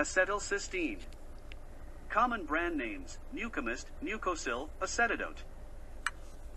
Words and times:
Acetylcysteine. 0.00 0.96
Common 2.08 2.46
brand 2.46 2.74
names, 2.78 3.18
Mucomyst, 3.36 3.84
Mucosil, 4.02 4.70
Acetidote. 4.80 5.42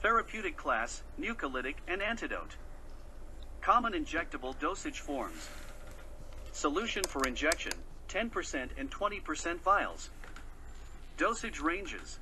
Therapeutic 0.02 0.56
class, 0.56 1.04
mucolytic 1.20 1.76
and 1.86 2.02
antidote. 2.02 2.56
Common 3.60 3.92
injectable 3.92 4.58
dosage 4.62 5.02
forms. 5.02 5.50
Solution 6.54 7.04
for 7.04 7.28
injection, 7.28 7.74
10% 8.08 8.70
and 8.78 8.90
20% 8.90 9.60
vials. 9.60 10.10
Dosage 11.18 11.60
ranges. 11.60 12.20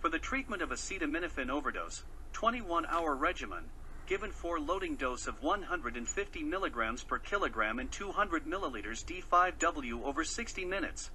For 0.00 0.08
the 0.08 0.18
treatment 0.18 0.62
of 0.62 0.70
acetaminophen 0.70 1.48
overdose, 1.48 2.02
21-hour 2.34 3.14
regimen, 3.14 3.66
given 4.08 4.32
for 4.32 4.58
loading 4.58 4.96
dose 4.96 5.26
of 5.26 5.42
150 5.42 6.42
mg 6.42 7.06
per 7.06 7.18
kilogram 7.18 7.78
and 7.78 7.92
200 7.92 8.46
ml 8.46 8.72
D5W 9.04 10.02
over 10.02 10.24
60 10.24 10.64
minutes. 10.64 11.10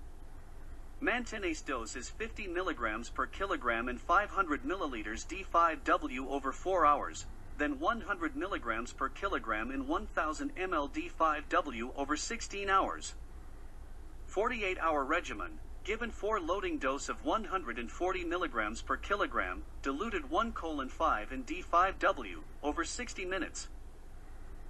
Maintenance 1.02 1.62
dose 1.62 1.96
is 1.96 2.12
50 2.12 2.48
mg 2.50 3.12
per 3.16 3.26
kilogram 3.26 3.90
and 3.90 4.00
500 4.00 4.64
ml 4.64 5.26
D5W 5.26 6.28
over 6.30 6.52
4 6.52 6.86
hours, 6.86 7.26
then 7.58 7.80
100 7.80 8.36
mg 8.36 8.96
per 8.96 9.10
kilogram 9.10 9.72
in 9.72 9.88
1000 9.88 10.56
ml 10.56 10.90
D5W 10.94 11.90
over 11.98 12.16
16 12.16 12.70
hours. 12.70 13.16
48 14.28 14.78
hour 14.78 15.04
regimen, 15.04 15.60
given 15.84 16.12
4 16.12 16.40
loading 16.40 16.78
dose 16.78 17.10
of 17.10 17.26
140 17.26 18.24
mg 18.24 18.86
per 18.86 18.96
kilogram, 18.96 19.64
diluted 19.82 20.30
1 20.30 20.54
colon 20.54 20.88
5 20.88 21.32
in 21.34 21.44
D5W, 21.44 22.38
over 22.64 22.86
60 22.86 23.26
minutes. 23.26 23.68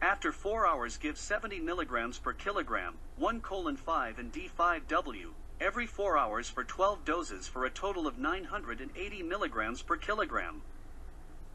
After 0.01 0.31
4 0.31 0.65
hours 0.65 0.97
give 0.97 1.19
70 1.19 1.59
mg 1.59 2.21
per 2.23 2.33
kilogram, 2.33 2.95
1 3.17 3.41
colon 3.41 3.77
5 3.77 4.17
in 4.17 4.31
D5W, 4.31 5.27
every 5.61 5.85
4 5.85 6.17
hours 6.17 6.49
for 6.49 6.63
12 6.63 7.05
doses 7.05 7.47
for 7.47 7.65
a 7.65 7.69
total 7.69 8.07
of 8.07 8.17
980 8.17 9.23
mg 9.23 9.85
per 9.85 9.97
kilogram. 9.97 10.63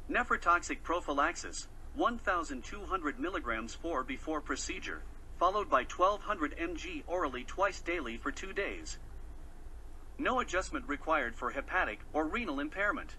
Nephrotoxic 0.09 0.85
prophylaxis, 0.85 1.67
1200 1.97 3.19
mg 3.19 3.77
4 3.77 4.05
before 4.05 4.41
procedure, 4.41 5.03
followed 5.37 5.69
by 5.69 5.83
1200 5.83 6.57
mg 6.57 7.03
orally 7.09 7.43
twice 7.43 7.81
daily 7.81 8.17
for 8.17 8.31
2 8.31 8.53
days. 8.53 8.99
No 10.21 10.41
adjustment 10.41 10.85
required 10.89 11.37
for 11.37 11.53
hepatic 11.53 12.01
or 12.13 12.27
renal 12.27 12.59
impairment. 12.59 13.15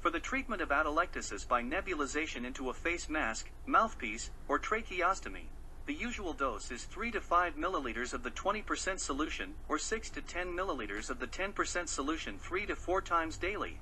For 0.00 0.10
the 0.10 0.18
treatment 0.18 0.60
of 0.60 0.70
atelectasis 0.70 1.46
by 1.46 1.62
nebulization 1.62 2.44
into 2.44 2.70
a 2.70 2.74
face 2.74 3.08
mask, 3.08 3.50
mouthpiece, 3.66 4.30
or 4.48 4.58
tracheostomy, 4.58 5.46
the 5.86 5.94
usual 5.94 6.32
dose 6.32 6.72
is 6.72 6.84
3 6.84 7.12
to 7.12 7.20
5 7.20 7.54
milliliters 7.54 8.12
of 8.12 8.24
the 8.24 8.32
20% 8.32 8.98
solution 8.98 9.54
or 9.68 9.78
6 9.78 10.10
to 10.10 10.20
10 10.20 10.48
milliliters 10.48 11.08
of 11.08 11.20
the 11.20 11.28
10% 11.28 11.88
solution 11.88 12.36
3 12.36 12.66
to 12.66 12.74
4 12.74 13.00
times 13.00 13.36
daily. 13.36 13.78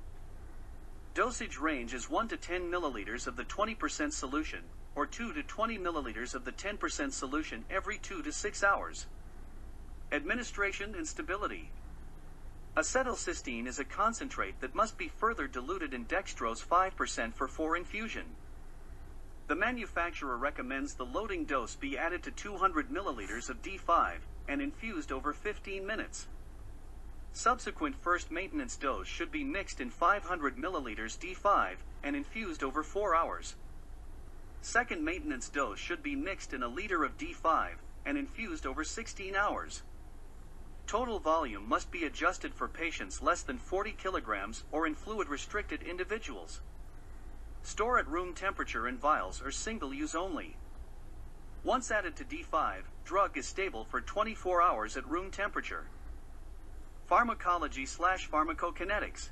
Dosage 1.15 1.57
range 1.57 1.95
is 1.95 2.07
1 2.07 2.27
to 2.27 2.37
10 2.37 2.69
milliliters 2.69 3.25
of 3.25 3.35
the 3.35 3.45
20% 3.45 4.13
solution 4.13 4.59
or 4.93 5.07
2 5.07 5.33
to 5.33 5.41
20 5.41 5.79
milliliters 5.79 6.35
of 6.35 6.45
the 6.45 6.51
10% 6.51 7.11
solution 7.11 7.65
every 7.71 7.97
2 7.97 8.21
to 8.21 8.31
6 8.31 8.63
hours. 8.63 9.07
Administration 10.11 10.93
and 10.93 11.07
stability. 11.07 11.71
Acetylcysteine 12.75 13.67
is 13.67 13.79
a 13.79 13.85
concentrate 13.85 14.59
that 14.59 14.75
must 14.75 14.97
be 14.97 15.07
further 15.07 15.47
diluted 15.47 15.93
in 15.93 16.05
dextrose 16.05 16.61
5% 16.61 17.33
for 17.33 17.47
4 17.47 17.77
infusion. 17.77 18.25
The 19.47 19.55
manufacturer 19.55 20.37
recommends 20.37 20.93
the 20.93 21.05
loading 21.05 21.45
dose 21.45 21.75
be 21.75 21.97
added 21.97 22.21
to 22.23 22.31
200 22.31 22.89
milliliters 22.89 23.49
of 23.49 23.61
D5 23.61 24.17
and 24.49 24.61
infused 24.61 25.13
over 25.13 25.31
15 25.31 25.87
minutes. 25.87 26.27
Subsequent 27.31 27.95
first 27.95 28.29
maintenance 28.29 28.75
dose 28.75 29.07
should 29.07 29.31
be 29.31 29.45
mixed 29.45 29.79
in 29.79 29.89
500 29.89 30.57
milliliters 30.57 31.17
D5 31.17 31.77
and 32.03 32.13
infused 32.13 32.61
over 32.61 32.83
4 32.83 33.15
hours. 33.15 33.55
Second 34.61 35.01
maintenance 35.01 35.47
dose 35.47 35.79
should 35.79 36.03
be 36.03 36.15
mixed 36.15 36.53
in 36.53 36.61
a 36.61 36.67
liter 36.67 37.05
of 37.05 37.17
D5 37.17 37.75
and 38.05 38.17
infused 38.17 38.65
over 38.65 38.83
16 38.83 39.33
hours. 39.33 39.83
Total 40.87 41.19
volume 41.19 41.67
must 41.67 41.89
be 41.89 42.03
adjusted 42.03 42.53
for 42.53 42.67
patients 42.67 43.21
less 43.21 43.41
than 43.41 43.57
40 43.57 43.93
kilograms 43.93 44.63
or 44.71 44.85
in 44.85 44.93
fluid 44.93 45.27
restricted 45.27 45.81
individuals. 45.81 46.61
Store 47.63 47.97
at 47.97 48.07
room 48.07 48.33
temperature 48.33 48.87
in 48.87 48.97
vials 48.97 49.41
or 49.41 49.49
single 49.49 49.93
use 49.93 50.13
only. 50.13 50.55
Once 51.63 51.89
added 51.89 52.15
to 52.15 52.23
D5, 52.23 52.83
drug 53.03 53.35
is 53.35 53.47
stable 53.47 53.85
for 53.85 53.99
24 53.99 54.61
hours 54.61 54.95
at 54.95 55.09
room 55.09 55.31
temperature. 55.31 55.87
Pharmacology 57.07 57.87
slash 57.87 58.29
pharmacokinetics. 58.29 59.29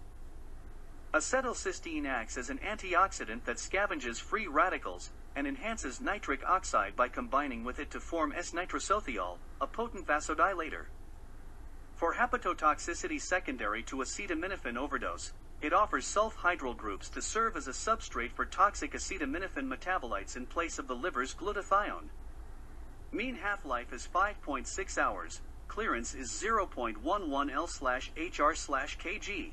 Acetylcysteine 1.14 2.08
acts 2.08 2.38
as 2.38 2.50
an 2.50 2.58
antioxidant 2.66 3.44
that 3.44 3.58
scavenges 3.58 4.20
free 4.20 4.47
radicals 4.47 5.12
and 5.35 5.46
enhances 5.46 6.02
nitric 6.02 6.44
oxide 6.44 6.96
by 6.96 7.08
combining 7.08 7.64
with 7.64 7.78
it 7.78 7.91
to 7.91 8.00
form 8.00 8.34
S-nitrosothiol, 8.35 9.38
a 9.62 9.68
potent 9.68 10.08
vasodilator. 10.08 10.85
For 11.95 12.15
hepatotoxicity 12.15 13.21
secondary 13.21 13.83
to 13.83 13.97
acetaminophen 13.97 14.77
overdose, 14.77 15.31
it 15.61 15.73
offers 15.73 16.05
sulfhydryl 16.05 16.75
groups 16.75 17.09
to 17.09 17.21
serve 17.21 17.55
as 17.55 17.67
a 17.67 17.71
substrate 17.71 18.31
for 18.31 18.45
toxic 18.45 18.93
acetaminophen 18.93 19.71
metabolites 19.71 20.35
in 20.35 20.45
place 20.45 20.77
of 20.77 20.87
the 20.87 20.95
liver's 20.95 21.33
glutathione. 21.33 22.09
Mean 23.13 23.35
half-life 23.35 23.93
is 23.93 24.07
5.6 24.13 24.97
hours, 24.97 25.41
clearance 25.67 26.13
is 26.13 26.31
0.11 26.31 26.95
L/hr/kg. 27.53 29.51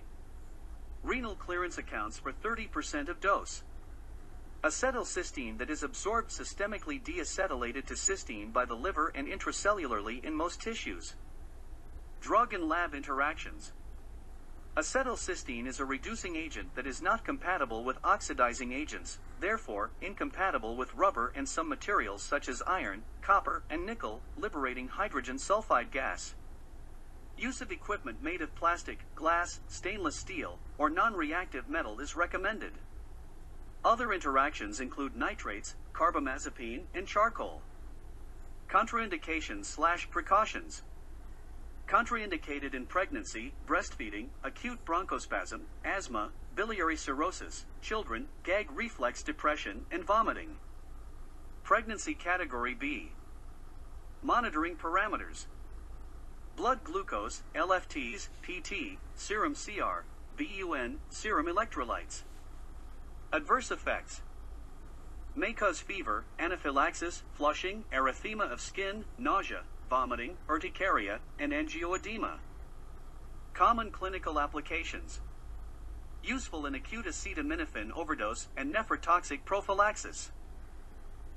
Renal 1.02 1.36
clearance 1.36 1.78
accounts 1.78 2.18
for 2.18 2.32
30% 2.32 3.08
of 3.08 3.20
dose. 3.20 3.62
Acetylcysteine 4.64 5.58
that 5.58 5.70
is 5.70 5.82
absorbed 5.82 6.30
systemically 6.30 7.02
deacetylated 7.02 7.86
to 7.86 7.94
cysteine 7.94 8.52
by 8.52 8.64
the 8.64 8.74
liver 8.74 9.12
and 9.14 9.28
intracellularly 9.28 10.24
in 10.24 10.34
most 10.34 10.60
tissues. 10.60 11.14
Drug 12.20 12.52
and 12.52 12.68
lab 12.68 12.94
interactions. 12.94 13.72
Acetylcysteine 14.76 15.66
is 15.66 15.80
a 15.80 15.84
reducing 15.84 16.36
agent 16.36 16.74
that 16.74 16.86
is 16.86 17.02
not 17.02 17.24
compatible 17.24 17.82
with 17.82 17.96
oxidizing 18.04 18.72
agents, 18.72 19.18
therefore, 19.40 19.90
incompatible 20.00 20.76
with 20.76 20.94
rubber 20.94 21.32
and 21.34 21.48
some 21.48 21.68
materials 21.68 22.22
such 22.22 22.48
as 22.48 22.62
iron, 22.66 23.02
copper, 23.22 23.62
and 23.70 23.84
nickel, 23.84 24.20
liberating 24.36 24.86
hydrogen 24.86 25.38
sulfide 25.38 25.90
gas. 25.90 26.34
Use 27.38 27.62
of 27.62 27.72
equipment 27.72 28.22
made 28.22 28.42
of 28.42 28.54
plastic, 28.54 28.98
glass, 29.14 29.60
stainless 29.66 30.16
steel, 30.16 30.58
or 30.76 30.90
non-reactive 30.90 31.68
metal 31.68 31.98
is 32.00 32.14
recommended. 32.14 32.72
Other 33.82 34.12
interactions 34.12 34.78
include 34.78 35.16
nitrates, 35.16 35.74
carbamazepine, 35.94 36.82
and 36.94 37.06
charcoal. 37.06 37.62
Contraindications 38.68 39.64
slash 39.64 40.08
precautions. 40.10 40.82
Contraindicated 41.90 42.72
in 42.72 42.86
pregnancy, 42.86 43.52
breastfeeding, 43.66 44.28
acute 44.44 44.78
bronchospasm, 44.84 45.62
asthma, 45.84 46.30
biliary 46.54 46.96
cirrhosis, 46.96 47.64
children, 47.82 48.28
gag 48.44 48.70
reflex 48.70 49.24
depression, 49.24 49.84
and 49.90 50.04
vomiting. 50.04 50.56
Pregnancy 51.64 52.14
Category 52.14 52.74
B. 52.74 53.10
Monitoring 54.22 54.76
parameters. 54.76 55.46
Blood 56.54 56.84
glucose, 56.84 57.42
LFTs, 57.56 58.28
PT, 58.40 58.96
serum 59.16 59.56
CR, 59.56 60.04
BUN, 60.38 61.00
serum 61.08 61.46
electrolytes. 61.46 62.22
Adverse 63.32 63.72
effects. 63.72 64.20
May 65.34 65.52
cause 65.52 65.80
fever, 65.80 66.24
anaphylaxis, 66.38 67.24
flushing, 67.32 67.82
erythema 67.92 68.48
of 68.48 68.60
skin, 68.60 69.06
nausea, 69.18 69.62
vomiting, 69.90 70.36
urticaria, 70.48 71.18
and 71.40 71.52
angioedema. 71.52 72.38
Common 73.52 73.90
clinical 73.90 74.38
applications. 74.38 75.20
Useful 76.22 76.64
in 76.66 76.76
acute 76.76 77.06
acetaminophen 77.06 77.90
overdose 77.94 78.46
and 78.56 78.72
nephrotoxic 78.72 79.44
prophylaxis. 79.44 80.30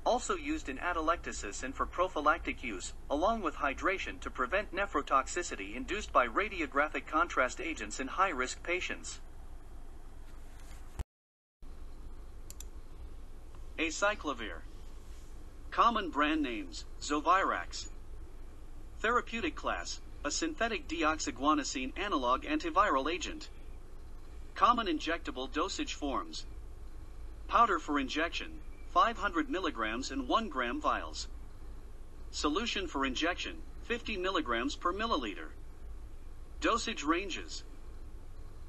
Also 0.06 0.36
used 0.36 0.68
in 0.68 0.78
atelectasis 0.78 1.64
and 1.64 1.74
for 1.74 1.84
prophylactic 1.84 2.62
use, 2.62 2.92
along 3.10 3.42
with 3.42 3.56
hydration 3.56 4.20
to 4.20 4.30
prevent 4.30 4.72
nephrotoxicity 4.72 5.74
induced 5.74 6.12
by 6.12 6.28
radiographic 6.28 7.06
contrast 7.06 7.60
agents 7.60 7.98
in 7.98 8.06
high-risk 8.06 8.62
patients. 8.62 9.18
Acyclovir. 13.78 14.60
Common 15.72 16.10
brand 16.10 16.42
names, 16.42 16.84
Zovirax. 17.00 17.88
Therapeutic 19.04 19.54
class, 19.54 20.00
a 20.24 20.30
synthetic 20.30 20.88
deoxyguanosine 20.88 21.92
analog 21.98 22.44
antiviral 22.44 23.12
agent. 23.12 23.50
Common 24.54 24.86
injectable 24.86 25.52
dosage 25.52 25.92
forms. 25.92 26.46
Powder 27.46 27.78
for 27.78 28.00
injection, 28.00 28.62
500 28.94 29.50
milligrams 29.50 30.10
in 30.10 30.26
1 30.26 30.48
gram 30.48 30.80
vials. 30.80 31.28
Solution 32.30 32.88
for 32.88 33.04
injection, 33.04 33.60
50 33.82 34.16
milligrams 34.16 34.74
per 34.74 34.90
milliliter. 34.90 35.48
Dosage 36.62 37.04
ranges. 37.04 37.62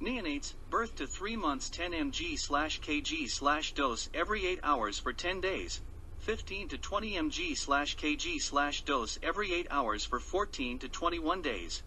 Neonates, 0.01 0.53
birth 0.69 0.97
to 0.97 1.07
3 1.07 1.37
months 1.37 1.69
10 1.69 1.93
mg 1.93 2.35
kg 2.81 3.73
dose 3.73 4.09
every 4.13 4.45
8 4.45 4.59
hours 4.63 4.99
for 4.99 5.13
10 5.13 5.39
days. 5.39 5.81
15 6.25 6.69
to 6.69 6.77
20 6.79 7.13
mg 7.13 7.55
slash 7.55 7.95
kg 7.97 8.41
slash 8.41 8.81
dose 8.81 9.19
every 9.21 9.53
8 9.53 9.67
hours 9.69 10.05
for 10.05 10.19
14 10.19 10.79
to 10.79 10.89
21 10.89 11.43
days. 11.43 11.83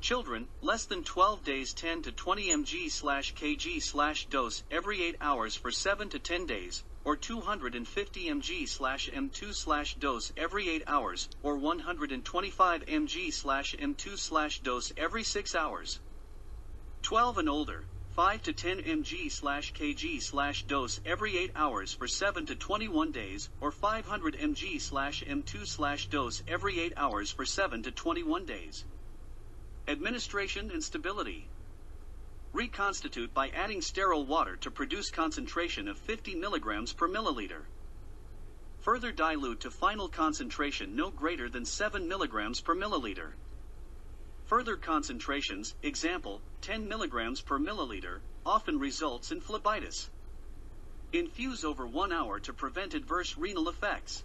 Children, 0.00 0.46
less 0.60 0.84
than 0.84 1.02
12 1.02 1.42
days 1.42 1.74
10 1.74 2.02
to 2.02 2.12
20 2.12 2.50
mg 2.50 2.88
slash 2.88 3.34
kg 3.34 3.82
slash 3.82 4.26
dose 4.26 4.62
every 4.70 5.02
8 5.02 5.16
hours 5.20 5.56
for 5.56 5.72
7 5.72 6.08
to 6.10 6.20
10 6.20 6.46
days, 6.46 6.84
or 7.04 7.16
250 7.16 8.26
mg 8.28 8.68
slash 8.68 9.10
m2 9.10 9.52
slash 9.52 9.96
dose 9.96 10.32
every 10.36 10.68
8 10.68 10.84
hours, 10.86 11.28
or 11.42 11.56
125 11.56 12.86
mg 12.86 13.32
slash 13.32 13.74
m2 13.74 14.18
slash 14.18 14.60
dose 14.60 14.92
every 14.96 15.24
6 15.24 15.54
hours. 15.56 15.98
12 17.02 17.38
and 17.38 17.48
older, 17.48 17.86
5 18.12 18.42
to 18.42 18.52
10 18.52 18.82
mg 18.82 19.32
slash 19.32 19.72
kg 19.72 20.20
slash 20.20 20.64
dose 20.64 21.00
every 21.06 21.38
8 21.38 21.52
hours 21.56 21.94
for 21.94 22.06
7 22.06 22.44
to 22.44 22.54
21 22.54 23.10
days, 23.10 23.48
or 23.58 23.70
500 23.70 24.36
mg 24.36 24.80
slash 24.82 25.24
m2 25.24 25.66
slash 25.66 26.08
dose 26.08 26.42
every 26.46 26.78
8 26.78 26.92
hours 26.98 27.30
for 27.30 27.46
7 27.46 27.82
to 27.84 27.90
21 27.90 28.44
days. 28.44 28.84
Administration 29.88 30.70
and 30.70 30.84
stability. 30.84 31.48
Reconstitute 32.52 33.32
by 33.32 33.48
adding 33.48 33.80
sterile 33.80 34.26
water 34.26 34.56
to 34.56 34.70
produce 34.70 35.10
concentration 35.10 35.88
of 35.88 35.96
50 35.96 36.34
milligrams 36.34 36.92
per 36.92 37.08
milliliter. 37.08 37.62
Further 38.80 39.10
dilute 39.10 39.60
to 39.60 39.70
final 39.70 40.08
concentration 40.08 40.94
no 40.94 41.10
greater 41.10 41.48
than 41.48 41.64
7 41.64 42.06
milligrams 42.06 42.60
per 42.60 42.76
milliliter. 42.76 43.32
Further 44.52 44.76
concentrations, 44.76 45.74
example, 45.82 46.42
10 46.60 46.86
milligrams 46.86 47.40
per 47.40 47.58
milliliter, 47.58 48.20
often 48.44 48.78
results 48.78 49.32
in 49.32 49.40
phlebitis. 49.40 50.10
Infuse 51.14 51.64
over 51.64 51.86
1 51.86 52.12
hour 52.12 52.38
to 52.40 52.52
prevent 52.52 52.92
adverse 52.92 53.38
renal 53.38 53.70
effects. 53.70 54.24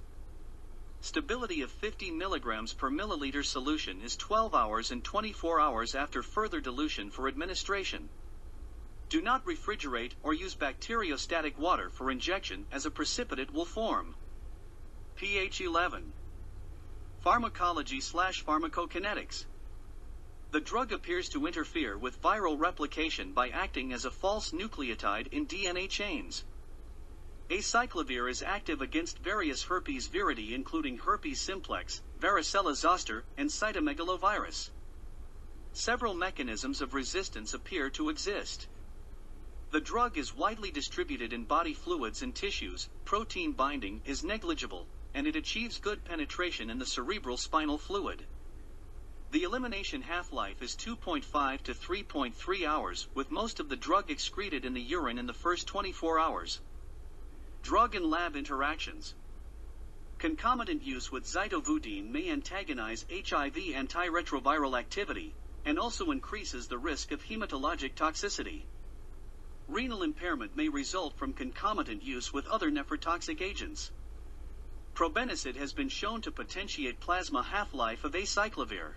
Stability 1.00 1.62
of 1.62 1.72
50 1.72 2.12
milligrams 2.12 2.74
per 2.74 2.92
milliliter 2.92 3.42
solution 3.42 4.02
is 4.02 4.18
12 4.18 4.54
hours 4.54 4.92
and 4.92 5.02
24 5.02 5.62
hours 5.62 5.96
after 5.96 6.22
further 6.22 6.60
dilution 6.60 7.10
for 7.10 7.30
administration. 7.30 8.10
Do 9.08 9.22
not 9.22 9.46
refrigerate 9.46 10.12
or 10.24 10.34
use 10.34 10.56
bacteriostatic 10.56 11.58
water 11.58 11.90
for 11.90 12.12
injection 12.12 12.66
as 12.74 12.86
a 12.86 12.92
precipitate 12.92 13.54
will 13.54 13.64
form. 13.64 14.14
pH 15.16 15.62
11. 15.62 16.04
Pharmacology 17.24 18.02
slash 18.02 18.44
pharmacokinetics. 18.44 19.46
The 20.52 20.62
drug 20.62 20.94
appears 20.94 21.28
to 21.30 21.46
interfere 21.46 21.98
with 21.98 22.22
viral 22.22 22.58
replication 22.58 23.34
by 23.34 23.50
acting 23.50 23.92
as 23.92 24.06
a 24.06 24.12
false 24.12 24.52
nucleotide 24.52 25.28
in 25.34 25.46
DNA 25.46 25.90
chains. 25.90 26.46
Acyclovir 27.50 28.30
is 28.30 28.42
active 28.42 28.82
against 28.82 29.20
various 29.20 29.64
herpes 29.64 30.08
viridae 30.08 30.54
including 30.54 31.00
herpes 31.00 31.42
simplex, 31.42 32.02
varicella 32.20 32.76
zoster, 32.76 33.26
and 33.38 33.50
cytomegalovirus. 33.50 34.70
Several 35.74 36.14
mechanisms 36.14 36.82
of 36.82 36.94
resistance 36.94 37.54
appear 37.54 37.90
to 37.90 38.08
exist. 38.08 38.68
The 39.72 39.82
drug 39.82 40.18
is 40.18 40.34
widely 40.34 40.72
distributed 40.72 41.34
in 41.34 41.44
body 41.44 41.74
fluids 41.74 42.22
and 42.22 42.34
tissues, 42.34 42.88
protein 43.04 43.52
binding 43.52 44.02
is 44.06 44.24
negligible, 44.24 44.88
and 45.14 45.28
it 45.28 45.36
achieves 45.36 45.78
good 45.78 46.06
penetration 46.06 46.70
in 46.70 46.80
the 46.80 46.86
cerebral 46.86 47.36
spinal 47.36 47.78
fluid. 47.78 48.24
The 49.30 49.44
elimination 49.44 50.04
half-life 50.04 50.62
is 50.62 50.74
2.5 50.78 51.62
to 51.64 51.74
3.3 51.74 52.66
hours, 52.66 53.08
with 53.14 53.30
most 53.30 53.60
of 53.60 53.68
the 53.68 53.76
drug 53.76 54.10
excreted 54.10 54.64
in 54.64 54.74
the 54.74 54.82
urine 54.82 55.18
in 55.18 55.28
the 55.28 55.34
first 55.34 55.68
24 55.68 56.18
hours. 56.18 56.62
Drug 57.62 57.94
and 57.94 58.10
lab 58.10 58.38
interactions. 58.38 59.16
Concomitant 60.18 60.82
use 60.82 61.12
with 61.12 61.26
zidovudine 61.26 62.10
may 62.10 62.30
antagonize 62.30 63.06
HIV 63.12 63.56
antiretroviral 63.56 64.80
activity, 64.80 65.36
and 65.66 65.78
also 65.78 66.12
increases 66.12 66.68
the 66.68 66.78
risk 66.78 67.12
of 67.12 67.26
hematologic 67.26 67.96
toxicity. 67.96 68.62
Renal 69.68 70.04
impairment 70.04 70.56
may 70.56 70.70
result 70.70 71.18
from 71.18 71.34
concomitant 71.34 72.02
use 72.02 72.32
with 72.32 72.48
other 72.48 72.72
nephrotoxic 72.72 73.42
agents. 73.42 73.92
Probenecid 74.96 75.58
has 75.58 75.74
been 75.74 75.90
shown 75.90 76.22
to 76.22 76.32
potentiate 76.32 77.02
plasma 77.02 77.44
half-life 77.44 78.06
of 78.06 78.14
acyclovir. 78.14 78.94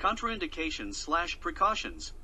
Contraindications 0.00 0.94
slash 0.94 1.38
precautions. 1.40 2.14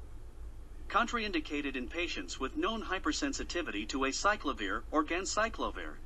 Contraindicated 0.88 1.76
in 1.76 1.87
patients 1.87 2.40
with 2.40 2.56
known 2.56 2.82
hypersensitivity 2.82 3.87
to 3.87 3.99
acyclovir 3.99 4.81
or 4.90 5.05
ganciclovir. 5.05 5.96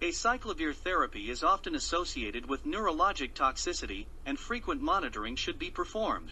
Acyclovir 0.00 0.72
therapy 0.72 1.28
is 1.28 1.42
often 1.42 1.74
associated 1.74 2.48
with 2.48 2.64
neurologic 2.64 3.34
toxicity, 3.34 4.06
and 4.24 4.38
frequent 4.38 4.80
monitoring 4.80 5.34
should 5.34 5.58
be 5.58 5.70
performed. 5.70 6.30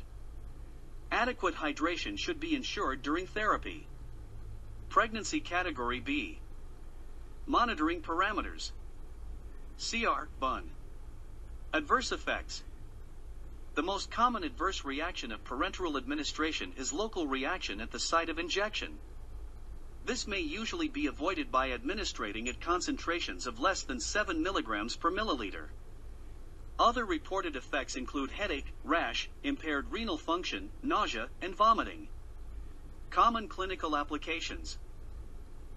Adequate 1.11 1.57
hydration 1.57 2.17
should 2.17 2.39
be 2.39 2.55
ensured 2.55 3.03
during 3.03 3.27
therapy. 3.27 3.89
Pregnancy 4.89 5.41
Category 5.41 5.99
B. 5.99 6.39
Monitoring 7.45 8.03
parameters. 8.03 8.71
CR, 9.79 10.29
BUN. 10.39 10.71
Adverse 11.73 12.13
effects. 12.13 12.63
The 13.79 13.85
most 13.85 14.11
common 14.11 14.43
adverse 14.43 14.85
reaction 14.85 15.31
of 15.31 15.45
parenteral 15.45 15.97
administration 15.97 16.73
is 16.77 16.93
local 16.93 17.29
reaction 17.29 17.81
at 17.81 17.93
the 17.93 18.01
site 18.01 18.29
of 18.29 18.37
injection. 18.37 18.99
This 20.05 20.27
may 20.27 20.41
usually 20.41 20.89
be 20.89 21.07
avoided 21.07 21.53
by 21.53 21.67
administrating 21.67 22.49
at 22.49 22.61
concentrations 22.61 23.47
of 23.47 23.61
less 23.61 23.85
than 23.85 24.01
7 24.01 24.45
mg 24.45 24.99
per 24.99 25.13
milliliter. 25.13 25.69
Other 26.77 27.05
reported 27.05 27.55
effects 27.55 27.95
include 27.95 28.33
headache, 28.33 28.67
rash, 28.83 29.31
impaired 29.45 29.93
renal 29.93 30.19
function, 30.19 30.71
nausea, 30.83 31.29
and 31.41 31.55
vomiting. 31.55 32.09
Common 33.11 33.47
clinical 33.47 33.97
applications. 33.97 34.77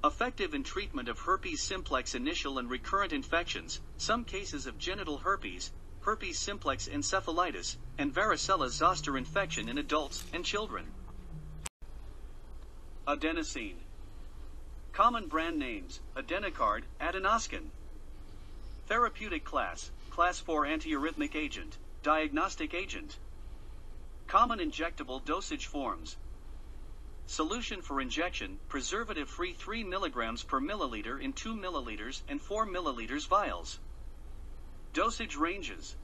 Effective 0.04 0.56
in 0.56 0.64
treatment 0.64 1.08
of 1.08 1.20
herpes 1.20 1.62
simplex 1.62 2.16
initial 2.16 2.58
and 2.58 2.68
recurrent 2.68 3.14
infections, 3.14 3.80
some 3.98 4.26
cases 4.26 4.66
of 4.66 4.80
genital 4.80 5.20
herpes, 5.20 5.70
herpes 6.02 6.40
simplex 6.40 6.88
encephalitis, 6.88 7.78
and 7.98 8.14
varicella 8.14 8.70
zoster 8.70 9.18
infection 9.18 9.70
in 9.70 9.78
adults 9.78 10.24
and 10.34 10.44
children. 10.44 10.86
Adenosine. 13.08 13.78
Common 14.94 15.28
brand 15.28 15.58
names, 15.58 16.00
Adenocard, 16.16 16.84
Adenoscan. 17.00 17.70
Therapeutic 18.88 19.44
class, 19.44 19.90
class 20.10 20.40
4 20.40 20.66
antiarrhythmic 20.66 21.36
agent, 21.36 21.78
diagnostic 22.04 22.74
agent. 22.74 23.18
Common 24.28 24.60
injectable 24.60 25.24
dosage 25.24 25.68
forms. 25.68 26.18
Solution 27.28 27.82
for 27.82 28.02
injection, 28.02 28.60
preservative-free 28.70 29.54
3 29.54 29.84
mg 29.84 30.48
per 30.48 30.60
milliliter 30.60 31.22
in 31.22 31.32
2 31.32 31.56
milliliters 31.56 32.22
and 32.28 32.42
4 32.42 32.66
milliliters 32.66 33.28
vials. 33.28 33.80
Dosage 34.94 35.38
ranges. 35.38 35.96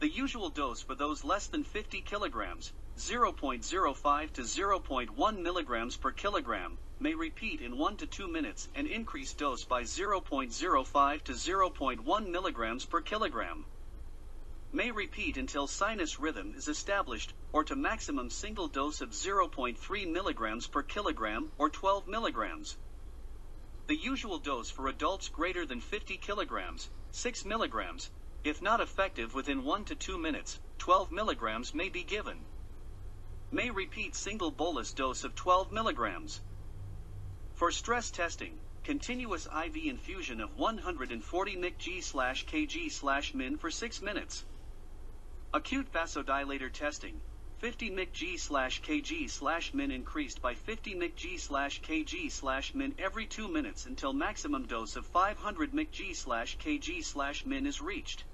The 0.00 0.08
usual 0.08 0.48
dose 0.48 0.80
for 0.80 0.94
those 0.94 1.22
less 1.22 1.48
than 1.48 1.64
50 1.64 2.00
kilograms, 2.00 2.72
0.05 2.96 4.32
to 4.32 4.40
0.1 4.40 5.42
milligrams 5.42 5.98
per 5.98 6.10
kilogram, 6.10 6.78
may 6.98 7.14
repeat 7.14 7.60
in 7.60 7.76
1 7.76 7.96
to 7.98 8.06
2 8.06 8.26
minutes 8.26 8.68
and 8.74 8.86
increase 8.86 9.34
dose 9.34 9.64
by 9.64 9.82
0.05 9.82 11.22
to 11.24 11.32
0.1 11.32 12.30
milligrams 12.30 12.86
per 12.86 13.02
kilogram. 13.02 13.66
May 14.72 14.90
repeat 14.90 15.36
until 15.36 15.66
sinus 15.66 16.18
rhythm 16.18 16.54
is 16.56 16.68
established 16.68 17.34
or 17.52 17.64
to 17.64 17.76
maximum 17.76 18.30
single 18.30 18.68
dose 18.68 19.02
of 19.02 19.10
0.3 19.10 20.10
milligrams 20.10 20.66
per 20.66 20.82
kilogram 20.82 21.50
or 21.58 21.68
12 21.68 22.08
milligrams. 22.08 22.78
The 23.88 23.96
usual 23.96 24.38
dose 24.38 24.70
for 24.70 24.88
adults 24.88 25.28
greater 25.28 25.66
than 25.66 25.82
50 25.82 26.16
kilograms, 26.16 26.88
6 27.14 27.44
milligrams. 27.44 28.10
If 28.42 28.60
not 28.60 28.80
effective 28.80 29.34
within 29.34 29.64
1 29.64 29.84
to 29.84 29.94
2 29.94 30.18
minutes, 30.18 30.58
12 30.78 31.12
milligrams 31.12 31.72
may 31.72 31.88
be 31.88 32.02
given. 32.02 32.38
May 33.52 33.70
repeat 33.70 34.16
single 34.16 34.50
bolus 34.50 34.92
dose 34.92 35.22
of 35.22 35.36
12 35.36 35.70
milligrams. 35.70 36.40
For 37.54 37.70
stress 37.70 38.10
testing, 38.10 38.58
continuous 38.82 39.46
IV 39.46 39.76
infusion 39.76 40.40
of 40.40 40.58
140 40.58 41.56
mcg/kg/min 41.56 43.38
min 43.38 43.58
for 43.58 43.70
6 43.70 44.02
minutes. 44.02 44.44
Acute 45.54 45.92
vasodilator 45.92 46.72
testing, 46.72 47.20
50 47.58 47.90
mcg 47.90 48.38
slash 48.38 48.82
kg 48.82 49.30
slash 49.30 49.72
min 49.72 49.90
increased 49.90 50.42
by 50.42 50.54
50 50.54 50.96
mcg 50.96 51.38
slash 51.38 51.80
kg 51.82 52.30
slash 52.30 52.74
min 52.74 52.94
every 52.98 53.26
2 53.26 53.46
minutes 53.48 53.86
until 53.86 54.12
maximum 54.12 54.66
dose 54.66 54.96
of 54.96 55.06
500 55.06 55.72
mcg 55.72 56.16
slash 56.16 56.58
kg 56.58 57.04
slash 57.04 57.46
min 57.46 57.66
is 57.66 57.80
reached. 57.80 58.24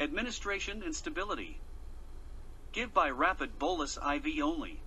Administration 0.00 0.82
and 0.82 0.94
stability. 0.94 1.60
Give 2.72 2.92
by 2.92 3.08
rapid 3.10 3.58
bolus 3.58 3.96
IV 3.96 4.42
only. 4.42 4.82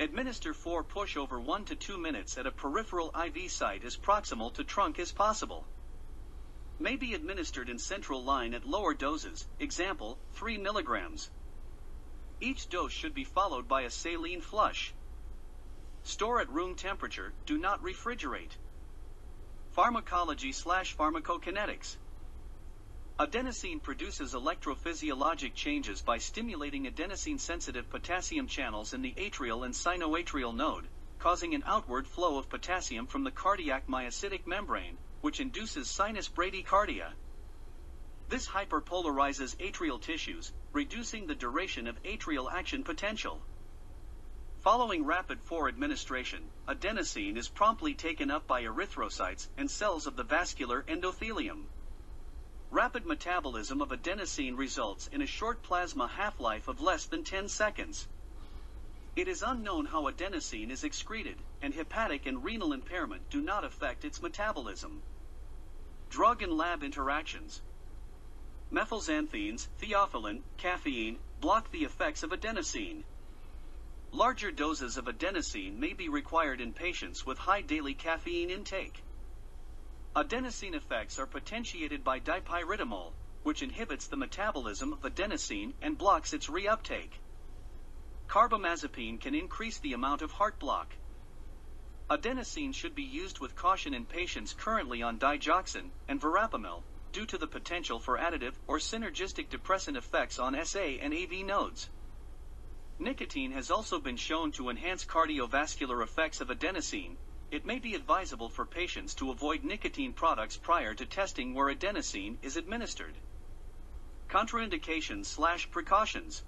Administer 0.00 0.54
4 0.54 0.82
push 0.82 1.16
over 1.16 1.38
1 1.38 1.66
to 1.66 1.76
2 1.76 1.98
minutes 1.98 2.36
at 2.36 2.46
a 2.46 2.50
peripheral 2.50 3.14
IV 3.14 3.50
site 3.50 3.84
as 3.84 3.96
proximal 3.96 4.52
to 4.54 4.64
trunk 4.64 4.98
as 4.98 5.12
possible. 5.12 5.66
May 6.80 6.96
be 6.96 7.14
administered 7.14 7.68
in 7.68 7.78
central 7.78 8.24
line 8.24 8.54
at 8.54 8.66
lower 8.66 8.94
doses, 8.94 9.46
example, 9.60 10.18
3 10.32 10.58
milligrams. 10.58 11.30
Each 12.44 12.68
dose 12.68 12.92
should 12.92 13.14
be 13.14 13.24
followed 13.24 13.66
by 13.66 13.84
a 13.84 13.90
saline 13.90 14.42
flush. 14.42 14.92
Store 16.02 16.42
at 16.42 16.50
room 16.50 16.74
temperature, 16.74 17.32
do 17.46 17.56
not 17.56 17.82
refrigerate. 17.82 18.58
Pharmacology 19.72 20.52
slash 20.52 20.94
pharmacokinetics. 20.94 21.96
Adenosine 23.18 23.82
produces 23.82 24.34
electrophysiologic 24.34 25.54
changes 25.54 26.02
by 26.02 26.18
stimulating 26.18 26.84
adenosine-sensitive 26.84 27.88
potassium 27.88 28.46
channels 28.46 28.92
in 28.92 29.00
the 29.00 29.14
atrial 29.16 29.64
and 29.64 29.72
sinoatrial 29.72 30.54
node, 30.54 30.84
causing 31.20 31.54
an 31.54 31.62
outward 31.64 32.06
flow 32.06 32.36
of 32.36 32.50
potassium 32.50 33.06
from 33.06 33.24
the 33.24 33.30
cardiac 33.30 33.86
myocytic 33.86 34.46
membrane, 34.46 34.98
which 35.22 35.40
induces 35.40 35.88
sinus 35.88 36.28
bradycardia. 36.28 37.10
This 38.28 38.46
hyperpolarizes 38.46 39.56
atrial 39.56 39.98
tissues, 39.98 40.52
reducing 40.74 41.26
the 41.26 41.34
duration 41.36 41.86
of 41.86 42.02
atrial 42.02 42.52
action 42.52 42.82
potential. 42.82 43.40
Following 44.58 45.04
rapid 45.04 45.40
4 45.40 45.68
administration, 45.68 46.40
adenosine 46.66 47.36
is 47.36 47.48
promptly 47.48 47.94
taken 47.94 48.28
up 48.28 48.48
by 48.48 48.64
erythrocytes 48.64 49.46
and 49.56 49.70
cells 49.70 50.08
of 50.08 50.16
the 50.16 50.24
vascular 50.24 50.82
endothelium. 50.88 51.62
Rapid 52.72 53.06
metabolism 53.06 53.80
of 53.80 53.90
adenosine 53.90 54.58
results 54.58 55.08
in 55.12 55.22
a 55.22 55.26
short 55.26 55.62
plasma 55.62 56.08
half-life 56.08 56.66
of 56.66 56.80
less 56.80 57.06
than 57.06 57.22
10 57.22 57.48
seconds. 57.48 58.08
It 59.14 59.28
is 59.28 59.44
unknown 59.46 59.86
how 59.86 60.10
adenosine 60.10 60.72
is 60.72 60.82
excreted, 60.82 61.36
and 61.62 61.72
hepatic 61.72 62.26
and 62.26 62.42
renal 62.42 62.72
impairment 62.72 63.30
do 63.30 63.40
not 63.40 63.64
affect 63.64 64.04
its 64.04 64.20
metabolism. 64.20 65.02
Drug 66.10 66.42
and 66.42 66.56
lab 66.56 66.82
interactions. 66.82 67.62
Methylxanthines, 68.74 69.68
theophylline, 69.80 70.42
caffeine, 70.58 71.16
block 71.40 71.70
the 71.70 71.84
effects 71.84 72.24
of 72.24 72.30
adenosine. 72.30 73.04
Larger 74.10 74.50
doses 74.50 74.96
of 74.96 75.04
adenosine 75.04 75.78
may 75.78 75.92
be 75.92 76.08
required 76.08 76.60
in 76.60 76.72
patients 76.72 77.24
with 77.24 77.38
high 77.38 77.60
daily 77.60 77.94
caffeine 77.94 78.50
intake. 78.50 79.00
Adenosine 80.16 80.74
effects 80.74 81.20
are 81.20 81.26
potentiated 81.26 82.02
by 82.02 82.18
dipyridamole, 82.18 83.12
which 83.44 83.62
inhibits 83.62 84.08
the 84.08 84.16
metabolism 84.16 84.92
of 84.92 85.02
adenosine 85.02 85.72
and 85.80 85.96
blocks 85.96 86.32
its 86.32 86.48
reuptake. 86.48 87.12
Carbamazepine 88.28 89.20
can 89.20 89.36
increase 89.36 89.78
the 89.78 89.92
amount 89.92 90.20
of 90.20 90.32
heart 90.32 90.58
block. 90.58 90.88
Adenosine 92.10 92.74
should 92.74 92.96
be 92.96 93.04
used 93.04 93.38
with 93.38 93.54
caution 93.54 93.94
in 93.94 94.04
patients 94.04 94.52
currently 94.52 95.00
on 95.00 95.20
digoxin 95.20 95.90
and 96.08 96.20
verapamil 96.20 96.82
due 97.14 97.24
to 97.24 97.38
the 97.38 97.46
potential 97.46 98.00
for 98.00 98.18
additive 98.18 98.54
or 98.66 98.78
synergistic 98.78 99.48
depressant 99.48 99.96
effects 99.96 100.38
on 100.38 100.62
SA 100.64 100.98
and 101.00 101.14
AV 101.14 101.46
nodes. 101.46 101.88
Nicotine 102.98 103.52
has 103.52 103.70
also 103.70 104.00
been 104.00 104.16
shown 104.16 104.50
to 104.52 104.68
enhance 104.68 105.04
cardiovascular 105.04 106.02
effects 106.02 106.40
of 106.40 106.48
adenosine, 106.48 107.16
it 107.52 107.64
may 107.64 107.78
be 107.78 107.94
advisable 107.94 108.48
for 108.48 108.66
patients 108.66 109.14
to 109.14 109.30
avoid 109.30 109.62
nicotine 109.62 110.12
products 110.12 110.56
prior 110.56 110.92
to 110.92 111.06
testing 111.06 111.54
where 111.54 111.72
adenosine 111.72 112.36
is 112.42 112.56
administered. 112.56 113.14
Contraindications 114.28 115.26
slash 115.26 115.70
precautions. 115.70 116.42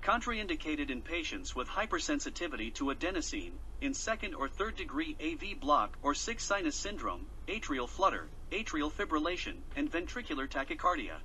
Contraindicated 0.00 0.90
in 0.90 1.02
patients 1.02 1.56
with 1.56 1.66
hypersensitivity 1.66 2.72
to 2.74 2.94
adenosine, 2.94 3.54
in 3.80 3.92
second 3.92 4.34
or 4.34 4.48
third 4.48 4.76
degree 4.76 5.16
AV 5.20 5.58
block 5.60 5.98
or 6.02 6.14
sick 6.14 6.38
sinus 6.38 6.76
syndrome, 6.76 7.26
atrial 7.48 7.88
flutter, 7.88 8.28
atrial 8.52 8.92
fibrillation, 8.92 9.56
and 9.74 9.90
ventricular 9.90 10.48
tachycardia. 10.48 11.18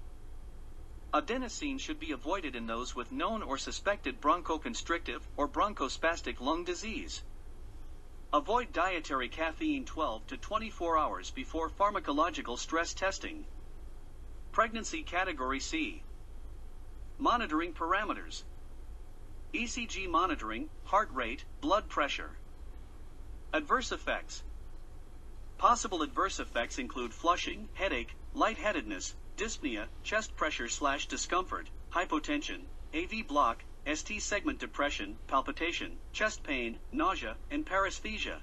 Adenosine 1.13 1.80
should 1.80 2.00
be 2.00 2.12
avoided 2.12 2.56
in 2.56 2.68
those 2.68 2.96
with 2.96 3.12
known 3.12 3.42
or 3.44 3.58
suspected 3.58 4.22
bronchoconstrictive 4.22 5.22
or 5.36 5.48
bronchospastic 5.48 6.40
lung 6.40 6.63
disease. 6.63 7.22
Avoid 8.34 8.72
dietary 8.72 9.28
caffeine 9.28 9.84
12 9.84 10.28
to 10.28 10.38
24 10.38 10.98
hours 10.98 11.32
before 11.32 11.70
pharmacological 11.70 12.58
stress 12.58 12.94
testing. 12.94 13.46
Pregnancy 14.54 15.04
Category 15.04 15.60
C. 15.60 16.01
Monitoring 17.18 17.74
parameters. 17.74 18.44
ECG 19.54 20.08
monitoring, 20.08 20.70
heart 20.86 21.10
rate, 21.12 21.44
blood 21.60 21.90
pressure. 21.90 22.38
Adverse 23.54 23.92
effects. 23.92 24.44
Possible 25.62 26.01
adverse 26.01 26.39
effects 26.39 26.80
include 26.80 27.13
flushing, 27.13 27.70
headache, 27.75 28.15
lightheadedness, 28.34 29.13
dyspnea, 29.38 29.89
chest 30.01 30.36
pressure 30.36 30.68
slash 30.68 31.06
discomfort, 31.06 31.70
hypotension, 31.94 32.62
AV 32.96 33.27
block, 33.27 33.63
ST 33.86 34.20
segment 34.24 34.58
depression, 34.60 35.18
palpitation, 35.27 35.91
chest 36.13 36.44
pain, 36.44 36.80
nausea, 36.91 37.38
and 37.51 37.63
paresthesia. 37.63 38.41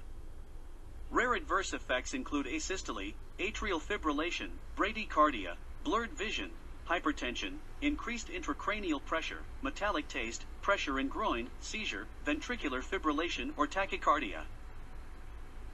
Rare 1.11 1.33
adverse 1.33 1.73
effects 1.73 2.13
include 2.13 2.45
asystole, 2.45 3.13
atrial 3.37 3.81
fibrillation, 3.81 4.51
bradycardia, 4.77 5.57
blurred 5.83 6.17
vision, 6.17 6.51
hypertension, 6.89 7.57
increased 7.81 8.29
intracranial 8.29 9.03
pressure, 9.03 9.43
metallic 9.61 10.07
taste, 10.07 10.45
pressure 10.61 10.97
in 10.97 11.09
groin, 11.09 11.49
seizure, 11.59 12.07
ventricular 12.25 12.81
fibrillation 12.81 13.49
or 13.57 13.67
tachycardia. 13.67 14.45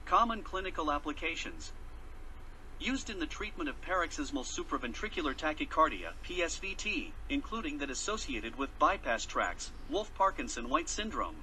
Common 0.06 0.42
clinical 0.42 0.92
applications. 0.92 1.72
Used 2.78 3.10
in 3.10 3.18
the 3.18 3.26
treatment 3.26 3.68
of 3.68 3.82
paroxysmal 3.82 4.44
supraventricular 4.44 5.34
tachycardia, 5.34 6.12
PSVT, 6.24 7.10
including 7.28 7.78
that 7.78 7.90
associated 7.90 8.56
with 8.56 8.78
bypass 8.78 9.24
tracts, 9.24 9.72
Wolff-Parkinson-White 9.90 10.88
syndrome. 10.88 11.34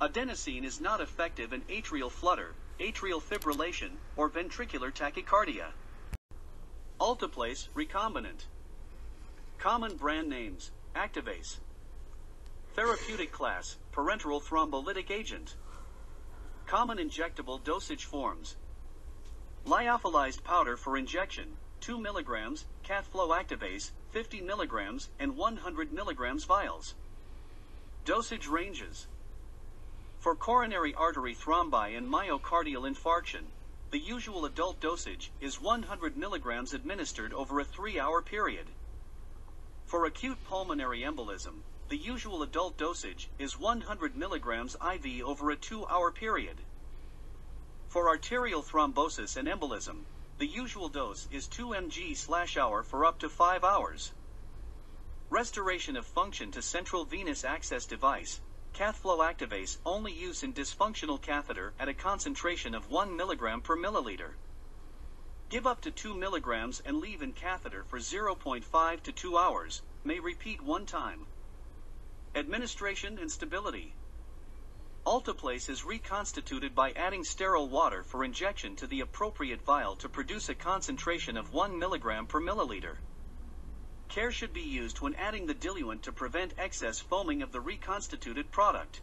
Adenosine 0.00 0.64
is 0.64 0.80
not 0.80 1.00
effective 1.00 1.52
in 1.52 1.62
atrial 1.62 2.12
flutter, 2.12 2.54
atrial 2.78 3.20
fibrillation, 3.20 3.90
or 4.14 4.30
ventricular 4.30 4.92
tachycardia. 4.92 5.72
Alteplase, 7.00 7.66
recombinant. 7.74 8.46
Common 9.58 9.96
brand 9.96 10.28
names, 10.28 10.70
Activase. 10.94 11.56
Therapeutic 12.76 13.32
class, 13.32 13.78
parenteral 13.92 14.40
thrombolytic 14.40 15.10
agent. 15.10 15.56
Common 16.68 16.98
injectable 16.98 17.64
dosage 17.64 18.04
forms, 18.04 18.56
Lyophilized 19.64 20.44
powder 20.44 20.76
for 20.76 20.98
injection, 20.98 21.56
2 21.80 21.96
mg, 21.96 22.64
Cathflow 22.84 23.30
Activase, 23.30 23.92
50 24.10 24.42
mg, 24.42 25.08
and 25.18 25.34
100 25.34 25.90
mg 25.90 26.46
vials. 26.46 26.94
Dosage 28.04 28.48
ranges. 28.48 29.06
For 30.20 30.34
coronary 30.36 30.92
artery 30.92 31.34
thrombi 31.34 31.96
and 31.96 32.06
myocardial 32.06 32.86
infarction, 32.86 33.44
the 33.90 33.98
usual 33.98 34.44
adult 34.44 34.78
dosage 34.78 35.30
is 35.40 35.62
100 35.62 36.16
mg 36.16 36.74
administered 36.74 37.32
over 37.32 37.60
a 37.60 37.64
3-hour 37.64 38.20
period. 38.20 38.66
For 39.86 40.04
acute 40.04 40.36
pulmonary 40.46 41.00
embolism, 41.00 41.62
the 41.88 41.96
usual 41.96 42.42
adult 42.42 42.76
dosage 42.76 43.30
is 43.38 43.58
100 43.58 44.14
mg 44.14 44.74
IV 44.74 45.24
over 45.24 45.50
a 45.50 45.56
2-hour 45.56 46.12
period. 46.12 46.56
For 47.88 48.08
arterial 48.08 48.62
thrombosis 48.62 49.38
and 49.38 49.48
embolism, 49.48 50.04
the 50.36 50.46
usual 50.46 50.90
dose 50.90 51.26
is 51.32 51.46
2 51.46 51.68
mg 51.68 52.58
hour 52.58 52.82
for 52.82 53.06
up 53.06 53.18
to 53.20 53.30
5 53.30 53.64
hours. 53.64 54.12
Restoration 55.30 55.96
of 55.96 56.04
function 56.04 56.50
to 56.50 56.60
central 56.60 57.06
venous 57.06 57.42
access 57.42 57.86
device, 57.86 58.42
Cathflow 58.74 59.20
Activase 59.20 59.78
only 59.86 60.12
use 60.12 60.42
in 60.42 60.52
dysfunctional 60.52 61.20
catheter 61.20 61.72
at 61.80 61.88
a 61.88 61.94
concentration 61.94 62.74
of 62.74 62.90
1 62.90 63.16
mg 63.16 63.62
per 63.62 63.76
milliliter. 63.78 64.32
Give 65.48 65.66
up 65.66 65.80
to 65.80 65.90
2 65.90 66.14
mg 66.14 66.82
and 66.84 66.98
leave 66.98 67.22
in 67.22 67.32
catheter 67.32 67.82
for 67.82 67.98
0.5 67.98 69.02
to 69.02 69.12
2 69.12 69.38
hours, 69.38 69.80
may 70.04 70.20
repeat 70.20 70.60
one 70.60 70.84
time. 70.84 71.26
Administration 72.38 73.18
and 73.18 73.28
stability. 73.28 73.92
Alteplase 75.04 75.68
is 75.68 75.84
reconstituted 75.84 76.72
by 76.72 76.92
adding 76.92 77.24
sterile 77.24 77.68
water 77.68 78.04
for 78.04 78.22
injection 78.22 78.76
to 78.76 78.86
the 78.86 79.00
appropriate 79.00 79.60
vial 79.60 79.96
to 79.96 80.08
produce 80.08 80.48
a 80.48 80.54
concentration 80.54 81.36
of 81.36 81.52
1 81.52 81.72
mg 81.72 82.28
per 82.28 82.40
milliliter. 82.40 82.94
Care 84.08 84.30
should 84.30 84.52
be 84.52 84.60
used 84.60 85.00
when 85.00 85.16
adding 85.16 85.46
the 85.46 85.54
diluent 85.54 86.04
to 86.04 86.12
prevent 86.12 86.54
excess 86.58 87.00
foaming 87.00 87.42
of 87.42 87.50
the 87.50 87.60
reconstituted 87.60 88.52
product. 88.52 89.00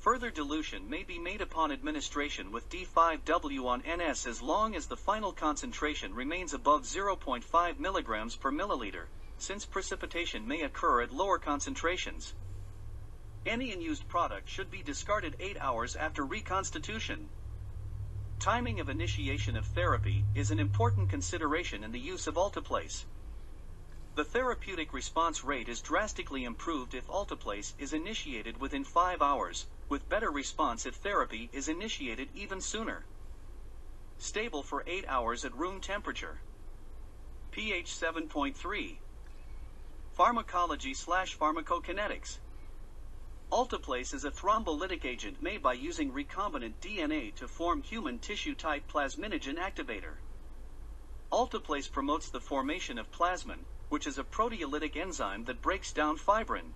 Further 0.00 0.30
dilution 0.30 0.90
may 0.90 1.02
be 1.02 1.18
made 1.18 1.40
upon 1.40 1.72
administration 1.72 2.52
with 2.52 2.68
D5W 2.68 3.64
on 3.64 3.82
NS 3.88 4.26
as 4.26 4.42
long 4.42 4.76
as 4.76 4.88
the 4.88 4.96
final 4.98 5.32
concentration 5.32 6.14
remains 6.14 6.52
above 6.52 6.82
0.5 6.82 7.44
mg 7.78 8.40
per 8.40 8.52
milliliter, 8.52 9.06
since 9.40 9.64
precipitation 9.64 10.46
may 10.46 10.62
occur 10.62 11.02
at 11.02 11.12
lower 11.12 11.38
concentrations. 11.38 12.34
Any 13.46 13.72
unused 13.72 14.06
product 14.06 14.48
should 14.48 14.70
be 14.70 14.82
discarded 14.82 15.34
8 15.40 15.56
hours 15.58 15.96
after 15.96 16.24
reconstitution. 16.24 17.28
Timing 18.38 18.80
of 18.80 18.88
initiation 18.88 19.56
of 19.56 19.66
therapy 19.66 20.24
is 20.34 20.50
an 20.50 20.58
important 20.58 21.08
consideration 21.08 21.82
in 21.82 21.92
the 21.92 21.98
use 21.98 22.26
of 22.26 22.34
Alteplase. 22.34 23.04
The 24.14 24.24
therapeutic 24.24 24.92
response 24.92 25.42
rate 25.42 25.68
is 25.68 25.80
drastically 25.80 26.44
improved 26.44 26.94
if 26.94 27.06
Alteplase 27.06 27.72
is 27.78 27.94
initiated 27.94 28.60
within 28.60 28.84
5 28.84 29.22
hours, 29.22 29.66
with 29.88 30.08
better 30.08 30.30
response 30.30 30.84
if 30.84 30.96
therapy 30.96 31.48
is 31.52 31.68
initiated 31.68 32.28
even 32.34 32.60
sooner. 32.60 33.04
Stable 34.18 34.62
for 34.62 34.84
8 34.86 35.06
hours 35.08 35.44
at 35.46 35.56
room 35.56 35.80
temperature. 35.80 36.40
pH 37.52 37.90
7.3. 37.90 38.98
Pharmacology 40.20 40.92
slash 40.92 41.38
pharmacokinetics. 41.38 42.40
Alteplase 43.50 44.12
is 44.12 44.26
a 44.26 44.30
thrombolytic 44.30 45.06
agent 45.06 45.42
made 45.42 45.62
by 45.62 45.72
using 45.72 46.12
recombinant 46.12 46.74
DNA 46.82 47.34
to 47.36 47.48
form 47.48 47.80
human 47.80 48.18
tissue 48.18 48.54
type 48.54 48.82
plasminogen 48.86 49.56
activator. 49.56 50.16
Alteplase 51.32 51.90
promotes 51.90 52.28
the 52.28 52.38
formation 52.38 52.98
of 52.98 53.10
plasmin, 53.10 53.60
which 53.88 54.06
is 54.06 54.18
a 54.18 54.22
proteolytic 54.22 54.94
enzyme 54.94 55.44
that 55.44 55.62
breaks 55.62 55.90
down 55.90 56.18
fibrin. 56.18 56.74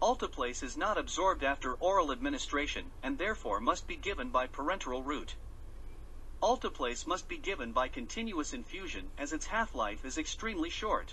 Alteplase 0.00 0.62
is 0.62 0.78
not 0.78 0.96
absorbed 0.96 1.44
after 1.44 1.74
oral 1.74 2.10
administration 2.10 2.86
and 3.02 3.18
therefore 3.18 3.60
must 3.60 3.86
be 3.86 3.96
given 3.96 4.30
by 4.30 4.46
parenteral 4.46 5.04
route. 5.04 5.34
Alteplase 6.42 7.06
must 7.06 7.28
be 7.28 7.36
given 7.36 7.72
by 7.72 7.86
continuous 7.86 8.54
infusion 8.54 9.10
as 9.18 9.34
its 9.34 9.44
half-life 9.44 10.06
is 10.06 10.16
extremely 10.16 10.70
short. 10.70 11.12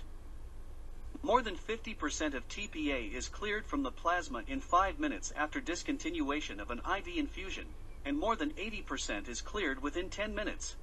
More 1.22 1.42
than 1.42 1.56
50% 1.56 2.34
of 2.34 2.48
TPA 2.48 3.12
is 3.12 3.28
cleared 3.28 3.66
from 3.66 3.82
the 3.82 3.90
plasma 3.90 4.44
in 4.46 4.60
5 4.60 5.00
minutes 5.00 5.32
after 5.36 5.60
discontinuation 5.60 6.60
of 6.60 6.70
an 6.70 6.78
IV 6.78 7.08
infusion, 7.16 7.66
and 8.04 8.16
more 8.16 8.36
than 8.36 8.50
80% 8.52 9.28
is 9.28 9.40
cleared 9.40 9.82
within 9.82 10.10
10 10.10 10.34
minutes. 10.34 10.76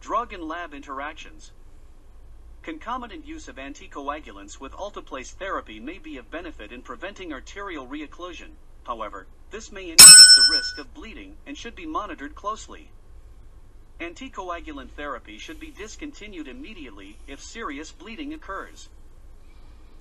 Drug 0.00 0.32
and 0.32 0.44
lab 0.44 0.74
interactions. 0.74 1.52
Concomitant 2.62 3.26
use 3.26 3.48
of 3.48 3.56
anticoagulants 3.56 4.60
with 4.60 4.72
alteplase 4.72 5.32
therapy 5.32 5.80
may 5.80 5.98
be 5.98 6.18
of 6.18 6.30
benefit 6.30 6.70
in 6.70 6.82
preventing 6.82 7.32
arterial 7.32 7.86
reocclusion. 7.86 8.50
However, 8.84 9.26
this 9.50 9.72
may 9.72 9.90
increase 9.90 10.34
the 10.36 10.48
risk 10.50 10.78
of 10.78 10.94
bleeding 10.94 11.36
and 11.46 11.56
should 11.56 11.74
be 11.74 11.86
monitored 11.86 12.34
closely. 12.34 12.90
Anticoagulant 13.98 14.90
therapy 14.90 15.38
should 15.38 15.58
be 15.58 15.70
discontinued 15.70 16.48
immediately 16.48 17.16
if 17.26 17.40
serious 17.42 17.90
bleeding 17.90 18.34
occurs. 18.34 18.88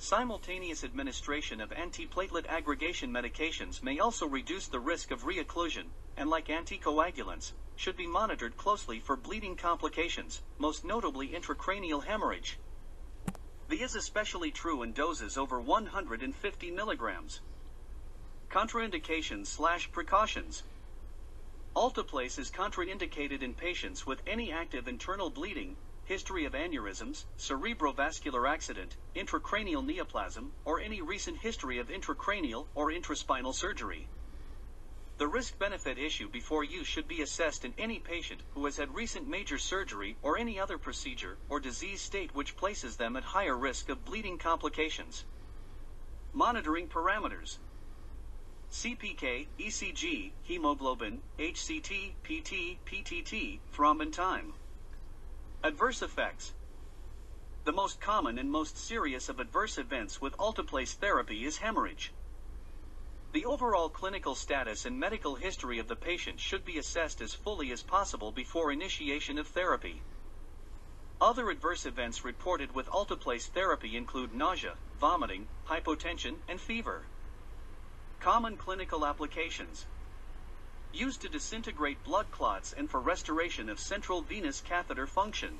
Simultaneous 0.01 0.83
administration 0.83 1.61
of 1.61 1.69
antiplatelet 1.69 2.47
aggregation 2.47 3.11
medications 3.11 3.83
may 3.83 3.99
also 3.99 4.25
reduce 4.25 4.65
the 4.65 4.79
risk 4.79 5.11
of 5.11 5.25
reocclusion, 5.25 5.85
and 6.17 6.27
like 6.27 6.47
anticoagulants, 6.47 7.51
should 7.75 7.95
be 7.95 8.07
monitored 8.07 8.57
closely 8.57 8.99
for 8.99 9.15
bleeding 9.15 9.55
complications, 9.55 10.41
most 10.57 10.83
notably 10.83 11.27
intracranial 11.27 12.03
hemorrhage. 12.03 12.57
The 13.69 13.83
is 13.83 13.93
especially 13.93 14.49
true 14.49 14.81
in 14.81 14.91
doses 14.91 15.37
over 15.37 15.61
150 15.61 16.71
milligrams. 16.71 17.41
Contraindications 18.49 19.45
slash 19.45 19.91
precautions. 19.91 20.63
Alteplase 21.75 22.39
is 22.39 22.49
contraindicated 22.49 23.43
in 23.43 23.53
patients 23.53 24.07
with 24.07 24.23
any 24.25 24.51
active 24.51 24.87
internal 24.87 25.29
bleeding, 25.29 25.75
history 26.11 26.43
of 26.43 26.51
aneurysms, 26.51 27.23
cerebrovascular 27.37 28.45
accident, 28.45 28.97
intracranial 29.15 29.81
neoplasm, 29.81 30.51
or 30.65 30.81
any 30.81 31.01
recent 31.01 31.37
history 31.37 31.79
of 31.79 31.87
intracranial 31.87 32.65
or 32.75 32.91
intraspinal 32.91 33.55
surgery. 33.55 34.09
The 35.19 35.29
risk 35.29 35.57
benefit 35.57 35.97
issue 35.97 36.27
before 36.29 36.65
use 36.65 36.85
should 36.85 37.07
be 37.07 37.21
assessed 37.21 37.63
in 37.63 37.73
any 37.77 37.99
patient 37.99 38.41
who 38.53 38.65
has 38.65 38.75
had 38.75 38.93
recent 38.93 39.29
major 39.29 39.57
surgery 39.57 40.17
or 40.21 40.37
any 40.37 40.59
other 40.59 40.77
procedure 40.77 41.37
or 41.47 41.61
disease 41.61 42.01
state 42.01 42.35
which 42.35 42.57
places 42.57 42.97
them 42.97 43.15
at 43.15 43.23
higher 43.23 43.57
risk 43.57 43.87
of 43.87 44.03
bleeding 44.03 44.37
complications. 44.37 45.23
Monitoring 46.33 46.89
parameters 46.89 47.59
CPK, 48.69 49.47
ECG, 49.57 50.31
hemoglobin, 50.43 51.21
HCT, 51.39 52.15
PT, 52.21 52.83
PTT, 52.85 53.59
thrombin 53.73 54.11
time. 54.11 54.51
Adverse 55.63 56.01
effects. 56.01 56.53
The 57.65 57.71
most 57.71 58.01
common 58.01 58.39
and 58.39 58.49
most 58.49 58.79
serious 58.79 59.29
of 59.29 59.39
adverse 59.39 59.77
events 59.77 60.19
with 60.19 60.35
alteplase 60.37 60.95
therapy 60.95 61.45
is 61.45 61.57
hemorrhage. 61.57 62.11
The 63.33 63.45
overall 63.45 63.87
clinical 63.87 64.33
status 64.33 64.87
and 64.87 64.99
medical 64.99 65.35
history 65.35 65.77
of 65.77 65.87
the 65.87 65.95
patient 65.95 66.39
should 66.39 66.65
be 66.65 66.79
assessed 66.79 67.21
as 67.21 67.35
fully 67.35 67.71
as 67.71 67.83
possible 67.83 68.31
before 68.31 68.71
initiation 68.71 69.37
of 69.37 69.47
therapy. 69.47 70.01
Other 71.21 71.51
adverse 71.51 71.85
events 71.85 72.25
reported 72.25 72.73
with 72.73 72.89
alteplase 72.89 73.45
therapy 73.45 73.95
include 73.95 74.33
nausea, 74.33 74.73
vomiting, 74.99 75.45
hypotension, 75.69 76.37
and 76.49 76.59
fever. 76.59 77.03
Common 78.19 78.57
clinical 78.57 79.05
applications. 79.05 79.85
Used 80.93 81.21
to 81.21 81.29
disintegrate 81.29 82.03
blood 82.03 82.29
clots 82.31 82.73
and 82.77 82.89
for 82.89 82.99
restoration 82.99 83.69
of 83.69 83.79
central 83.79 84.21
venous 84.21 84.61
catheter 84.61 85.07
function. 85.07 85.57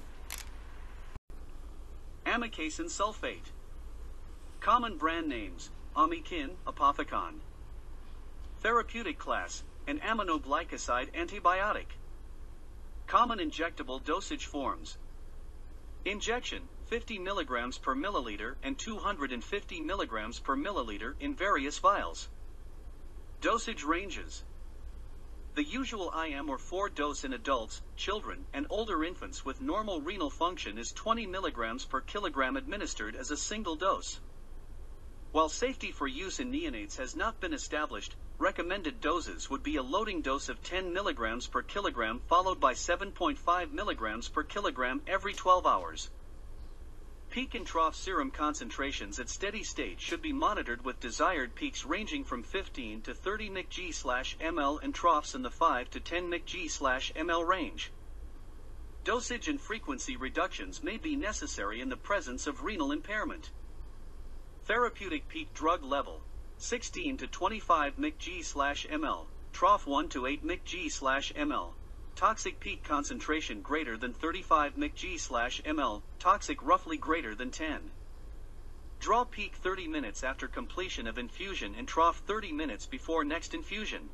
Amikacin 2.26 2.89
sulfate. 2.89 3.52
Common 4.60 4.98
brand 4.98 5.28
names, 5.28 5.70
Amikin, 5.96 6.52
Apothecon. 6.67 7.39
Therapeutic 8.62 9.17
class, 9.17 9.63
an 9.88 10.00
aminoglycoside 10.00 11.12
antibiotic. 11.13 11.88
Common 13.08 13.39
injectable 13.39 14.04
dosage 14.04 14.46
forms. 14.46 14.98
Injection, 16.06 16.63
50 16.86 17.20
mg 17.20 17.82
per 17.82 17.96
milliliter 17.96 18.56
and 18.63 18.78
250 18.78 19.82
mg 19.82 20.44
per 20.44 20.56
milliliter 20.56 21.13
in 21.20 21.34
various 21.34 21.78
vials. 21.78 22.28
Dosage 23.39 23.84
ranges. 23.84 24.44
The 25.54 25.66
usual 25.66 26.14
IM 26.14 26.50
or 26.50 26.58
4 26.58 26.88
dose 26.88 27.26
in 27.26 27.34
adults, 27.34 27.82
children, 27.98 28.46
and 28.54 28.66
older 28.70 29.04
infants 29.04 29.44
with 29.44 29.60
normal 29.60 30.00
renal 30.00 30.30
function 30.30 30.78
is 30.78 30.94
20 30.94 31.28
mg 31.28 31.90
per 31.90 32.00
kilogram 32.00 32.56
administered 32.56 33.18
as 33.18 33.32
a 33.32 33.36
single 33.36 33.76
dose. 33.76 34.22
While 35.34 35.50
safety 35.50 35.92
for 35.92 36.08
use 36.08 36.40
in 36.40 36.54
neonates 36.54 36.96
has 36.96 37.18
not 37.18 37.42
been 37.42 37.52
established, 37.52 38.16
recommended 38.40 39.02
doses 39.02 39.50
would 39.50 39.62
be 39.62 39.76
a 39.76 39.84
loading 39.84 40.22
dose 40.22 40.48
of 40.48 40.64
10 40.64 40.94
mg 40.94 41.52
per 41.52 41.64
kilogram 41.64 42.22
followed 42.28 42.62
by 42.62 42.72
7.5 42.72 43.38
mg 43.74 44.32
per 44.32 44.44
kilogram 44.44 45.02
every 45.06 45.34
12 45.34 45.66
hours. 45.66 46.10
Peak 47.32 47.56
and 47.56 47.65
trough 47.65 47.96
serum 47.96 48.30
concentrations 48.30 49.17
at 49.17 49.30
steady 49.30 49.63
state 49.63 50.02
should 50.02 50.22
be 50.22 50.34
monitored 50.34 50.84
with 50.84 51.00
desired 51.00 51.56
peaks 51.56 51.86
ranging 51.86 52.26
from 52.26 52.44
15 52.44 53.02
to 53.04 53.13
30 53.13 53.50
mg/ml 53.50 54.84
and 54.84 54.94
troughs 54.94 55.34
in 55.34 55.41
the 55.41 55.50
5 55.50 55.89
to 55.89 56.02
10 56.02 56.30
mg/ml 56.30 57.48
range. 57.48 57.89
Dosage 59.06 59.48
and 59.48 59.62
frequency 59.62 60.17
reductions 60.17 60.84
may 60.84 60.98
be 60.98 61.15
necessary 61.15 61.80
in 61.80 61.88
the 61.88 61.96
presence 61.96 62.48
of 62.48 62.63
renal 62.63 62.91
impairment. 62.91 63.50
Therapeutic 64.65 65.30
peak 65.30 65.54
drug 65.54 65.86
level 65.86 66.20
16 66.58 67.15
to 67.15 67.28
25 67.28 67.96
mg/ml, 67.96 69.28
trough 69.54 69.88
1 69.88 70.10
to 70.10 70.26
8 70.26 70.46
mg/ml. 70.46 71.74
Toxic 72.15 72.60
peak 72.60 72.84
concentration 72.84 73.62
greater 73.62 73.97
than 73.97 74.13
35 74.13 74.76
mg/ml, 74.76 76.02
toxic 76.19 76.62
roughly 76.62 76.97
greater 76.97 77.34
than 77.34 77.50
10. 77.50 77.91
Draw 79.00 79.24
peak 79.26 79.56
30 79.56 79.88
minutes 79.88 80.24
after 80.24 80.47
completion 80.47 81.08
of 81.08 81.17
infusion 81.17 81.74
and 81.76 81.88
trough 81.88 82.21
30 82.28 82.52
minutes 82.52 82.86
before 82.86 83.24
next 83.24 83.56
infusion. 83.56 84.10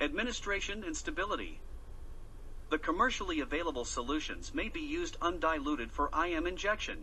Administration 0.00 0.82
and 0.84 0.96
stability. 0.96 1.60
The 2.70 2.78
commercially 2.78 3.40
available 3.40 3.84
solutions 3.84 4.52
may 4.54 4.68
be 4.68 4.80
used 4.80 5.18
undiluted 5.20 5.92
for 5.92 6.10
IM 6.18 6.46
injection. 6.46 6.96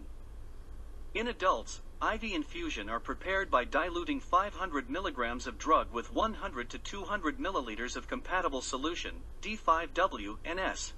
In 1.13 1.27
adults, 1.27 1.81
IV 2.01 2.23
infusion 2.23 2.89
are 2.89 2.99
prepared 2.99 3.51
by 3.51 3.63
diluting 3.63 4.19
500 4.19 4.87
mg 4.87 5.45
of 5.45 5.59
drug 5.59 5.91
with 5.91 6.11
100 6.11 6.67
to 6.71 6.79
200 6.79 7.37
ml 7.37 7.95
of 7.95 8.07
compatible 8.07 8.61
solution, 8.61 9.21
D5W, 9.43 10.37
NS. 10.43 10.93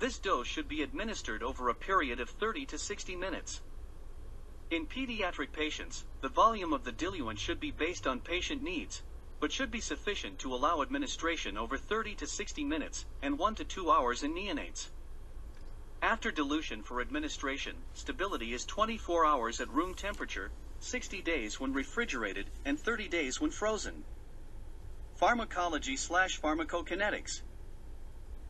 This 0.00 0.18
dose 0.18 0.48
should 0.48 0.66
be 0.66 0.82
administered 0.82 1.44
over 1.44 1.68
a 1.68 1.74
period 1.74 2.18
of 2.18 2.28
30 2.28 2.66
to 2.66 2.78
60 2.78 3.14
minutes. 3.14 3.60
In 4.68 4.84
pediatric 4.84 5.52
patients, 5.52 6.04
the 6.22 6.28
volume 6.28 6.72
of 6.72 6.82
the 6.82 6.90
diluent 6.90 7.38
should 7.38 7.60
be 7.60 7.70
based 7.70 8.04
on 8.04 8.18
patient 8.18 8.64
needs, 8.64 9.02
but 9.38 9.52
should 9.52 9.70
be 9.70 9.80
sufficient 9.80 10.40
to 10.40 10.52
allow 10.52 10.82
administration 10.82 11.56
over 11.56 11.78
30 11.78 12.16
to 12.16 12.26
60 12.26 12.64
minutes 12.64 13.04
and 13.22 13.38
1 13.38 13.54
to 13.54 13.64
2 13.64 13.88
hours 13.92 14.24
in 14.24 14.34
neonates. 14.34 14.88
After 16.04 16.30
dilution 16.30 16.82
for 16.82 17.00
administration, 17.00 17.76
stability 17.94 18.52
is 18.52 18.66
24 18.66 19.24
hours 19.24 19.58
at 19.58 19.70
room 19.70 19.94
temperature, 19.94 20.50
60 20.80 21.22
days 21.22 21.58
when 21.58 21.72
refrigerated, 21.72 22.44
and 22.66 22.78
30 22.78 23.08
days 23.08 23.40
when 23.40 23.50
frozen. 23.50 24.04
Pharmacology 25.16 25.96
slash 25.96 26.38
pharmacokinetics. 26.42 27.40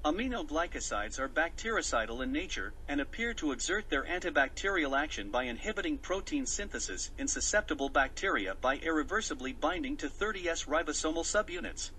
Aminoglycosides 0.05 1.21
are 1.21 1.29
bactericidal 1.29 2.25
in 2.25 2.33
nature 2.33 2.73
and 2.89 3.01
appear 3.01 3.33
to 3.35 3.53
exert 3.53 3.89
their 3.89 4.03
antibacterial 4.03 4.99
action 4.99 5.31
by 5.31 5.45
inhibiting 5.45 5.97
protein 5.97 6.47
synthesis 6.47 7.13
in 7.19 7.29
susceptible 7.29 7.89
bacteria 7.89 8.57
by 8.61 8.79
irreversibly 8.79 9.53
binding 9.53 9.97
to 9.97 10.09
30S 10.09 10.67
ribosomal 10.67 11.23
subunits. 11.23 11.93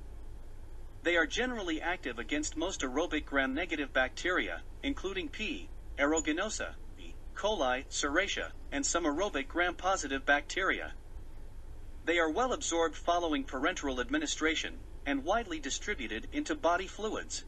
They 1.05 1.17
are 1.17 1.27
generally 1.27 1.79
active 1.79 2.17
against 2.17 2.57
most 2.57 2.81
aerobic 2.81 3.25
gram-negative 3.25 3.93
bacteria, 3.93 4.63
including 4.81 5.29
P. 5.29 5.69
aeruginosa, 5.99 6.73
E. 6.99 7.13
coli, 7.35 7.85
Serratia, 7.91 8.49
and 8.71 8.83
some 8.83 9.03
aerobic 9.03 9.47
gram-positive 9.47 10.25
bacteria. 10.25 10.93
They 12.05 12.17
are 12.17 12.31
well 12.31 12.53
absorbed 12.53 12.95
following 12.95 13.43
parenteral 13.43 14.01
administration 14.01 14.79
and 15.05 15.23
widely 15.23 15.59
distributed 15.59 16.27
into 16.33 16.55
body 16.55 16.87
fluids. 16.87 17.45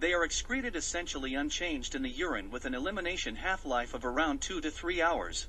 They 0.00 0.12
are 0.12 0.24
excreted 0.24 0.74
essentially 0.74 1.36
unchanged 1.36 1.94
in 1.94 2.02
the 2.02 2.10
urine 2.10 2.50
with 2.50 2.64
an 2.64 2.74
elimination 2.74 3.36
half-life 3.36 3.94
of 3.94 4.04
around 4.04 4.40
2 4.40 4.60
to 4.60 4.72
3 4.72 5.00
hours. 5.00 5.46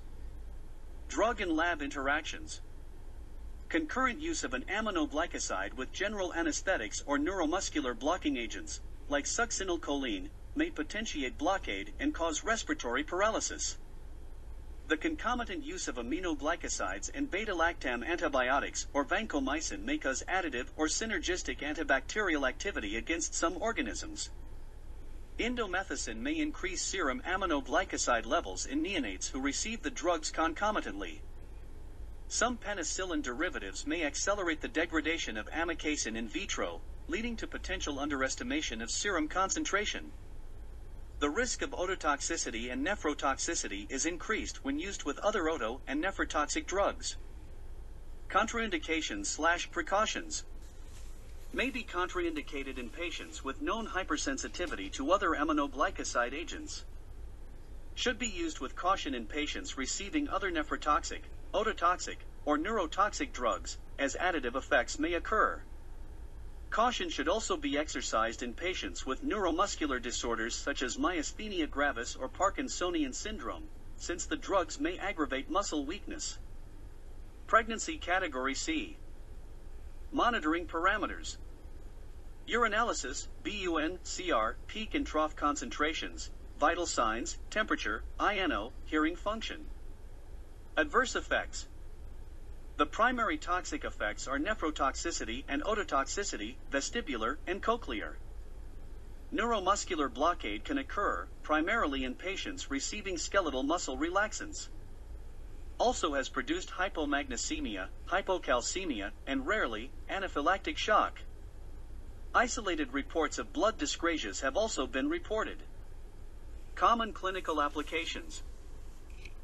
Drug 1.08 1.42
and 1.42 1.52
lab 1.52 1.82
interactions. 1.82 2.62
Concurrent 3.72 4.20
use 4.20 4.44
of 4.44 4.54
an 4.54 4.66
aminoglycoside 4.70 5.76
with 5.76 5.94
general 5.94 6.34
anesthetics 6.34 7.02
or 7.06 7.18
neuromuscular 7.18 7.98
blocking 7.98 8.36
agents, 8.36 8.82
like 9.08 9.24
succinylcholine, 9.24 10.28
may 10.58 10.70
potentiate 10.70 11.38
blockade 11.38 11.94
and 11.98 12.14
cause 12.14 12.44
respiratory 12.44 13.02
paralysis. 13.02 13.78
The 14.90 14.98
concomitant 14.98 15.64
use 15.64 15.88
of 15.88 15.96
aminoglycosides 15.96 17.12
and 17.16 17.32
beta-lactam 17.32 18.06
antibiotics 18.06 18.88
or 18.94 19.06
vancomycin 19.06 19.86
may 19.86 19.98
cause 19.98 20.22
additive 20.28 20.68
or 20.76 20.88
synergistic 20.88 21.60
antibacterial 21.60 22.46
activity 22.46 22.98
against 22.98 23.34
some 23.34 23.56
organisms. 23.62 24.32
Indomethacin 25.40 26.18
may 26.18 26.38
increase 26.38 26.82
serum 26.82 27.22
aminoglycoside 27.26 28.26
levels 28.26 28.66
in 28.66 28.84
neonates 28.84 29.32
who 29.32 29.40
receive 29.40 29.82
the 29.82 29.90
drugs 29.90 30.30
concomitantly. 30.30 31.22
Some 32.34 32.58
penicillin 32.58 33.22
derivatives 33.22 33.86
may 33.86 34.06
accelerate 34.06 34.62
the 34.62 34.70
degradation 34.70 35.36
of 35.36 35.48
amikacin 35.48 36.16
in 36.16 36.30
vitro, 36.30 36.80
leading 37.10 37.36
to 37.36 37.46
potential 37.46 38.00
underestimation 38.00 38.82
of 38.82 38.90
serum 38.90 39.28
concentration. 39.28 40.14
The 41.20 41.30
risk 41.30 41.62
of 41.62 41.72
ototoxicity 41.72 42.72
and 42.72 42.88
nephrotoxicity 42.88 43.92
is 43.92 44.06
increased 44.06 44.64
when 44.64 44.80
used 44.80 45.04
with 45.04 45.20
other 45.20 45.50
oto 45.50 45.82
and 45.86 46.02
nephrotoxic 46.02 46.68
drugs. 46.68 47.18
Contraindications 48.30 49.26
slash 49.26 49.70
precautions 49.70 50.46
may 51.52 51.70
be 51.70 51.84
contraindicated 51.84 52.80
in 52.80 52.90
patients 52.92 53.44
with 53.44 53.62
known 53.62 53.88
hypersensitivity 53.88 54.90
to 54.94 55.12
other 55.12 55.32
aminoglycoside 55.32 56.34
agents. 56.34 56.86
Should 57.94 58.18
be 58.18 58.28
used 58.28 58.62
with 58.62 58.78
caution 58.78 59.14
in 59.14 59.28
patients 59.28 59.78
receiving 59.78 60.30
other 60.30 60.50
nephrotoxic, 60.50 61.24
ototoxic, 61.54 62.18
or 62.46 62.58
neurotoxic 62.58 63.32
drugs, 63.32 63.78
as 64.00 64.16
additive 64.16 64.56
effects 64.56 64.98
may 64.98 65.14
occur. 65.14 65.62
Caution 66.72 67.10
should 67.10 67.28
also 67.28 67.58
be 67.58 67.78
exercised 67.78 68.42
in 68.42 68.54
patients 68.54 69.06
with 69.06 69.26
neuromuscular 69.26 70.02
disorders 70.02 70.56
such 70.56 70.82
as 70.82 70.96
myasthenia 70.96 71.70
gravis 71.70 72.16
or 72.16 72.30
Parkinsonian 72.30 73.14
syndrome, 73.14 73.68
since 73.98 74.26
the 74.26 74.38
drugs 74.38 74.80
may 74.80 74.98
aggravate 74.98 75.50
muscle 75.50 75.86
weakness. 75.86 76.40
Pregnancy 77.48 77.98
Category 77.98 78.56
C 78.56 78.98
Monitoring 80.14 80.66
parameters. 80.66 81.38
Urinalysis, 82.48 83.28
BUN, 83.44 84.00
CR, 84.04 84.58
peak 84.68 84.96
and 84.96 85.06
trough 85.06 85.36
concentrations, 85.36 86.32
vital 86.58 86.86
signs, 86.86 87.38
temperature, 87.50 88.04
INO, 88.20 88.72
hearing 88.86 89.16
function. 89.16 89.66
Adverse 90.78 91.16
effects. 91.16 91.68
The 92.78 92.86
primary 92.86 93.38
toxic 93.38 93.84
effects 93.84 94.28
are 94.28 94.40
nephrotoxicity 94.40 95.44
and 95.48 95.64
ototoxicity, 95.64 96.56
vestibular 96.72 97.38
and 97.46 97.62
cochlear. 97.62 98.16
Neuromuscular 99.34 100.14
blockade 100.14 100.64
can 100.64 100.78
occur, 100.78 101.28
primarily 101.44 102.04
in 102.04 102.16
patients 102.16 102.72
receiving 102.72 103.18
skeletal 103.18 103.64
muscle 103.64 103.98
relaxants 103.98 104.70
also 105.82 106.14
has 106.14 106.30
produced 106.30 106.70
hypomagnesemia, 106.78 107.88
hypocalcemia, 108.08 109.12
and 109.26 109.48
rarely, 109.48 109.90
anaphylactic 110.12 110.78
shock. 110.78 111.20
Isolated 112.36 112.94
reports 112.94 113.40
of 113.40 113.52
blood 113.52 113.80
dyscrasias 113.80 114.42
have 114.42 114.56
also 114.56 114.86
been 114.86 115.10
reported. 115.10 115.58
Common 116.76 117.14
clinical 117.14 117.60
applications. 117.60 118.44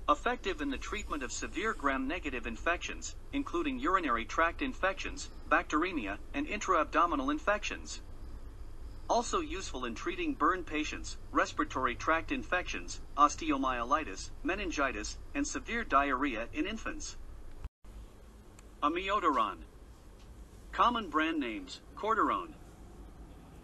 Effective 0.09 0.61
in 0.61 0.69
the 0.69 0.77
treatment 0.77 1.21
of 1.21 1.33
severe 1.33 1.73
gram-negative 1.73 2.47
infections, 2.47 3.15
including 3.33 3.77
urinary 3.77 4.23
tract 4.23 4.61
infections, 4.61 5.29
bacteremia, 5.49 6.17
and 6.33 6.47
intra-abdominal 6.47 7.29
infections. 7.29 7.99
Also 9.09 9.41
useful 9.41 9.83
in 9.83 9.95
treating 9.95 10.33
burn 10.33 10.63
patients, 10.63 11.17
respiratory 11.31 11.93
tract 11.93 12.31
infections, 12.31 13.01
osteomyelitis, 13.17 14.31
meningitis, 14.43 15.17
and 15.35 15.45
severe 15.45 15.83
diarrhea 15.83 16.47
in 16.53 16.65
infants. 16.65 17.17
Amiodarone. 18.81 19.63
Common 20.71 21.09
brand 21.09 21.37
names, 21.37 21.81
Cordarone. 21.97 22.53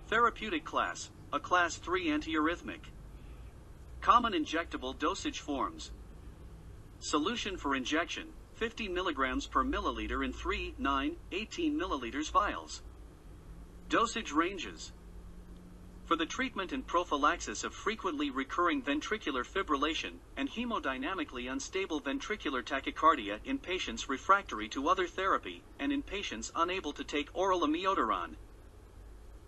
Therapeutic 0.09 0.65
class, 0.65 1.09
a 1.31 1.39
class 1.39 1.77
3 1.77 2.07
antiarrhythmic. 2.07 2.91
Common 4.01 4.33
injectable 4.33 4.97
dosage 4.97 5.39
forms. 5.39 5.91
Solution 7.03 7.57
for 7.57 7.75
injection, 7.75 8.29
50 8.53 8.87
milligrams 8.87 9.45
per 9.45 9.61
milliliter 9.61 10.23
in 10.23 10.31
3, 10.31 10.75
9, 10.77 11.17
18 11.33 11.77
milliliters 11.77 12.31
vials. 12.31 12.81
Dosage 13.89 14.31
ranges 14.31 14.93
for 16.05 16.15
the 16.15 16.25
treatment 16.25 16.71
and 16.71 16.87
prophylaxis 16.87 17.65
of 17.65 17.73
frequently 17.73 18.29
recurring 18.29 18.81
ventricular 18.81 19.43
fibrillation 19.45 20.13
and 20.37 20.49
hemodynamically 20.49 21.51
unstable 21.51 21.99
ventricular 21.99 22.63
tachycardia 22.63 23.37
in 23.43 23.57
patients 23.57 24.07
refractory 24.07 24.69
to 24.69 24.87
other 24.87 25.05
therapy 25.05 25.61
and 25.79 25.91
in 25.91 26.01
patients 26.01 26.53
unable 26.55 26.93
to 26.93 27.03
take 27.03 27.27
oral 27.33 27.67
amiodarone. 27.67 28.37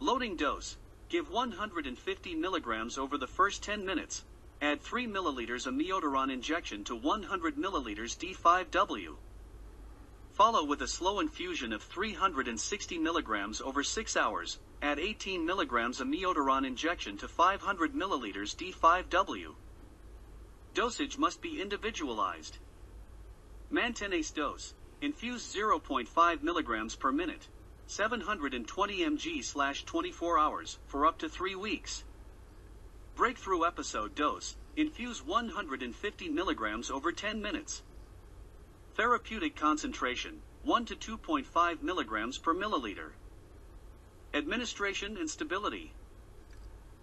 Loading 0.02 0.36
dose 0.36 0.76
give 1.08 1.30
150 1.30 2.36
milligrams 2.36 2.98
over 2.98 3.18
the 3.18 3.28
first 3.28 3.64
10 3.64 3.86
minutes. 3.86 4.26
Add 4.62 4.82
3 4.82 5.08
milliliters 5.08 5.68
amiodarone 5.68 6.32
injection 6.32 6.84
to 6.86 6.96
100 6.96 7.56
milliliters 7.56 8.18
D5W. 8.18 9.18
Follow 10.32 10.66
with 10.66 10.82
a 10.82 10.88
slow 10.88 11.20
infusion 11.20 11.72
of 11.72 11.84
360 11.84 12.98
milligrams 12.98 13.62
over 13.62 13.84
6 13.84 14.18
hours, 14.18 14.60
Add 14.82 15.00
18 15.00 15.48
mg 15.48 16.02
amiodarone 16.02 16.68
injection 16.68 17.18
to 17.18 17.28
500 17.28 17.94
ml 17.94 18.22
D5W. 18.56 19.56
Dosage 20.74 21.18
must 21.18 21.42
be 21.42 21.62
individualized. 21.62 22.58
Maintenance 23.70 24.32
dose. 24.32 24.74
Infuse 25.02 25.56
0.5 25.56 26.08
mg 26.08 27.00
per 27.00 27.12
minute. 27.12 27.48
720 27.88 29.00
mg 29.00 29.44
slash 29.44 29.86
24 29.86 30.38
hours 30.38 30.78
for 30.86 31.06
up 31.06 31.18
to 31.20 31.30
3 31.30 31.56
weeks. 31.56 32.04
Breakthrough 33.16 33.66
episode 33.66 34.14
dose. 34.14 34.58
Infuse 34.76 35.26
150 35.26 36.30
mg 36.30 36.92
over 36.92 37.14
10 37.14 37.42
minutes. 37.42 37.82
Therapeutic 38.96 39.56
concentration 39.56 40.42
1 40.64 40.86
to 40.88 40.96
2.5 40.98 41.46
mg 41.78 42.42
per 42.44 42.54
milliliter. 42.54 43.12
Administration 44.34 45.16
and 45.16 45.30
stability. 45.30 45.94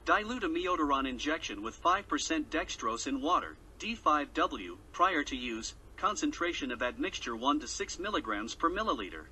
Dilute 0.05 0.43
amiodarone 0.43 1.09
injection 1.09 1.63
with 1.63 1.83
5% 1.83 2.45
dextrose 2.51 3.07
in 3.07 3.23
water, 3.23 3.57
D5W, 3.81 4.77
prior 4.93 5.23
to 5.23 5.35
use, 5.35 5.75
concentration 5.97 6.71
of 6.71 6.83
admixture 6.83 7.35
1 7.35 7.61
to 7.61 7.67
6 7.67 7.97
mg 7.97 8.59
per 8.59 8.69
milliliter. 8.69 9.29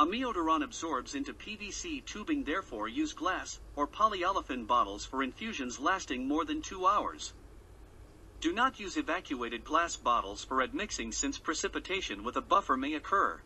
Amiodarone 0.00 0.64
absorbs 0.64 1.14
into 1.14 1.34
PVC 1.34 2.02
tubing 2.06 2.42
therefore 2.42 2.88
use 2.88 3.12
glass 3.12 3.60
or 3.76 3.86
polyolefin 3.86 4.66
bottles 4.66 5.04
for 5.04 5.22
infusions 5.22 5.78
lasting 5.78 6.26
more 6.26 6.46
than 6.46 6.62
2 6.62 6.86
hours. 6.86 7.34
Do 8.40 8.50
not 8.54 8.80
use 8.80 8.96
evacuated 8.96 9.62
glass 9.62 9.96
bottles 9.96 10.42
for 10.42 10.62
admixing 10.62 11.12
since 11.12 11.36
precipitation 11.36 12.24
with 12.24 12.36
a 12.36 12.40
buffer 12.40 12.78
may 12.78 12.94
occur. 12.94 13.42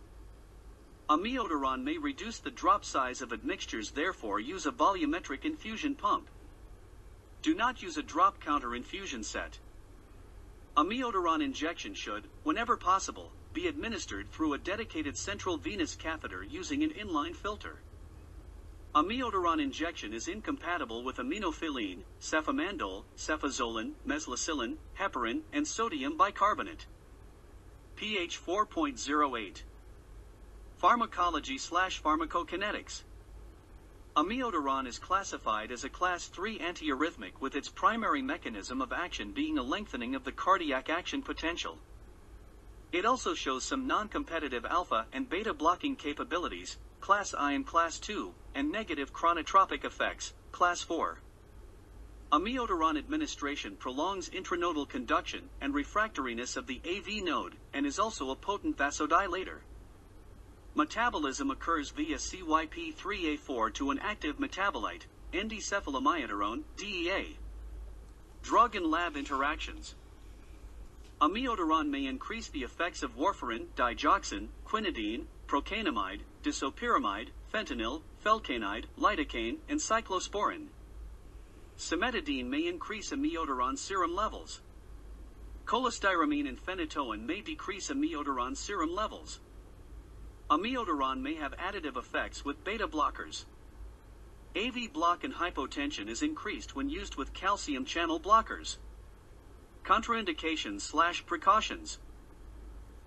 Amiodarone 1.10 1.82
may 1.82 1.98
reduce 1.98 2.38
the 2.38 2.52
drop 2.52 2.84
size 2.84 3.20
of 3.20 3.32
admixtures 3.32 3.90
therefore 3.90 4.38
use 4.38 4.64
a 4.64 4.70
volumetric 4.70 5.44
infusion 5.44 5.96
pump. 5.96 6.28
Do 7.42 7.56
not 7.56 7.82
use 7.82 7.96
a 7.96 8.02
drop 8.04 8.40
counter 8.40 8.76
infusion 8.76 9.24
set. 9.24 9.58
Amiodarone 10.76 11.42
injection 11.42 11.94
should, 11.94 12.22
whenever 12.44 12.76
possible, 12.76 13.32
be 13.54 13.68
administered 13.68 14.30
through 14.30 14.52
a 14.52 14.58
dedicated 14.58 15.16
central 15.16 15.56
venous 15.56 15.94
catheter 15.94 16.42
using 16.42 16.82
an 16.82 16.90
inline 16.90 17.34
filter. 17.34 17.78
Amiodarone 18.94 19.62
injection 19.62 20.12
is 20.12 20.28
incompatible 20.28 21.02
with 21.02 21.16
aminophylline, 21.16 22.02
cefamandole, 22.20 23.04
cefazolin, 23.16 23.92
mezlocillin, 24.06 24.76
heparin, 24.98 25.40
and 25.52 25.66
sodium 25.66 26.16
bicarbonate. 26.16 26.86
pH 27.96 28.40
4.08. 28.44 29.62
Pharmacology 30.76 31.58
slash 31.58 32.02
pharmacokinetics. 32.02 33.02
Amiodarone 34.16 34.86
is 34.86 34.98
classified 34.98 35.72
as 35.72 35.82
a 35.82 35.88
class 35.88 36.26
3 36.26 36.58
antiarrhythmic 36.58 37.40
with 37.40 37.56
its 37.56 37.68
primary 37.68 38.22
mechanism 38.22 38.80
of 38.80 38.92
action 38.92 39.32
being 39.32 39.58
a 39.58 39.62
lengthening 39.62 40.14
of 40.14 40.22
the 40.22 40.30
cardiac 40.30 40.88
action 40.88 41.20
potential. 41.20 41.78
It 42.94 43.04
also 43.04 43.34
shows 43.34 43.64
some 43.64 43.88
non-competitive 43.88 44.64
alpha 44.64 45.08
and 45.12 45.28
beta 45.28 45.52
blocking 45.52 45.96
capabilities, 45.96 46.78
class 47.00 47.34
I 47.36 47.50
and 47.54 47.66
class 47.66 48.00
II, 48.08 48.28
and 48.54 48.70
negative 48.70 49.12
chronotropic 49.12 49.84
effects, 49.84 50.32
class 50.52 50.80
4. 50.82 51.18
Amiodarone 52.30 52.96
administration 52.96 53.74
prolongs 53.74 54.30
intranodal 54.30 54.88
conduction 54.88 55.48
and 55.60 55.74
refractoriness 55.74 56.56
of 56.56 56.68
the 56.68 56.80
AV 56.86 57.24
node 57.24 57.56
and 57.72 57.84
is 57.84 57.98
also 57.98 58.30
a 58.30 58.36
potent 58.36 58.78
vasodilator. 58.78 59.58
Metabolism 60.76 61.50
occurs 61.50 61.90
via 61.90 62.16
CYP3A4 62.16 63.74
to 63.74 63.90
an 63.90 63.98
active 63.98 64.38
metabolite, 64.38 65.06
N-desethylamiodarone, 65.32 66.62
DEA. 66.76 67.38
Drug 68.44 68.76
and 68.76 68.86
lab 68.86 69.16
interactions. 69.16 69.96
Amiodarone 71.24 71.88
may 71.88 72.04
increase 72.04 72.48
the 72.48 72.64
effects 72.64 73.02
of 73.02 73.16
warfarin, 73.16 73.68
digoxin, 73.74 74.48
quinidine, 74.66 75.24
procainamide, 75.46 76.20
disopyramide, 76.42 77.28
fentanyl, 77.50 78.02
flecainide, 78.22 78.84
lidocaine, 78.98 79.56
and 79.66 79.80
cyclosporin. 79.80 80.66
Cimetidine 81.78 82.44
may 82.44 82.66
increase 82.66 83.10
amiodarone 83.10 83.78
serum 83.78 84.14
levels. 84.14 84.60
Cholestyramine 85.64 86.46
and 86.46 86.62
phenytoin 86.62 87.24
may 87.24 87.40
decrease 87.40 87.88
amiodarone 87.88 88.54
serum 88.54 88.94
levels. 88.94 89.40
Amiodarone 90.50 91.22
may 91.22 91.36
have 91.36 91.56
additive 91.56 91.96
effects 91.96 92.44
with 92.44 92.62
beta 92.64 92.86
blockers. 92.86 93.46
AV 94.54 94.92
block 94.92 95.24
and 95.24 95.32
hypotension 95.32 96.06
is 96.06 96.20
increased 96.20 96.76
when 96.76 96.90
used 96.90 97.16
with 97.16 97.32
calcium 97.32 97.86
channel 97.86 98.20
blockers. 98.20 98.76
Contraindications 99.84 100.80
slash 100.80 101.26
precautions. 101.26 101.98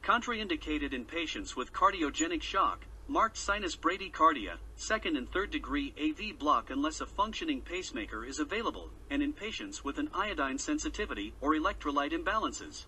Contraindicated 0.03 0.93
in 0.93 1.05
patients 1.05 1.55
with 1.55 1.73
cardiogenic 1.73 2.43
shock, 2.43 2.85
marked 3.07 3.35
sinus 3.35 3.75
bradycardia, 3.75 4.57
second 4.75 5.17
and 5.17 5.27
third 5.27 5.49
degree 5.49 5.91
AV 5.99 6.37
block 6.37 6.69
unless 6.69 7.01
a 7.01 7.07
functioning 7.07 7.61
pacemaker 7.61 8.23
is 8.23 8.37
available, 8.37 8.91
and 9.09 9.23
in 9.23 9.33
patients 9.33 9.83
with 9.83 9.97
an 9.97 10.07
iodine 10.13 10.59
sensitivity 10.59 11.33
or 11.41 11.55
electrolyte 11.55 12.11
imbalances. 12.11 12.85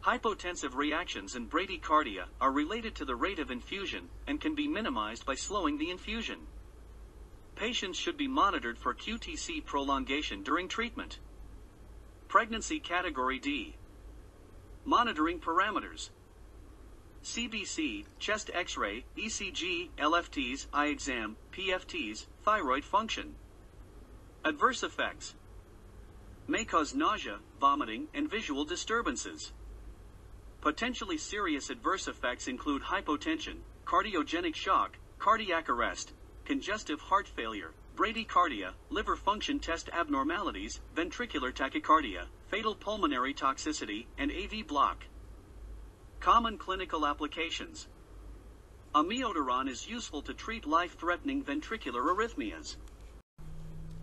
Hypotensive 0.00 0.74
reactions 0.74 1.36
and 1.36 1.48
bradycardia 1.48 2.24
are 2.40 2.50
related 2.50 2.96
to 2.96 3.04
the 3.04 3.14
rate 3.14 3.38
of 3.38 3.52
infusion 3.52 4.08
and 4.26 4.40
can 4.40 4.56
be 4.56 4.66
minimized 4.66 5.24
by 5.24 5.36
slowing 5.36 5.78
the 5.78 5.90
infusion. 5.90 6.38
Patients 7.54 7.96
should 7.96 8.16
be 8.16 8.26
monitored 8.26 8.76
for 8.76 8.92
QTC 8.92 9.64
prolongation 9.64 10.42
during 10.42 10.66
treatment. 10.66 11.20
Pregnancy 12.32 12.80
Category 12.80 13.38
D. 13.38 13.76
Monitoring 14.86 15.38
parameters. 15.38 16.08
CBC, 17.22 18.06
chest 18.18 18.50
x-ray, 18.54 19.04
ECG, 19.18 19.90
LFTs, 19.98 20.66
eye 20.72 20.86
exam, 20.86 21.36
PFTs, 21.52 22.24
thyroid 22.42 22.84
function. 22.84 23.34
Adverse 24.46 24.82
effects. 24.82 25.34
May 26.48 26.64
cause 26.64 26.94
nausea, 26.94 27.40
vomiting, 27.60 28.08
and 28.14 28.30
visual 28.30 28.64
disturbances. 28.64 29.52
Potentially 30.62 31.18
serious 31.18 31.68
adverse 31.68 32.08
effects 32.08 32.48
include 32.48 32.80
hypotension, 32.80 33.56
cardiogenic 33.84 34.54
shock, 34.54 34.96
cardiac 35.18 35.68
arrest, 35.68 36.14
congestive 36.46 36.98
heart 36.98 37.28
failure, 37.28 37.72
bradycardia, 37.96 38.72
liver 38.90 39.16
function 39.16 39.58
test 39.58 39.88
abnormalities, 39.92 40.80
ventricular 40.96 41.52
tachycardia, 41.52 42.24
fatal 42.46 42.74
pulmonary 42.74 43.34
toxicity, 43.34 44.06
and 44.18 44.30
AV 44.30 44.66
block. 44.66 45.04
Common 46.20 46.56
clinical 46.56 47.06
applications. 47.06 47.88
Amiodarone 48.94 49.68
is 49.68 49.88
useful 49.88 50.22
to 50.22 50.34
treat 50.34 50.66
life-threatening 50.66 51.42
ventricular 51.42 52.14
arrhythmias. 52.14 52.76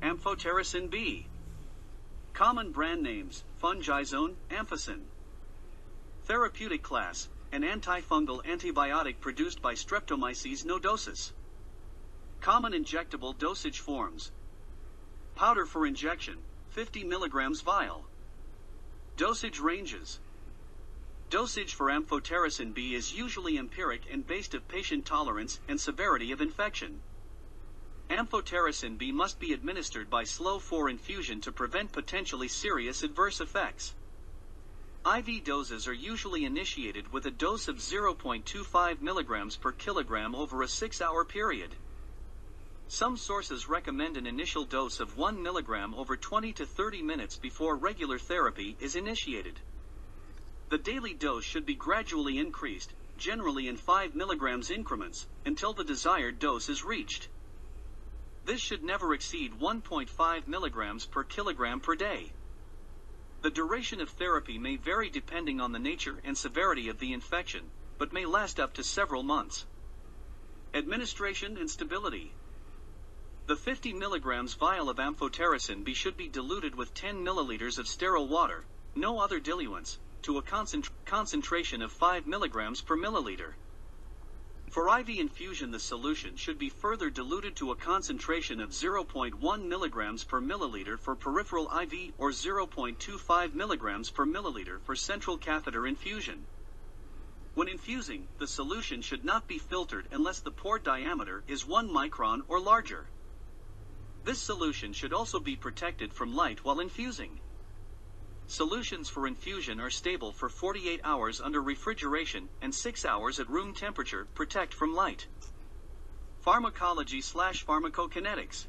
Amphotericin 0.01 0.89
B. 0.89 1.27
Common 2.33 2.71
brand 2.71 3.03
names, 3.03 3.43
Fungizone, 3.61 4.35
Amphocin. 4.49 5.01
Therapeutic 6.23 6.83
class, 6.83 7.29
an 7.51 7.63
antifungal 7.63 8.43
antibiotic 8.45 9.19
produced 9.19 9.61
by 9.61 9.73
Streptomyces 9.73 10.65
nodosus. 10.65 11.31
Common 12.41 12.71
injectable 12.71 13.37
dosage 13.37 13.79
forms. 13.79 14.31
Powder 15.35 15.65
for 15.65 15.85
injection, 15.85 16.37
50 16.69 17.03
milligrams 17.03 17.59
vial. 17.61 18.05
Dosage 19.17 19.59
ranges. 19.59 20.19
Dosage 21.29 21.73
for 21.73 21.87
amphotericin 21.87 22.73
B 22.73 22.95
is 22.95 23.13
usually 23.13 23.57
empiric 23.57 24.03
and 24.11 24.25
based 24.25 24.53
of 24.53 24.67
patient 24.69 25.05
tolerance 25.05 25.59
and 25.67 25.79
severity 25.79 26.31
of 26.31 26.39
infection. 26.39 27.01
Amphotericin 28.09 28.97
B 28.97 29.11
must 29.11 29.39
be 29.39 29.51
administered 29.51 30.09
by 30.09 30.23
slow 30.23 30.59
4 30.59 30.89
infusion 30.89 31.41
to 31.41 31.51
prevent 31.51 31.91
potentially 31.91 32.47
serious 32.47 33.03
adverse 33.03 33.41
effects. 33.41 33.93
IV 35.05 35.43
doses 35.43 35.87
are 35.87 35.93
usually 35.93 36.45
initiated 36.45 37.11
with 37.11 37.25
a 37.25 37.31
dose 37.31 37.67
of 37.67 37.77
0.25 37.77 38.43
mg 39.01 39.59
per 39.59 39.71
kilogram 39.73 40.33
over 40.33 40.61
a 40.63 40.67
6-hour 40.67 41.25
period. 41.25 41.75
Some 42.91 43.17
sources 43.17 43.69
recommend 43.69 44.17
an 44.17 44.25
initial 44.25 44.65
dose 44.65 44.99
of 44.99 45.15
1 45.15 45.37
mg 45.37 45.95
over 45.95 46.17
20 46.17 46.53
to 46.53 46.65
30 46.65 47.03
minutes 47.03 47.37
before 47.37 47.75
regular 47.75 48.17
therapy 48.17 48.77
is 48.79 48.95
initiated. 48.95 49.59
The 50.69 50.79
daily 50.79 51.13
dose 51.13 51.43
should 51.43 51.67
be 51.67 51.75
gradually 51.75 52.39
increased, 52.39 52.95
generally 53.15 53.67
in 53.67 53.77
5 53.77 54.13
mg 54.13 54.71
increments, 54.71 55.27
until 55.45 55.71
the 55.71 55.83
desired 55.83 56.39
dose 56.39 56.67
is 56.67 56.83
reached. 56.83 57.27
This 58.45 58.59
should 58.59 58.83
never 58.83 59.13
exceed 59.13 59.59
1.5 59.59 60.09
mg 60.47 61.11
per 61.11 61.23
kilogram 61.25 61.81
per 61.81 61.93
day. 61.93 62.31
The 63.43 63.51
duration 63.51 64.01
of 64.01 64.09
therapy 64.09 64.57
may 64.57 64.77
vary 64.77 65.11
depending 65.11 65.61
on 65.61 65.73
the 65.73 65.79
nature 65.79 66.19
and 66.23 66.35
severity 66.35 66.89
of 66.89 66.97
the 66.97 67.13
infection, 67.13 67.69
but 67.99 68.13
may 68.13 68.25
last 68.25 68.59
up 68.59 68.73
to 68.73 68.83
several 68.83 69.21
months. 69.21 69.67
Administration 70.73 71.55
and 71.55 71.69
stability. 71.69 72.33
The 73.49 73.55
50 73.55 73.93
mg 73.95 74.57
vial 74.57 74.91
of 74.91 74.97
amphotericin 74.97 75.83
B 75.83 75.95
should 75.95 76.15
be 76.15 76.27
diluted 76.27 76.75
with 76.75 76.93
10 76.93 77.25
milliliters 77.25 77.79
of 77.79 77.87
sterile 77.87 78.27
water, 78.27 78.63
no 78.95 79.17
other 79.17 79.39
diluents, 79.39 79.97
to 80.21 80.37
a 80.37 80.43
concentra- 80.43 80.91
concentration 81.05 81.81
of 81.81 81.91
5 81.91 82.25
mg 82.25 82.85
per 82.85 82.95
milliliter. 82.95 83.53
For 84.69 84.95
IV 84.99 85.09
infusion 85.09 85.71
the 85.71 85.79
solution 85.79 86.35
should 86.35 86.59
be 86.59 86.69
further 86.69 87.09
diluted 87.09 87.55
to 87.55 87.71
a 87.71 87.75
concentration 87.75 88.61
of 88.61 88.69
0.1 88.69 89.31
mg 89.41 90.27
per 90.27 90.41
milliliter 90.41 90.99
for 90.99 91.15
peripheral 91.15 91.71
IV 91.75 92.13
or 92.19 92.29
0.25 92.29 93.49
mg 93.55 94.13
per 94.13 94.27
milliliter 94.27 94.79
for 94.79 94.95
central 94.95 95.39
catheter 95.39 95.87
infusion. 95.87 96.45
When 97.55 97.67
infusing, 97.67 98.27
the 98.37 98.45
solution 98.45 99.01
should 99.01 99.25
not 99.25 99.47
be 99.47 99.57
filtered 99.57 100.07
unless 100.11 100.39
the 100.39 100.51
pore 100.51 100.77
diameter 100.77 101.43
is 101.47 101.65
1 101.65 101.89
micron 101.89 102.41
or 102.47 102.59
larger. 102.59 103.07
This 104.25 104.41
solution 104.41 104.93
should 104.93 105.13
also 105.13 105.39
be 105.39 105.55
protected 105.55 106.13
from 106.13 106.35
light 106.35 106.63
while 106.63 106.79
infusing. 106.79 107.39
Solutions 108.47 109.09
for 109.09 109.27
infusion 109.27 109.79
are 109.79 109.89
stable 109.89 110.31
for 110.31 110.49
48 110.49 111.01
hours 111.03 111.39
under 111.39 111.61
refrigeration 111.61 112.49
and 112.61 112.73
6 112.73 113.05
hours 113.05 113.39
at 113.39 113.49
room 113.49 113.73
temperature, 113.73 114.27
protect 114.35 114.73
from 114.73 114.95
light. 114.95 115.27
Pharmacology 116.41 117.21
slash 117.21 117.65
pharmacokinetics. 117.65 118.65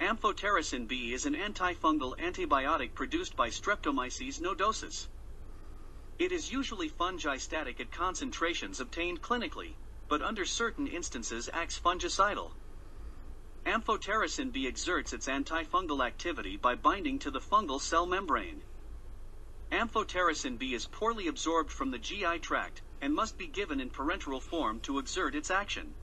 Amphotericin 0.00 0.86
B 0.86 1.12
is 1.12 1.26
an 1.26 1.34
antifungal 1.34 2.16
antibiotic 2.18 2.94
produced 2.94 3.36
by 3.36 3.48
Streptomyces 3.48 4.40
nodosus. 4.40 5.08
It 6.18 6.30
is 6.30 6.52
usually 6.52 6.90
fungistatic 6.90 7.80
at 7.80 7.90
concentrations 7.90 8.80
obtained 8.80 9.22
clinically. 9.22 9.74
but 10.08 10.22
under 10.22 10.44
certain 10.46 10.86
instances 10.86 11.50
acts 11.52 11.78
fungicidal. 11.78 12.50
Amphotericin 13.66 14.52
B 14.52 14.66
exerts 14.66 15.12
its 15.12 15.26
antifungal 15.26 16.06
activity 16.06 16.56
by 16.56 16.74
binding 16.74 17.18
to 17.18 17.30
the 17.30 17.40
fungal 17.40 17.80
cell 17.80 18.06
membrane. 18.06 18.62
Amphotericin 19.72 20.58
B 20.58 20.74
is 20.74 20.86
poorly 20.86 21.26
absorbed 21.26 21.70
from 21.70 21.90
the 21.90 21.98
GI 21.98 22.38
tract 22.38 22.82
and 23.00 23.14
must 23.14 23.36
be 23.36 23.46
given 23.46 23.80
in 23.80 23.90
parenteral 23.90 24.40
form 24.40 24.80
to 24.80 24.98
exert 24.98 25.34
its 25.34 25.50
action. 25.50 25.94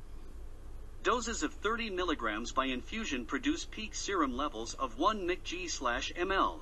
Doses 1.02 1.44
of 1.44 1.54
30 1.54 1.92
mg 1.92 2.54
by 2.54 2.66
infusion 2.66 3.26
produce 3.26 3.66
peak 3.66 3.96
serum 3.96 4.36
levels 4.36 4.74
of 4.74 4.98
1 4.98 5.28
mcg/ml. 5.28 6.60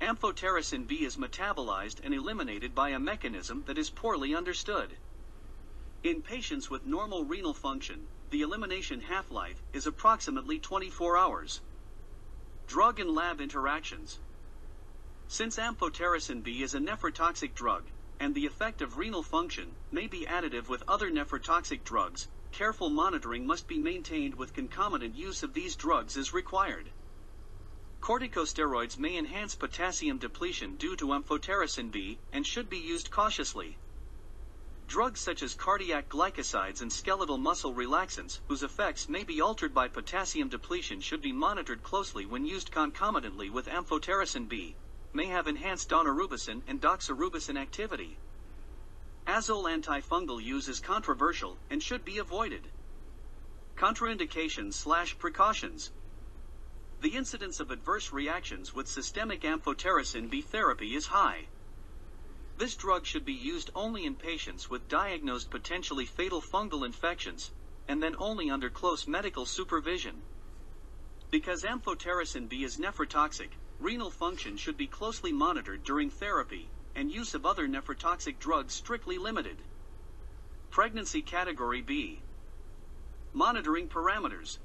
Amphotericin 0.00 0.86
B 0.86 1.04
is 1.04 1.16
metabolized 1.16 2.00
and 2.04 2.14
eliminated 2.14 2.74
by 2.74 2.90
a 2.90 2.98
mechanism 2.98 3.64
that 3.66 3.78
is 3.78 3.90
poorly 3.90 4.34
understood. 4.34 4.96
In 6.02 6.22
patients 6.22 6.70
with 6.70 6.84
normal 6.84 7.24
renal 7.24 7.54
function, 7.54 8.08
the 8.32 8.40
elimination 8.40 9.02
half-life 9.02 9.62
is 9.74 9.86
approximately 9.86 10.58
24 10.58 11.18
hours. 11.18 11.60
Drug 12.66 12.98
and 12.98 13.14
lab 13.14 13.42
interactions. 13.42 14.16
Since 15.28 15.58
amphotericin 15.58 16.42
B 16.42 16.62
is 16.62 16.74
a 16.74 16.78
nephrotoxic 16.78 17.54
drug, 17.54 17.82
and 18.18 18.34
the 18.34 18.46
effect 18.46 18.80
of 18.80 18.96
renal 18.96 19.22
function 19.22 19.66
may 19.92 20.06
be 20.06 20.24
additive 20.24 20.70
with 20.70 20.82
other 20.88 21.10
nephrotoxic 21.10 21.84
drugs, 21.84 22.26
careful 22.52 22.88
monitoring 22.88 23.46
must 23.46 23.68
be 23.68 23.76
maintained 23.76 24.36
with 24.36 24.54
concomitant 24.54 25.14
use 25.14 25.42
of 25.42 25.52
these 25.52 25.76
drugs 25.76 26.16
as 26.16 26.32
required. 26.32 26.90
Corticosteroids 28.00 28.98
may 28.98 29.18
enhance 29.18 29.54
potassium 29.54 30.16
depletion 30.16 30.76
due 30.76 30.96
to 30.96 31.08
amphotericin 31.08 31.92
B 31.92 32.18
and 32.32 32.46
should 32.46 32.70
be 32.70 32.78
used 32.78 33.10
cautiously. 33.10 33.76
Drugs 34.92 35.20
such 35.20 35.42
as 35.42 35.54
cardiac 35.54 36.10
glycosides 36.10 36.82
and 36.82 36.92
skeletal 36.92 37.38
muscle 37.38 37.72
relaxants, 37.72 38.40
whose 38.46 38.62
effects 38.62 39.08
may 39.08 39.24
be 39.24 39.40
altered 39.40 39.72
by 39.72 39.88
potassium 39.88 40.50
depletion, 40.50 41.00
should 41.00 41.22
be 41.22 41.32
monitored 41.32 41.82
closely 41.82 42.26
when 42.26 42.44
used 42.44 42.70
concomitantly 42.70 43.48
with 43.48 43.68
amphotericin 43.68 44.46
B, 44.46 44.76
may 45.14 45.28
have 45.28 45.46
enhanced 45.46 45.88
daunorubicin 45.88 46.60
and 46.68 46.78
doxorubicin 46.78 47.58
activity. 47.58 48.18
Azole 49.26 49.74
antifungal 49.74 50.42
use 50.42 50.68
is 50.68 50.78
controversial 50.78 51.56
and 51.70 51.82
should 51.82 52.04
be 52.04 52.18
avoided. 52.18 52.68
Contraindications 53.78 54.74
slash 54.74 55.18
precautions. 55.18 55.90
The 57.00 57.16
incidence 57.16 57.60
of 57.60 57.70
adverse 57.70 58.12
reactions 58.12 58.74
with 58.74 58.88
systemic 58.88 59.40
amphotericin 59.40 60.28
B 60.28 60.42
therapy 60.42 60.94
is 60.94 61.06
high. 61.06 61.46
This 62.58 62.76
drug 62.76 63.06
should 63.06 63.24
be 63.24 63.32
used 63.32 63.70
only 63.74 64.04
in 64.04 64.14
patients 64.14 64.70
with 64.70 64.88
diagnosed 64.88 65.50
potentially 65.50 66.06
fatal 66.06 66.40
fungal 66.40 66.84
infections, 66.84 67.50
and 67.88 68.02
then 68.02 68.14
only 68.18 68.50
under 68.50 68.70
close 68.70 69.06
medical 69.06 69.46
supervision. 69.46 70.22
Because 71.30 71.64
amphotericin 71.64 72.48
B 72.48 72.62
is 72.62 72.76
nephrotoxic, 72.76 73.50
renal 73.80 74.10
function 74.10 74.56
should 74.56 74.76
be 74.76 74.86
closely 74.86 75.32
monitored 75.32 75.82
during 75.82 76.10
therapy, 76.10 76.68
and 76.94 77.10
use 77.10 77.34
of 77.34 77.46
other 77.46 77.66
nephrotoxic 77.66 78.38
drugs 78.38 78.74
strictly 78.74 79.18
limited. 79.18 79.56
Pregnancy 80.70 81.22
Category 81.22 81.82
B 81.82 82.20
Monitoring 83.32 83.88
Parameters 83.88 84.58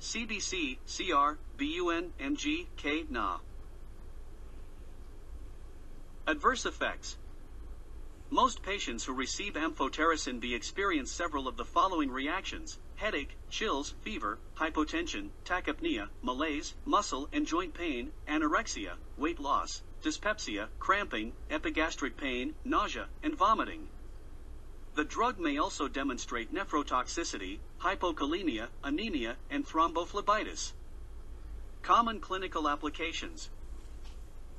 CBC, 0.00 0.78
CR, 0.84 1.38
BUN, 1.56 2.12
MG, 2.18 2.66
K, 2.76 3.04
NA. 3.08 3.38
Adverse 6.24 6.66
effects. 6.66 7.16
Most 8.30 8.62
patients 8.62 9.04
who 9.04 9.12
receive 9.12 9.54
amphotericin 9.54 10.40
B 10.40 10.54
experience 10.54 11.10
several 11.10 11.48
of 11.48 11.56
the 11.56 11.64
following 11.64 12.10
reactions 12.10 12.78
headache, 12.94 13.36
chills, 13.50 13.94
fever, 14.02 14.38
hypotension, 14.56 15.30
tachypnea, 15.44 16.08
malaise, 16.22 16.74
muscle 16.84 17.28
and 17.32 17.44
joint 17.44 17.74
pain, 17.74 18.12
anorexia, 18.28 18.92
weight 19.18 19.40
loss, 19.40 19.82
dyspepsia, 20.00 20.68
cramping, 20.78 21.32
epigastric 21.50 22.16
pain, 22.16 22.54
nausea, 22.64 23.06
and 23.24 23.36
vomiting. 23.36 23.88
The 24.94 25.04
drug 25.04 25.40
may 25.40 25.58
also 25.58 25.88
demonstrate 25.88 26.54
nephrotoxicity, 26.54 27.58
hypokalemia, 27.82 28.68
anemia, 28.84 29.34
and 29.50 29.66
thrombophlebitis. 29.66 30.70
Common 31.82 32.20
clinical 32.20 32.68
applications. 32.68 33.48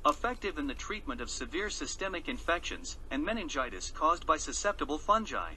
Effective 0.06 0.58
in 0.58 0.66
the 0.66 0.74
treatment 0.74 1.22
of 1.22 1.30
severe 1.30 1.70
systemic 1.70 2.28
infections 2.28 2.98
and 3.10 3.24
meningitis 3.24 3.90
caused 3.90 4.26
by 4.26 4.36
susceptible 4.36 4.98
fungi. 4.98 5.54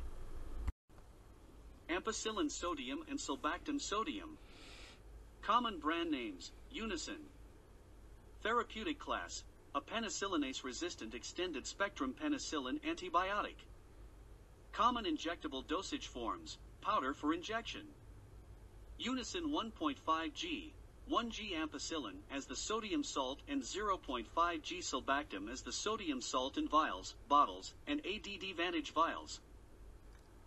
Ampicillin 1.89 2.49
sodium 2.49 2.99
and 3.09 3.19
sulbactam 3.19 3.81
sodium. 3.81 4.37
Common 5.41 5.79
brand 5.79 6.11
names, 6.11 6.51
Unasyn. 6.73 7.27
Therapeutic 8.41 8.99
class, 8.99 9.43
a 9.75 9.81
penicillinase 9.81 10.63
resistant 10.63 11.13
extended 11.13 11.67
spectrum 11.67 12.15
penicillin 12.17 12.79
antibiotic. 12.87 13.67
Common 14.71 15.03
injectable 15.03 15.67
dosage 15.67 16.07
forms, 16.07 16.57
powder 16.81 17.13
for 17.13 17.33
injection. 17.33 17.81
Unasyn 19.05 19.51
1.5G, 21.09 21.53
1G 21.53 21.53
ampicillin 21.55 22.15
as 22.31 22.45
the 22.45 22.55
sodium 22.55 23.03
salt 23.03 23.39
and 23.47 23.61
0.5G 23.61 24.79
sulbactam 24.79 25.49
as 25.51 25.61
the 25.61 25.71
sodium 25.71 26.21
salt 26.21 26.57
in 26.57 26.67
vials, 26.67 27.15
bottles, 27.29 27.73
and 27.87 28.01
ADD 28.05 28.55
Vantage 28.55 28.91
vials. 28.93 29.39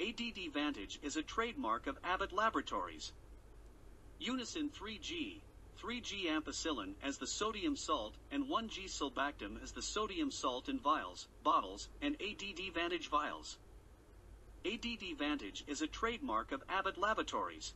ADD 0.00 0.52
Vantage 0.52 0.98
is 1.02 1.16
a 1.16 1.22
trademark 1.22 1.86
of 1.86 1.98
Abbott 2.04 2.32
Laboratories. 2.32 3.12
Unasyn 4.20 4.70
3G, 4.70 5.40
3G 5.82 6.26
ampicillin 6.26 6.94
as 7.02 7.16
the 7.16 7.26
sodium 7.26 7.76
salt 7.76 8.14
and 8.30 8.44
1G 8.44 8.84
sulbactam 8.84 9.62
as 9.62 9.72
the 9.72 9.82
sodium 9.82 10.30
salt 10.30 10.68
in 10.68 10.78
vials, 10.78 11.28
bottles, 11.42 11.88
and 12.02 12.16
ADD 12.20 12.74
Vantage 12.74 13.08
vials. 13.08 13.56
ADD 14.66 15.16
Vantage 15.18 15.64
is 15.66 15.80
a 15.80 15.86
trademark 15.86 16.52
of 16.52 16.62
Abbott 16.68 16.98
Laboratories. 16.98 17.72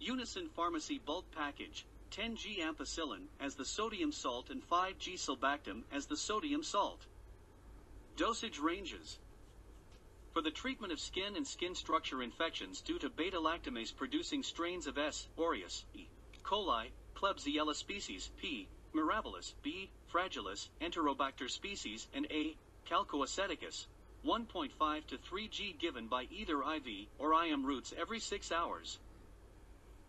Unasyn 0.00 0.50
Pharmacy 0.50 0.98
Bulk 0.98 1.24
Package, 1.30 1.86
10G 2.10 2.60
ampicillin 2.60 3.26
as 3.40 3.54
the 3.54 3.64
sodium 3.64 4.12
salt 4.12 4.50
and 4.50 4.62
5G 4.62 5.14
sulbactam 5.14 5.82
as 5.92 6.06
the 6.06 6.16
sodium 6.16 6.62
salt. 6.62 7.06
Dosage 8.16 8.58
ranges. 8.58 9.18
For 10.32 10.42
the 10.42 10.50
treatment 10.50 10.92
of 10.92 11.00
skin 11.00 11.34
and 11.34 11.46
skin 11.46 11.74
structure 11.74 12.22
infections 12.22 12.82
due 12.82 12.98
to 12.98 13.08
beta-lactamase 13.08 13.96
producing 13.96 14.42
strains 14.42 14.86
of 14.86 14.98
S. 14.98 15.28
aureus, 15.38 15.84
E. 15.94 16.06
coli, 16.42 16.90
Klebsiella 17.14 17.74
species, 17.74 18.30
P. 18.36 18.68
mirabilis, 18.94 19.54
B. 19.62 19.90
fragilis, 20.12 20.68
Enterobacter 20.80 21.48
species, 21.48 22.06
and 22.14 22.26
A. 22.30 22.54
calcoaceticus, 22.88 23.86
1.5 24.24 25.06
to 25.06 25.16
3G 25.16 25.78
given 25.78 26.06
by 26.06 26.26
either 26.30 26.62
IV 26.62 27.08
or 27.18 27.32
IM 27.44 27.64
routes 27.64 27.94
every 27.98 28.20
6 28.20 28.52
hours. 28.52 28.98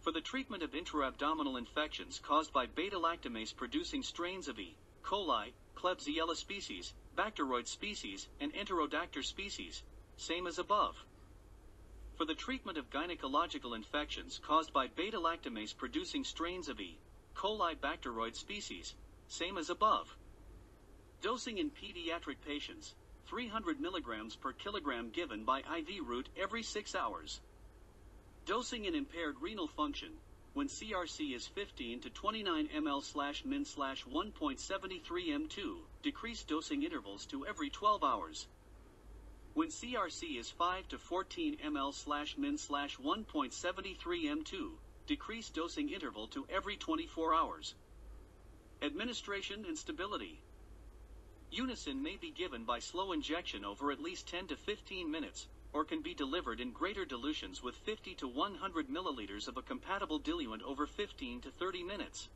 For 0.08 0.14
the 0.14 0.22
treatment 0.22 0.64
of 0.64 0.74
intra-abdominal 0.74 1.58
infections 1.58 2.18
caused 2.18 2.54
by 2.54 2.66
beta-lactamase 2.66 3.54
producing 3.54 4.02
strains 4.02 4.48
of 4.48 4.58
E. 4.58 4.78
coli, 5.04 5.52
Klebsiella 5.76 6.34
species, 6.34 6.94
Bacteroid 7.18 7.68
species, 7.68 8.30
and 8.40 8.54
Enterobacter 8.54 9.22
species, 9.22 9.84
same 10.16 10.48
as 10.48 10.60
above. 10.60 10.96
For 12.16 12.24
the 12.24 12.36
treatment 12.36 12.78
of 12.78 12.90
gynecological 12.90 13.76
infections 13.76 14.40
caused 14.42 14.72
by 14.72 14.88
beta-lactamase 14.88 15.76
producing 15.76 16.24
strains 16.24 16.70
of 16.70 16.80
E. 16.80 16.98
coli 17.36 17.78
Bacteroid 17.78 18.38
species, 18.38 18.96
same 19.28 19.58
as 19.58 19.70
above. 19.70 20.16
Dosing 21.22 21.58
in 21.58 21.70
pediatric 21.70 22.38
patients, 22.46 22.96
300 23.26 23.78
mg 23.82 24.40
per 24.40 24.54
kilogram 24.54 25.10
given 25.10 25.44
by 25.44 25.60
IV 25.60 26.08
route 26.08 26.30
every 26.38 26.64
6 26.64 26.96
hours. 26.96 27.42
Dosing 28.48 28.86
in 28.86 28.96
impaired 28.96 29.36
renal 29.42 29.68
function, 29.68 30.14
when 30.54 30.70
CRC 30.70 31.36
is 31.36 31.46
15 31.48 32.00
to 32.00 32.10
29 32.10 32.70
ml 32.70 33.04
slash 33.04 33.44
min 33.44 33.66
slash 33.66 34.06
1.73 34.06 35.02
m2, 35.02 35.78
decrease 36.02 36.44
dosing 36.44 36.84
intervals 36.84 37.26
to 37.26 37.46
every 37.46 37.70
12 37.70 38.06
hours. 38.06 38.48
When 39.54 39.68
CRC 39.68 40.40
is 40.40 40.50
5 40.50 40.88
to 40.88 40.98
14 40.98 41.58
ml 41.58 41.94
slash 41.94 42.38
min 42.38 42.58
slash 42.58 42.96
1.73 42.96 43.98
m2, 43.98 44.72
decrease 45.08 45.50
dosing 45.50 45.90
interval 45.90 46.28
to 46.28 46.48
every 46.50 46.78
24 46.78 47.36
hours. 47.36 47.76
Administration 48.82 49.66
and 49.68 49.78
stability. 49.78 50.40
Unasyn 51.52 52.02
may 52.02 52.16
be 52.16 52.32
given 52.32 52.64
by 52.64 52.80
slow 52.80 53.12
injection 53.12 53.66
over 53.66 53.92
at 53.92 54.00
least 54.00 54.26
10 54.30 54.48
to 54.48 54.56
15 54.56 55.12
minutes, 55.12 55.48
or 55.78 55.86
can 55.86 56.02
be 56.02 56.16
delivered 56.16 56.60
in 56.60 56.72
greater 56.72 57.06
dilutions 57.06 57.62
with 57.62 57.76
50 57.76 58.16
to 58.16 58.28
100 58.28 58.88
milliliters 58.90 59.48
of 59.48 59.58
a 59.58 59.62
compatible 59.62 60.18
diluent 60.18 60.64
over 60.64 60.88
15 60.88 61.42
to 61.42 61.52
30 61.52 61.84
minutes. 61.84 62.30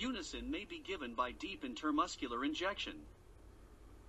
Unasyn 0.00 0.48
may 0.48 0.64
be 0.64 0.78
given 0.78 1.12
by 1.14 1.32
deep 1.32 1.62
intermuscular 1.62 2.42
injection. 2.42 2.94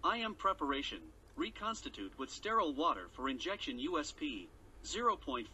IM 0.10 0.36
preparation. 0.36 1.00
reconstitute 1.36 2.18
with 2.18 2.30
sterile 2.30 2.74
water 2.74 3.10
for 3.12 3.28
injection 3.28 3.78
USP, 3.78 4.48
0.5% 4.86 5.48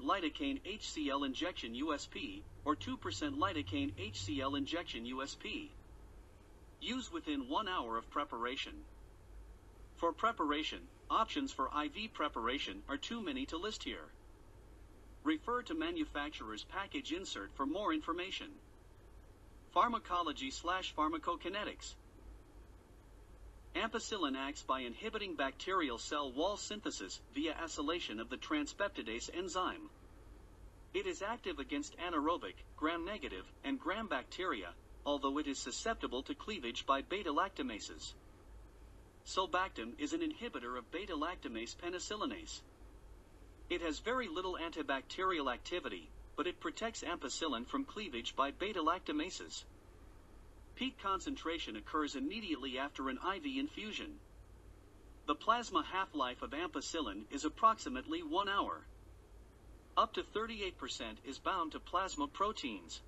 lidocaine 0.00 0.60
HCl 0.62 1.24
injection 1.24 1.74
USP, 1.74 2.42
or 2.64 2.74
2% 2.74 2.98
lidocaine 3.38 3.92
HCl 3.94 4.58
injection 4.58 5.04
USP. 5.04 5.68
Use 6.80 7.12
within 7.12 7.48
one 7.48 7.68
hour 7.68 7.96
of 7.96 8.10
preparation. 8.10 8.72
For 9.94 10.12
preparation, 10.12 10.80
options 11.10 11.52
for 11.52 11.66
IV 11.66 12.12
preparation 12.12 12.82
are 12.88 12.96
too 12.96 13.20
many 13.20 13.46
to 13.46 13.56
list 13.56 13.82
here. 13.82 14.08
Refer 15.24 15.62
to 15.62 15.74
manufacturer's 15.74 16.64
package 16.64 17.12
insert 17.12 17.52
for 17.54 17.66
more 17.66 17.92
information. 17.92 18.48
Pharmacology 19.72 20.50
slash 20.50 20.94
pharmacokinetics. 20.94 21.94
Ampicillin 23.74 24.36
acts 24.36 24.62
by 24.62 24.80
inhibiting 24.80 25.36
bacterial 25.36 25.98
cell 25.98 26.32
wall 26.32 26.56
synthesis 26.56 27.20
via 27.34 27.54
acylation 27.54 28.20
of 28.20 28.28
the 28.28 28.36
transpeptidase 28.36 29.30
enzyme. 29.32 29.90
It 30.92 31.06
is 31.06 31.22
active 31.22 31.60
against 31.60 31.96
anaerobic, 31.98 32.54
gram-negative, 32.76 33.44
and 33.62 33.78
gram 33.78 34.08
bacteria, 34.08 34.70
although 35.06 35.38
it 35.38 35.46
is 35.46 35.58
susceptible 35.58 36.22
to 36.24 36.34
cleavage 36.34 36.84
by 36.84 37.02
beta-lactamases. 37.02 38.14
Sulbactam 39.26 39.98
is 39.98 40.12
an 40.12 40.20
inhibitor 40.20 40.76
of 40.76 40.90
beta-lactamase 40.90 41.76
penicillinase. 41.76 42.60
It 43.68 43.82
has 43.82 44.00
very 44.00 44.28
little 44.28 44.58
antibacterial 44.60 45.52
activity, 45.52 46.10
but 46.36 46.46
it 46.46 46.60
protects 46.60 47.02
ampicillin 47.02 47.66
from 47.66 47.84
cleavage 47.84 48.34
by 48.34 48.50
beta-lactamases. 48.50 49.64
Peak 50.74 50.98
concentration 51.02 51.76
occurs 51.76 52.16
immediately 52.16 52.78
after 52.78 53.08
an 53.08 53.18
IV 53.18 53.44
infusion. 53.58 54.18
The 55.26 55.34
plasma 55.34 55.84
half-life 55.84 56.42
of 56.42 56.50
ampicillin 56.50 57.24
is 57.30 57.44
approximately 57.44 58.22
1 58.22 58.48
hour. 58.48 58.86
Up 59.96 60.14
to 60.14 60.22
38% 60.22 60.72
is 61.24 61.38
bound 61.38 61.72
to 61.72 61.80
plasma 61.80 62.26
proteins. 62.26 63.00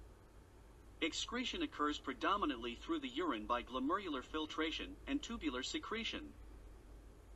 Excretion 1.02 1.62
occurs 1.62 1.98
predominantly 1.98 2.76
through 2.76 3.00
the 3.00 3.08
urine 3.08 3.44
by 3.44 3.64
glomerular 3.64 4.22
filtration 4.22 4.94
and 5.08 5.20
tubular 5.20 5.64
secretion. 5.64 6.32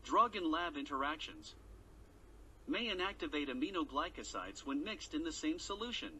Drug 0.05 0.37
and 0.37 0.47
lab 0.47 0.77
interactions 0.77 1.57
may 2.69 2.87
inactivate 2.87 3.49
aminoglycosides 3.49 4.65
when 4.65 4.85
mixed 4.85 5.15
in 5.15 5.25
the 5.25 5.33
same 5.33 5.59
solution. 5.59 6.11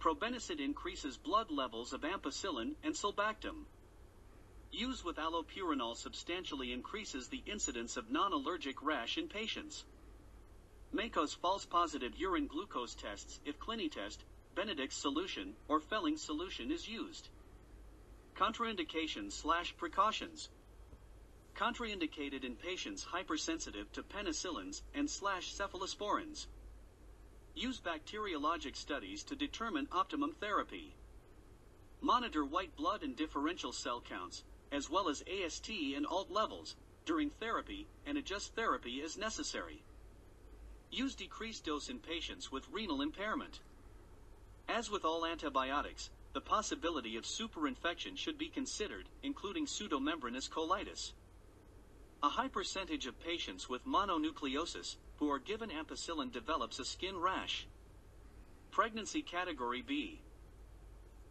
Probenecid 0.00 0.60
increases 0.60 1.16
blood 1.16 1.50
levels 1.50 1.92
of 1.92 2.02
ampicillin 2.02 2.76
and 2.84 2.94
sulbactam. 2.94 3.64
Use 4.70 5.04
with 5.04 5.16
allopurinol 5.16 5.96
substantially 5.96 6.72
increases 6.72 7.26
the 7.26 7.42
incidence 7.46 7.96
of 7.96 8.12
non-allergic 8.12 8.80
rash 8.80 9.18
in 9.18 9.26
patients. 9.26 9.84
May 10.92 11.08
cause 11.08 11.34
false 11.34 11.66
positive 11.66 12.16
urine 12.16 12.46
glucose 12.46 12.94
tests 12.94 13.40
if 13.44 13.58
Clinitest, 13.58 14.18
Benedict's 14.58 14.96
solution, 14.96 15.54
or 15.68 15.78
Fehling 15.78 16.18
solution 16.18 16.72
is 16.72 16.88
used. 16.88 17.28
Contraindications 18.36 19.30
slash 19.30 19.72
precautions. 19.76 20.48
Contraindicated 21.54 22.42
in 22.42 22.56
patients 22.56 23.04
hypersensitive 23.04 23.92
to 23.92 24.02
penicillins 24.02 24.82
and 24.96 25.08
slash 25.08 25.54
cephalosporins. 25.54 26.48
Use 27.54 27.80
bacteriologic 27.80 28.74
studies 28.74 29.22
to 29.22 29.36
determine 29.36 29.86
optimum 29.92 30.34
therapy. 30.40 30.96
Monitor 32.00 32.44
white 32.44 32.74
blood 32.74 33.04
and 33.04 33.14
differential 33.14 33.70
cell 33.70 34.00
counts, 34.00 34.42
as 34.72 34.90
well 34.90 35.08
as 35.08 35.22
AST 35.28 35.70
and 35.94 36.04
ALT 36.04 36.32
levels, 36.32 36.74
during 37.06 37.30
therapy, 37.30 37.86
and 38.04 38.18
adjust 38.18 38.56
therapy 38.56 39.02
as 39.02 39.16
necessary. 39.16 39.84
Use 40.90 41.14
decreased 41.14 41.64
dose 41.64 41.88
in 41.88 42.00
patients 42.00 42.50
with 42.50 42.68
renal 42.72 43.02
impairment. 43.02 43.60
As 44.68 44.90
with 44.90 45.04
all 45.04 45.24
antibiotics, 45.24 46.10
the 46.34 46.40
possibility 46.40 47.16
of 47.16 47.24
superinfection 47.24 48.16
should 48.16 48.38
be 48.38 48.48
considered, 48.48 49.08
including 49.22 49.66
pseudomembranous 49.66 50.48
colitis. 50.48 51.12
A 52.22 52.28
high 52.28 52.48
percentage 52.48 53.06
of 53.06 53.18
patients 53.18 53.68
with 53.68 53.86
mononucleosis 53.86 54.96
who 55.16 55.30
are 55.30 55.38
given 55.38 55.70
ampicillin 55.70 56.30
develops 56.30 56.78
a 56.78 56.84
skin 56.84 57.16
rash. 57.16 57.66
Pregnancy 58.70 59.22
Category 59.22 59.82
B. 59.82 60.20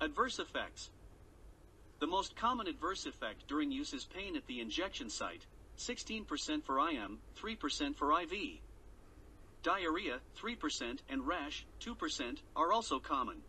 Adverse 0.01 0.39
effects. 0.39 0.89
The 1.99 2.07
most 2.07 2.35
common 2.35 2.67
adverse 2.67 3.05
effect 3.05 3.47
during 3.47 3.71
use 3.71 3.93
is 3.93 4.05
pain 4.05 4.35
at 4.35 4.47
the 4.47 4.59
injection 4.59 5.09
site, 5.09 5.45
16% 5.77 6.63
for 6.63 6.79
IM, 6.89 7.19
3% 7.39 7.95
for 7.95 8.21
IV. 8.21 8.59
Diarrhea, 9.67 10.21
3%, 10.41 10.99
and 11.09 11.27
rash, 11.27 11.65
2%, 11.81 12.37
are 12.55 12.71
also 12.71 12.99
common. 13.01 13.41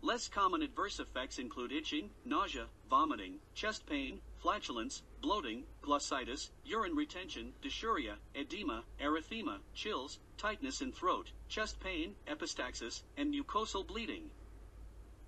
Less 0.00 0.28
common 0.28 0.62
adverse 0.62 1.00
effects 1.00 1.40
include 1.40 1.72
itching, 1.72 2.10
nausea, 2.24 2.66
vomiting, 2.88 3.40
chest 3.52 3.84
pain, 3.84 4.20
flatulence, 4.36 5.02
bloating, 5.20 5.64
glossitis, 5.82 6.50
urine 6.64 6.94
retention, 6.94 7.52
dysuria, 7.60 8.14
edema, 8.36 8.84
erythema, 9.00 9.58
chills, 9.74 10.20
tightness 10.36 10.82
in 10.82 10.92
throat, 10.92 11.32
chest 11.48 11.80
pain, 11.80 12.14
epistaxis, 12.28 13.02
and 13.16 13.34
mucosal 13.34 13.84
bleeding. 13.84 14.30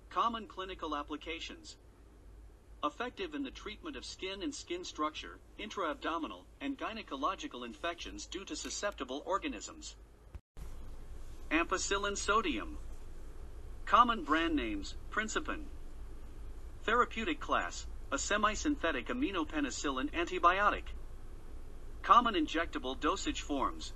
Common 0.09 0.47
clinical 0.47 0.95
applications. 0.95 1.75
Effective 2.83 3.35
in 3.35 3.43
the 3.43 3.51
treatment 3.51 3.95
of 3.95 4.03
skin 4.03 4.41
and 4.41 4.53
skin 4.53 4.83
structure, 4.83 5.37
intra-abdominal, 5.59 6.45
and 6.61 6.75
gynecological 6.79 7.63
infections 7.63 8.25
due 8.25 8.43
to 8.43 8.55
susceptible 8.55 9.21
organisms. 9.27 9.95
Ampicillin 11.51 12.17
sodium. 12.17 12.79
Common 13.85 14.23
brand 14.23 14.55
names, 14.55 14.95
Principen. 15.11 15.65
Therapeutic 16.83 17.39
class, 17.39 17.85
a 18.11 18.17
semi-synthetic 18.17 19.09
aminopenicillin 19.09 20.09
antibiotic. 20.11 20.85
Common 22.01 22.33
injectable 22.33 22.99
dosage 22.99 23.41
forms. 23.41 23.93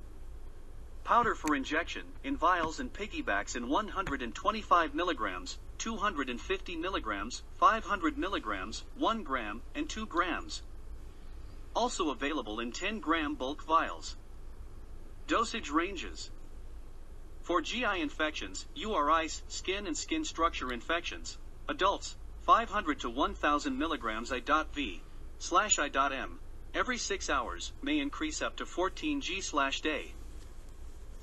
Powder 1.04 1.34
for 1.34 1.56
injection, 1.56 2.04
in 2.24 2.38
vials 2.38 2.80
and 2.80 2.94
piggybacks 2.94 3.56
in 3.56 3.68
125 3.68 4.94
milligrams, 4.94 5.58
250 5.78 6.76
milligrams, 6.76 7.44
500 7.58 8.18
milligrams, 8.18 8.84
1 8.96 9.24
gram, 9.24 9.62
and 9.74 9.90
2 9.90 10.06
grams. 10.06 10.62
Also 11.76 12.10
available 12.10 12.60
in 12.60 12.72
10 12.72 13.00
gram 13.00 13.36
bulk 13.36 13.64
vials. 13.64 14.16
Dosage 15.28 15.70
ranges. 15.70 16.32
For 17.42 17.62
GI 17.62 18.02
infections, 18.02 18.66
URIs, 18.76 19.42
skin 19.48 19.88
and 19.88 19.98
skin 19.98 20.26
structure 20.26 20.72
infections, 20.72 21.38
adults, 21.68 22.16
500 22.42 23.00
to 23.02 23.10
1000 23.10 23.78
milligrams 23.78 24.32
I.V 24.32 25.02
slash 25.38 25.78
I.M 25.80 26.40
every 26.76 26.98
6 26.98 27.30
hours 27.30 27.72
may 27.82 28.00
increase 28.00 28.42
up 28.42 28.58
to 28.58 28.66
14 28.66 29.22
G 29.22 29.40
slash 29.40 29.80
day. 29.80 30.14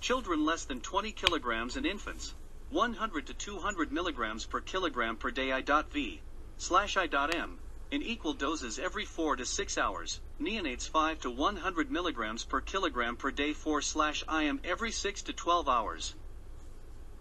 Children 0.00 0.46
less 0.46 0.64
than 0.64 0.80
20 0.80 1.12
kilograms 1.12 1.76
and 1.76 1.84
infants 1.84 2.34
100 2.72 3.26
to 3.26 3.34
200 3.34 3.92
milligrams 3.92 4.46
per 4.46 4.58
kilogram 4.58 5.14
per 5.14 5.30
day 5.30 5.52
I.V 5.52 6.22
slash 6.56 6.96
I.M 6.96 7.58
in 7.90 8.02
equal 8.02 8.32
doses 8.32 8.78
every 8.78 9.04
4 9.04 9.36
to 9.36 9.44
6 9.44 9.76
hours. 9.76 10.20
Neonates 10.40 10.88
5 10.88 11.20
to 11.20 11.30
100 11.30 11.90
milligrams 11.90 12.44
per 12.44 12.62
kilogram 12.62 13.14
per 13.14 13.30
day 13.30 13.52
4 13.52 13.82
slash 13.82 14.24
IM 14.26 14.58
every 14.64 14.90
6 14.90 15.20
to 15.20 15.34
12 15.34 15.68
hours. 15.68 16.14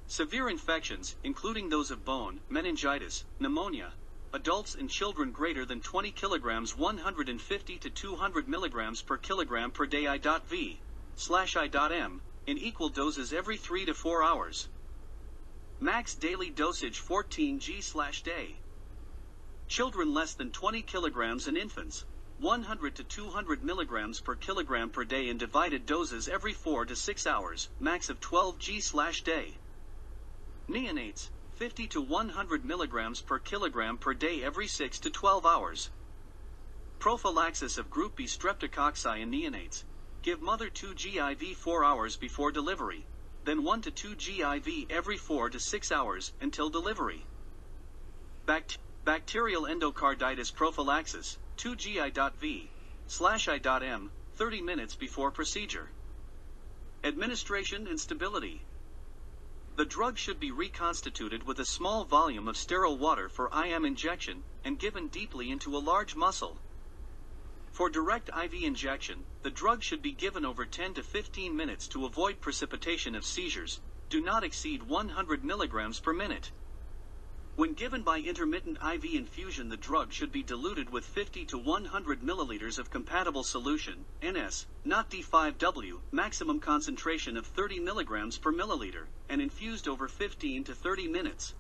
Severe 0.08 0.50
infections, 0.50 1.18
including 1.26 1.68
those 1.68 1.92
of 1.92 2.06
bone, 2.06 2.40
meningitis, 2.48 3.26
pneumonia, 3.38 3.92
adults 4.32 4.76
and 4.76 4.90
children 4.90 5.34
greater 5.34 5.66
than 5.66 5.82
20 5.82 6.12
kilograms 6.12 6.78
150 6.78 7.78
to 7.78 7.90
200 7.90 8.48
milligrams 8.48 9.02
per 9.02 9.18
kilogram 9.18 9.70
per 9.70 9.86
day 9.86 10.08
I.V 10.08 10.80
slash 11.18 11.58
I.M 11.58 12.22
in 12.48 12.58
equal 12.58 12.88
doses 12.88 13.34
every 13.34 13.58
3 13.58 13.84
to 13.88 13.94
4 13.94 14.24
hours. 14.24 14.70
Max 15.84 16.14
daily 16.14 16.52
dosage 16.52 17.00
14 17.00 17.58
G 17.58 17.82
slash 17.82 18.22
day. 18.22 18.58
Children 19.68 20.14
less 20.14 20.36
than 20.36 20.52
20 20.52 20.84
kilograms 20.84 21.48
and 21.48 21.58
infants 21.58 22.06
100 22.38 22.94
to 22.94 23.04
200 23.04 23.64
milligrams 23.64 24.22
per 24.22 24.36
kilogram 24.36 24.92
per 24.92 25.04
day 25.04 25.28
in 25.28 25.40
divided 25.40 25.88
doses 25.88 26.28
every 26.28 26.54
4 26.54 26.86
to 26.86 26.96
6 26.96 27.26
hours, 27.26 27.70
max 27.80 28.12
of 28.12 28.20
12 28.20 28.60
G 28.60 28.80
slash 28.80 29.24
day. 29.24 29.58
Neonates, 30.70 31.30
50 31.56 31.88
to 31.88 32.02
100 32.02 32.64
milligrams 32.64 33.20
per 33.20 33.40
kilogram 33.40 33.98
per 33.98 34.14
day 34.14 34.44
every 34.44 34.68
6 34.68 35.00
to 35.00 35.10
12 35.10 35.48
hours. 35.48 35.90
Prophylaxis 37.00 37.80
of 37.80 37.90
group 37.90 38.18
B 38.18 38.26
streptococci 38.26 39.20
in 39.20 39.32
neonates. 39.32 39.84
Give 40.22 40.44
mother 40.44 40.70
2 40.70 40.94
GIV 40.94 41.56
4 41.56 41.84
hours 41.84 42.18
before 42.18 42.52
delivery, 42.52 43.08
then 43.44 43.64
1 43.64 43.82
to 43.82 43.92
2 43.92 44.16
GIV 44.16 44.92
every 44.92 45.18
4 45.18 45.50
to 45.50 45.60
6 45.60 45.92
hours 45.92 46.32
until 46.42 46.70
delivery. 46.70 47.24
Bact- 48.46 48.78
bacterial 49.04 49.64
endocarditis 49.64 50.54
prophylaxis, 50.54 51.38
2 51.58 51.76
GI.V, 51.76 52.70
slash 53.08 53.48
I.M, 53.48 54.12
30 54.36 54.62
minutes 54.62 54.96
before 54.96 55.32
procedure. 55.32 55.90
Administration 57.04 57.88
and 57.88 58.00
stability. 58.00 58.62
The 59.76 59.86
drug 59.86 60.18
should 60.18 60.40
be 60.40 60.52
reconstituted 60.52 61.48
with 61.48 61.60
a 61.60 61.66
small 61.66 62.04
volume 62.06 62.48
of 62.48 62.58
sterile 62.58 62.98
water 62.98 63.28
for 63.30 63.50
IM 63.54 63.86
injection 63.86 64.44
and 64.64 64.78
given 64.78 65.08
deeply 65.08 65.50
into 65.50 65.76
a 65.76 65.80
large 65.80 66.16
muscle. 66.16 66.58
For 67.72 67.90
direct 67.90 68.30
IV 68.30 68.54
injection, 68.64 69.24
the 69.44 69.50
drug 69.50 69.82
should 69.82 70.02
be 70.02 70.12
given 70.12 70.46
over 70.46 70.66
10 70.66 70.94
to 70.96 71.04
15 71.04 71.56
minutes 71.56 71.88
to 71.88 72.06
avoid 72.06 72.42
precipitation 72.42 73.16
of 73.16 73.26
seizures. 73.26 73.80
Do 74.10 74.22
not 74.22 74.44
exceed 74.44 74.84
100 74.84 75.44
milligrams 75.46 76.00
per 76.00 76.12
minute. 76.12 76.52
When 77.56 77.74
given 77.74 78.02
by 78.02 78.20
intermittent 78.20 78.78
IV 78.84 79.06
infusion, 79.14 79.70
the 79.70 79.78
drug 79.78 80.12
should 80.12 80.32
be 80.32 80.44
diluted 80.44 80.90
with 80.90 81.06
50 81.06 81.46
to 81.46 81.58
100 81.58 82.22
milliliters 82.22 82.78
of 82.78 82.90
compatible 82.90 83.44
solution, 83.44 84.06
NS, 84.22 84.66
not 84.84 85.10
D5W, 85.10 86.02
maximum 86.12 86.60
concentration 86.60 87.38
of 87.38 87.46
30 87.46 87.80
milligrams 87.80 88.38
per 88.38 88.52
milliliter, 88.52 89.06
and 89.30 89.42
infused 89.42 89.88
over 89.88 90.08
15 90.08 90.66
to 90.66 90.76
30 90.76 91.08
minutes. 91.08 91.54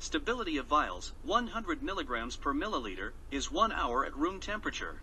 Stability 0.00 0.56
of 0.58 0.66
vials, 0.66 1.12
100 1.24 1.82
milligrams 1.82 2.36
per 2.36 2.54
milliliter, 2.54 3.12
is 3.32 3.50
1 3.50 3.72
hour 3.72 4.06
at 4.06 4.16
room 4.16 4.38
temperature. 4.38 5.00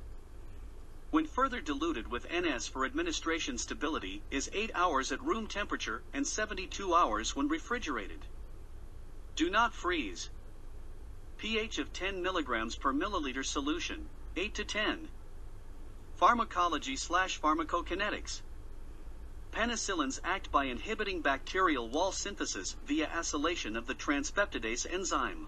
When 1.11 1.27
further 1.27 1.59
diluted 1.59 2.07
with 2.07 2.31
NS 2.31 2.67
for 2.67 2.85
administration 2.85 3.57
stability, 3.57 4.23
is 4.31 4.49
8 4.53 4.71
hours 4.73 5.11
at 5.11 5.21
room 5.21 5.47
temperature 5.47 6.01
and 6.13 6.25
72 6.25 6.93
hours 6.93 7.35
when 7.35 7.49
refrigerated. 7.49 8.25
Do 9.35 9.49
not 9.49 9.73
freeze. 9.73 10.29
pH 11.37 11.77
of 11.77 11.91
10 11.91 12.23
milligrams 12.23 12.77
per 12.77 12.93
milliliter 12.93 13.45
solution, 13.45 14.07
8 14.37 14.55
to 14.55 14.63
10. 14.63 15.09
Pharmacology 16.15 16.95
slash 16.95 17.41
pharmacokinetics. 17.41 18.41
Penicillins 19.55 20.19
act 20.25 20.51
by 20.51 20.65
inhibiting 20.65 21.21
bacterial 21.21 21.87
wall 21.87 22.11
synthesis 22.11 22.75
via 22.85 23.07
acylation 23.07 23.77
of 23.77 23.87
the 23.87 23.95
transpeptidase 23.95 24.85
enzyme. 24.91 25.47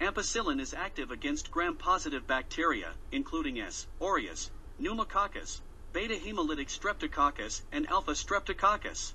Ampicillin 0.00 0.58
is 0.58 0.72
active 0.72 1.10
against 1.10 1.50
gram-positive 1.50 2.26
bacteria, 2.26 2.94
including 3.12 3.60
S. 3.60 3.86
aureus, 4.00 4.50
pneumococcus, 4.80 5.60
beta 5.92 6.14
hemolytic 6.14 6.70
streptococcus, 6.70 7.60
and 7.72 7.86
alpha 7.90 8.12
streptococcus. 8.12 9.12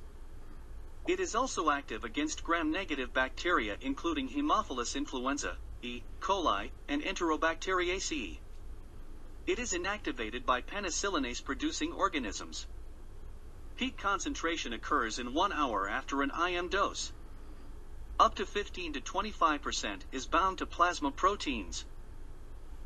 It 1.08 1.20
is 1.20 1.34
also 1.34 1.72
active 1.72 2.04
against 2.04 2.44
gram-negative 2.44 3.12
bacteria 3.12 3.76
including 3.82 4.30
Haemophilus 4.30 4.96
influenza, 4.96 5.58
E. 5.82 6.04
coli, 6.22 6.70
and 6.88 7.02
Enterobacteriaceae. 7.02 8.38
It 9.48 9.58
is 9.58 9.74
inactivated 9.74 10.46
by 10.46 10.62
penicillinase 10.62 11.44
producing 11.44 11.92
organisms. 11.92 12.68
Peak 13.80 13.98
concentration 13.98 14.74
occurs 14.74 15.20
in 15.20 15.34
one 15.34 15.54
hour 15.54 15.88
after 15.88 16.22
an 16.22 16.34
IM 16.38 16.68
dose. 16.68 17.14
Up 18.20 18.36
to 18.36 18.46
15 18.46 18.92
to 18.92 19.00
25% 19.00 20.02
is 20.12 20.26
bound 20.26 20.58
to 20.58 20.66
plasma 20.66 21.12
proteins. 21.12 21.86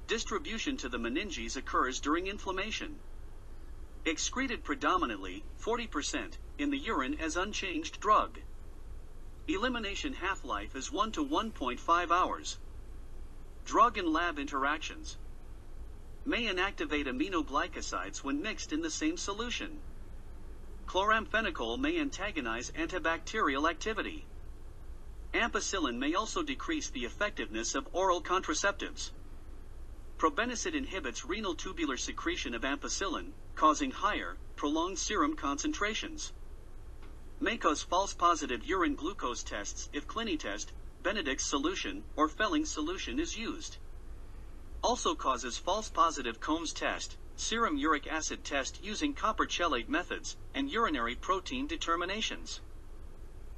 Distribution 0.05 0.77
to 0.77 0.87
the 0.87 0.99
meninges 0.99 1.57
occurs 1.57 1.99
during 1.99 2.27
inflammation. 2.27 2.93
Excreted 4.05 4.63
predominantly, 4.63 5.43
40%, 5.59 6.33
in 6.59 6.69
the 6.69 6.77
urine 6.77 7.17
as 7.19 7.37
unchanged 7.37 7.99
drug. 7.99 8.37
Elimination 9.47 10.13
half-life 10.13 10.75
is 10.75 10.91
1 10.91 11.11
to 11.13 11.25
1.5 11.25 12.11
hours. 12.11 12.59
Drug 13.65 13.97
and 13.97 14.09
lab 14.09 14.37
interactions 14.37 15.17
may 16.23 16.43
inactivate 16.43 17.07
aminoglycosides 17.07 18.23
when 18.23 18.43
mixed 18.43 18.71
in 18.71 18.83
the 18.83 18.91
same 18.91 19.17
solution. 19.17 19.79
Chloramphenicol 20.93 21.79
may 21.79 21.99
antagonize 21.99 22.69
antibacterial 22.77 23.67
activity. 23.67 24.27
Ampicillin 25.33 25.97
may 25.97 26.13
also 26.13 26.43
decrease 26.43 26.91
the 26.91 27.03
effectiveness 27.03 27.73
of 27.73 27.87
oral 27.93 28.21
contraceptives. 28.21 29.09
Probenecid 30.19 30.75
inhibits 30.75 31.25
renal 31.25 31.55
tubular 31.55 31.97
secretion 31.97 32.53
of 32.53 32.61
ampicillin, 32.61 33.31
causing 33.55 33.89
higher, 33.89 34.37
prolonged 34.55 34.99
serum 34.99 35.35
concentrations. 35.35 36.31
May 37.39 37.57
cause 37.57 37.81
false 37.81 38.13
positive 38.13 38.63
urine 38.63 38.93
glucose 38.93 39.41
tests 39.41 39.89
if 39.93 40.07
Clinitest, 40.07 40.67
Benedict's 41.01 41.47
solution, 41.47 42.03
or 42.15 42.29
Fehling 42.29 42.67
solution 42.67 43.19
is 43.19 43.35
used. 43.35 43.77
Also 44.83 45.15
causes 45.15 45.57
false 45.57 45.89
positive 45.89 46.39
Coombs 46.39 46.71
test, 46.71 47.17
serum 47.43 47.75
uric 47.75 48.07
acid 48.07 48.41
test 48.45 48.81
using 48.81 49.13
copper 49.13 49.45
chelate 49.45 49.89
methods, 49.89 50.37
and 50.55 50.71
urinary 50.71 51.13
protein 51.13 51.67
determinations. 51.67 52.61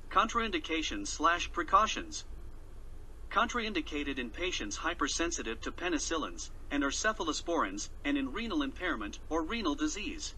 Contraindications 0.09 1.07
slash 1.07 1.51
precautions. 1.51 2.25
Contraindicated 3.29 4.17
in 4.17 4.31
patients 4.31 4.77
hypersensitive 4.77 5.61
to 5.61 5.71
penicillins, 5.71 6.49
and 6.71 6.83
or 6.83 6.89
cephalosporins, 6.89 7.89
and 8.03 8.17
in 8.17 8.33
renal 8.33 8.63
impairment 8.63 9.19
or 9.29 9.43
renal 9.43 9.75
disease. 9.75 10.33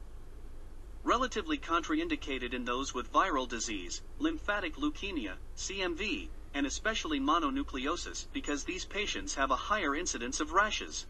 Relatively 1.06 1.58
contraindicated 1.58 2.54
in 2.54 2.66
those 2.66 2.93
with 2.93 3.14
viral 3.14 3.48
disease, 3.48 4.02
lymphatic 4.20 4.76
leukemia, 4.76 5.36
CMV, 5.56 6.28
and 6.54 6.66
especially 6.66 7.22
mononucleosis 7.22 8.26
because 8.34 8.66
these 8.66 8.84
patients 8.84 9.36
have 9.36 9.52
a 9.52 9.56
higher 9.56 9.95
incidence 9.95 10.41
of 10.41 10.52
rashes. 10.52 11.06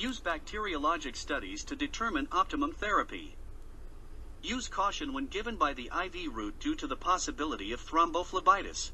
Use 0.00 0.18
bacteriologic 0.18 1.14
studies 1.14 1.62
to 1.64 1.76
determine 1.76 2.26
optimum 2.32 2.72
therapy. 2.72 3.36
Use 4.42 4.66
caution 4.66 5.12
when 5.12 5.26
given 5.26 5.56
by 5.56 5.74
the 5.74 5.90
IV 5.94 6.34
route 6.34 6.58
due 6.58 6.74
to 6.76 6.86
the 6.86 6.96
possibility 6.96 7.70
of 7.70 7.84
thrombophlebitis. 7.86 8.92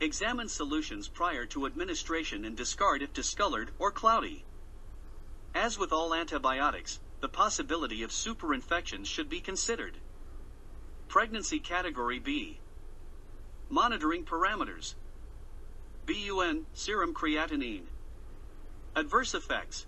Examine 0.00 0.48
solutions 0.48 1.06
prior 1.06 1.46
to 1.46 1.66
administration 1.66 2.44
and 2.44 2.56
discard 2.56 3.00
if 3.00 3.12
discolored 3.12 3.70
or 3.78 3.92
cloudy. 3.92 4.44
As 5.54 5.78
with 5.78 5.92
all 5.92 6.12
antibiotics, 6.12 6.98
the 7.20 7.28
possibility 7.28 8.02
of 8.02 8.10
superinfections 8.10 9.06
should 9.06 9.28
be 9.28 9.38
considered. 9.38 9.98
Pregnancy 11.06 11.60
Category 11.60 12.18
B. 12.18 12.58
Monitoring 13.70 14.24
parameters. 14.24 14.94
BUN, 16.06 16.66
serum 16.74 17.14
creatinine. 17.14 17.84
Adverse 18.96 19.32
effects. 19.32 19.86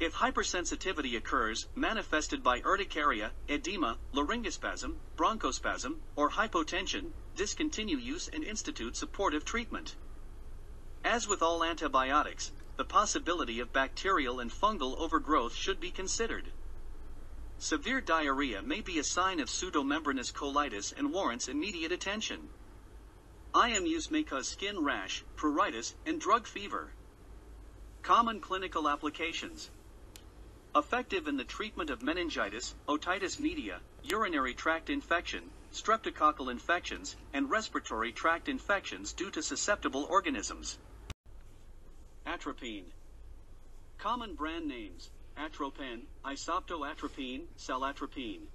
If 0.00 0.14
hypersensitivity 0.14 1.16
occurs, 1.16 1.66
manifested 1.74 2.40
by 2.40 2.60
urticaria, 2.60 3.32
edema, 3.48 3.98
laryngospasm, 4.14 4.94
bronchospasm, 5.16 5.96
or 6.14 6.30
hypotension, 6.30 7.10
discontinue 7.34 7.96
use 7.96 8.28
and 8.28 8.44
institute 8.44 8.96
supportive 8.96 9.44
treatment. 9.44 9.96
As 11.04 11.26
with 11.26 11.42
all 11.42 11.64
antibiotics, 11.64 12.52
the 12.76 12.84
possibility 12.84 13.58
of 13.58 13.72
bacterial 13.72 14.38
and 14.38 14.52
fungal 14.52 14.96
overgrowth 15.00 15.56
should 15.56 15.80
be 15.80 15.90
considered. 15.90 16.44
Severe 17.58 18.00
diarrhea 18.00 18.62
may 18.62 18.80
be 18.80 19.00
a 19.00 19.04
sign 19.04 19.40
of 19.40 19.48
pseudomembranous 19.48 20.32
colitis 20.32 20.92
and 20.96 21.12
warrants 21.12 21.48
immediate 21.48 21.90
attention. 21.90 22.48
IM 23.52 23.84
use 23.84 24.12
may 24.12 24.22
cause 24.22 24.46
skin 24.46 24.78
rash, 24.84 25.24
pruritus, 25.36 25.94
and 26.06 26.20
drug 26.20 26.46
fever. 26.46 26.92
Common 28.02 28.40
clinical 28.40 28.88
applications. 28.88 29.70
Effective 30.78 31.26
in 31.26 31.36
the 31.36 31.44
treatment 31.44 31.90
of 31.90 32.02
meningitis, 32.02 32.72
otitis 32.88 33.40
media, 33.40 33.80
urinary 34.04 34.54
tract 34.54 34.88
infection, 34.88 35.50
streptococcal 35.74 36.48
infections, 36.52 37.16
and 37.32 37.50
respiratory 37.50 38.12
tract 38.12 38.48
infections 38.48 39.12
due 39.12 39.28
to 39.32 39.42
susceptible 39.42 40.06
organisms. 40.08 40.78
Atropine. 42.24 42.92
Common 43.98 44.36
brand 44.36 44.68
names 44.68 45.10
Atropine, 45.36 46.06
Isopto 46.24 46.88
Atropine, 46.88 47.48
cilaltropine. 47.58 48.46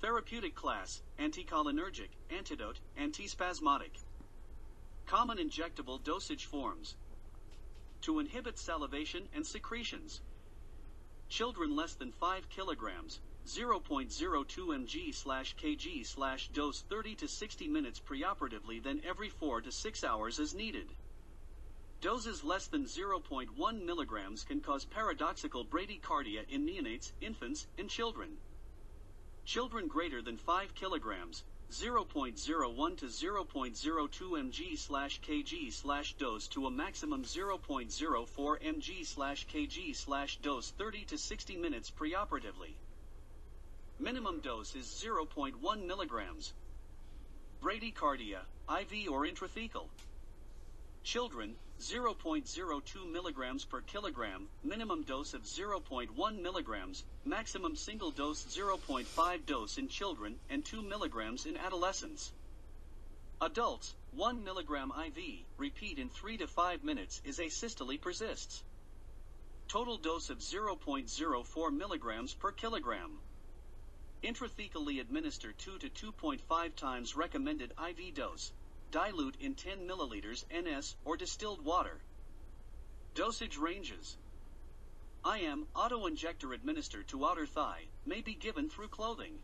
Therapeutic 0.00 0.54
class 0.54 1.02
anticholinergic, 1.18 2.14
antidote, 2.30 2.78
antispasmodic. 2.96 3.96
Common 5.08 5.38
injectable 5.38 6.00
dosage 6.00 6.44
forms 6.44 6.94
to 8.02 8.20
inhibit 8.20 8.56
salivation 8.56 9.24
and 9.34 9.44
secretions. 9.44 10.20
Children 11.28 11.76
less 11.76 11.94
than 11.94 12.10
5 12.10 12.48
kilograms, 12.48 13.20
0.02 13.46 14.46
mg 14.48 15.14
slash 15.14 15.54
kg 15.56 16.06
slash 16.06 16.48
dose 16.48 16.82
30 16.88 17.14
to 17.16 17.28
60 17.28 17.68
minutes 17.68 18.00
preoperatively 18.00 18.82
then 18.82 19.02
every 19.06 19.28
4 19.28 19.60
to 19.60 19.70
6 19.70 20.04
hours 20.04 20.40
as 20.40 20.54
needed. 20.54 20.88
Doses 22.00 22.44
less 22.44 22.66
than 22.68 22.84
0.1 22.84 23.84
milligrams 23.84 24.42
can 24.42 24.60
cause 24.60 24.84
paradoxical 24.84 25.66
bradycardia 25.66 26.48
in 26.48 26.64
neonates, 26.64 27.12
infants, 27.20 27.66
and 27.76 27.90
children. 27.90 28.38
Children 29.44 29.88
greater 29.88 30.22
than 30.22 30.36
5 30.36 30.74
kilograms, 30.74 31.44
0.01 31.70 32.96
to 32.96 33.06
0.02 33.06 34.30
mg 34.30 34.78
slash 34.78 35.20
kg 35.20 35.72
slash 35.72 36.14
dose 36.14 36.48
to 36.48 36.66
a 36.66 36.70
maximum 36.70 37.22
0.04 37.22 38.26
mg 38.62 39.06
slash 39.06 39.46
kg 39.46 39.94
slash 39.94 40.38
dose 40.38 40.70
30 40.70 41.04
to 41.04 41.18
60 41.18 41.56
minutes 41.56 41.90
preoperatively. 41.90 42.72
Minimum 44.00 44.40
dose 44.40 44.74
is 44.74 44.86
0.1 44.86 45.86
milligrams. 45.86 46.54
Bradycardia, 47.62 48.40
IV 48.70 49.10
or 49.10 49.26
intrathecal. 49.26 49.88
Children, 51.02 51.56
0.02 51.80 53.10
milligrams 53.12 53.64
per 53.64 53.80
kilogram, 53.80 54.48
minimum 54.64 55.04
dose 55.04 55.32
of 55.32 55.44
0.1 55.44 56.42
milligrams, 56.42 57.04
maximum 57.24 57.76
single 57.76 58.10
dose 58.10 58.44
0.5 58.44 59.46
dose 59.46 59.78
in 59.78 59.88
children 59.88 60.34
and 60.50 60.64
2 60.64 60.82
milligrams 60.82 61.46
in 61.46 61.56
adolescents. 61.56 62.32
Adults, 63.40 63.94
1 64.10 64.42
milligram 64.42 64.90
IV, 64.90 65.44
repeat 65.56 65.98
in 65.98 66.08
3 66.08 66.38
to 66.38 66.48
5 66.48 66.82
minutes 66.82 67.22
is 67.24 67.38
asystole 67.38 68.00
persists. 68.00 68.64
Total 69.68 69.96
dose 69.98 70.30
of 70.30 70.38
0.04 70.38 71.72
milligrams 71.72 72.34
per 72.34 72.50
kilogram. 72.50 73.20
Intrathecally 74.24 75.00
administer 75.00 75.52
2 75.52 75.78
to 75.78 75.88
2.5 75.88 76.74
times 76.74 77.14
recommended 77.14 77.72
IV 77.78 78.14
dose. 78.14 78.52
Dilute 78.90 79.36
in 79.38 79.54
10 79.54 79.86
milliliters 79.86 80.44
NS 80.50 80.96
or 81.04 81.18
distilled 81.18 81.62
water. 81.62 82.00
Dosage 83.14 83.58
ranges. 83.58 84.16
IM 85.26 85.66
auto-injector 85.74 86.54
administered 86.54 87.06
to 87.08 87.26
outer 87.26 87.44
thigh 87.44 87.82
may 88.06 88.22
be 88.22 88.32
given 88.32 88.70
through 88.70 88.88
clothing. 88.88 89.34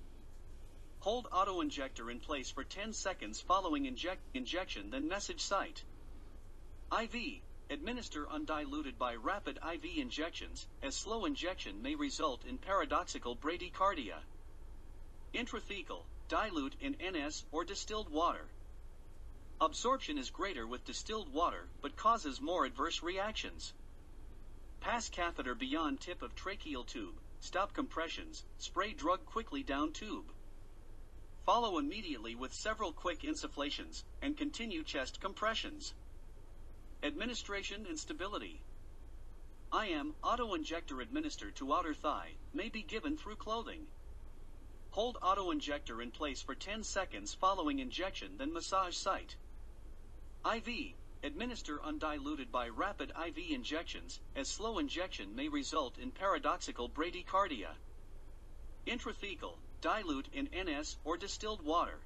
Hold 1.01 1.29
auto-injector 1.31 2.11
in 2.11 2.21
place 2.21 2.51
for 2.51 2.65
10 2.65 2.95
seconds 2.95 3.39
following 3.39 3.85
inject 3.85 4.23
injection 4.33 4.89
then 4.89 5.09
message 5.09 5.43
site. 5.43 5.85
IV 6.91 7.43
administer 7.69 8.27
undiluted 8.31 8.99
by 8.99 9.15
rapid 9.15 9.59
IV 9.59 9.85
injections 9.99 10.67
as 10.83 10.97
slow 10.97 11.27
injection 11.27 11.83
may 11.83 11.95
result 11.95 12.47
in 12.49 12.57
paradoxical 12.57 13.37
bradycardia. 13.37 14.23
Intrathecal, 15.35 16.07
dilute 16.29 16.77
in 16.81 16.97
NS 16.99 17.45
or 17.53 17.65
distilled 17.65 18.11
water. 18.11 18.47
Absorption 19.65 20.19
is 20.19 20.29
greater 20.29 20.67
with 20.67 20.85
distilled 20.85 21.33
water 21.33 21.71
but 21.81 21.97
causes 21.97 22.39
more 22.39 22.67
adverse 22.67 23.03
reactions. 23.03 23.73
Pass 24.79 25.09
catheter 25.09 25.55
beyond 25.55 26.03
tip 26.03 26.21
of 26.21 26.35
tracheal 26.37 26.87
tube, 26.87 27.15
stop 27.41 27.73
compressions, 27.73 28.45
spray 28.59 28.93
drug 28.93 29.25
quickly 29.25 29.63
down 29.63 29.91
tube. 29.91 30.27
Follow 31.47 31.79
immediately 31.79 32.35
with 32.35 32.53
several 32.53 32.93
quick 32.93 33.23
insufflations 33.23 34.03
and 34.21 34.37
continue 34.37 34.85
chest 34.85 35.19
compressions. 35.19 35.95
Administration 37.03 37.87
and 37.89 37.99
stability. 37.99 38.61
IM 39.73 40.15
auto-injector 40.23 41.01
administered 41.01 41.57
to 41.57 41.73
outer 41.73 41.95
thigh 41.95 42.33
may 42.53 42.69
be 42.69 42.83
given 42.83 43.17
through 43.17 43.37
clothing. 43.37 43.87
Hold 44.91 45.17
auto-injector 45.23 46.03
in 46.03 46.11
place 46.11 46.43
for 46.43 46.55
10 46.55 46.85
seconds 46.85 47.33
following 47.33 47.79
injection 47.79 48.37
then 48.37 48.53
massage 48.53 48.95
site. 48.95 49.37
IV. 50.47 50.95
Administer 51.23 51.81
undiluted 51.83 52.53
by 52.53 52.69
rapid 52.69 53.11
IV 53.19 53.39
injections, 53.51 54.21
as 54.37 54.47
slow 54.47 54.79
injection 54.79 55.35
may 55.35 55.49
result 55.49 55.97
in 55.97 56.11
paradoxical 56.11 56.89
bradycardia. 56.89 57.77
Intrathecal. 58.87 59.57
Dilute 59.81 60.29
in 60.35 60.49
NS 60.55 60.99
or 61.05 61.17
distilled 61.17 61.65
water. 61.65 62.01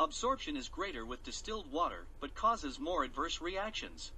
Absorption 0.00 0.56
is 0.56 0.68
greater 0.68 1.06
with 1.06 1.22
distilled 1.22 1.70
water 1.70 2.06
but 2.20 2.34
causes 2.34 2.80
more 2.80 3.04
adverse 3.04 3.40
reactions. 3.40 4.10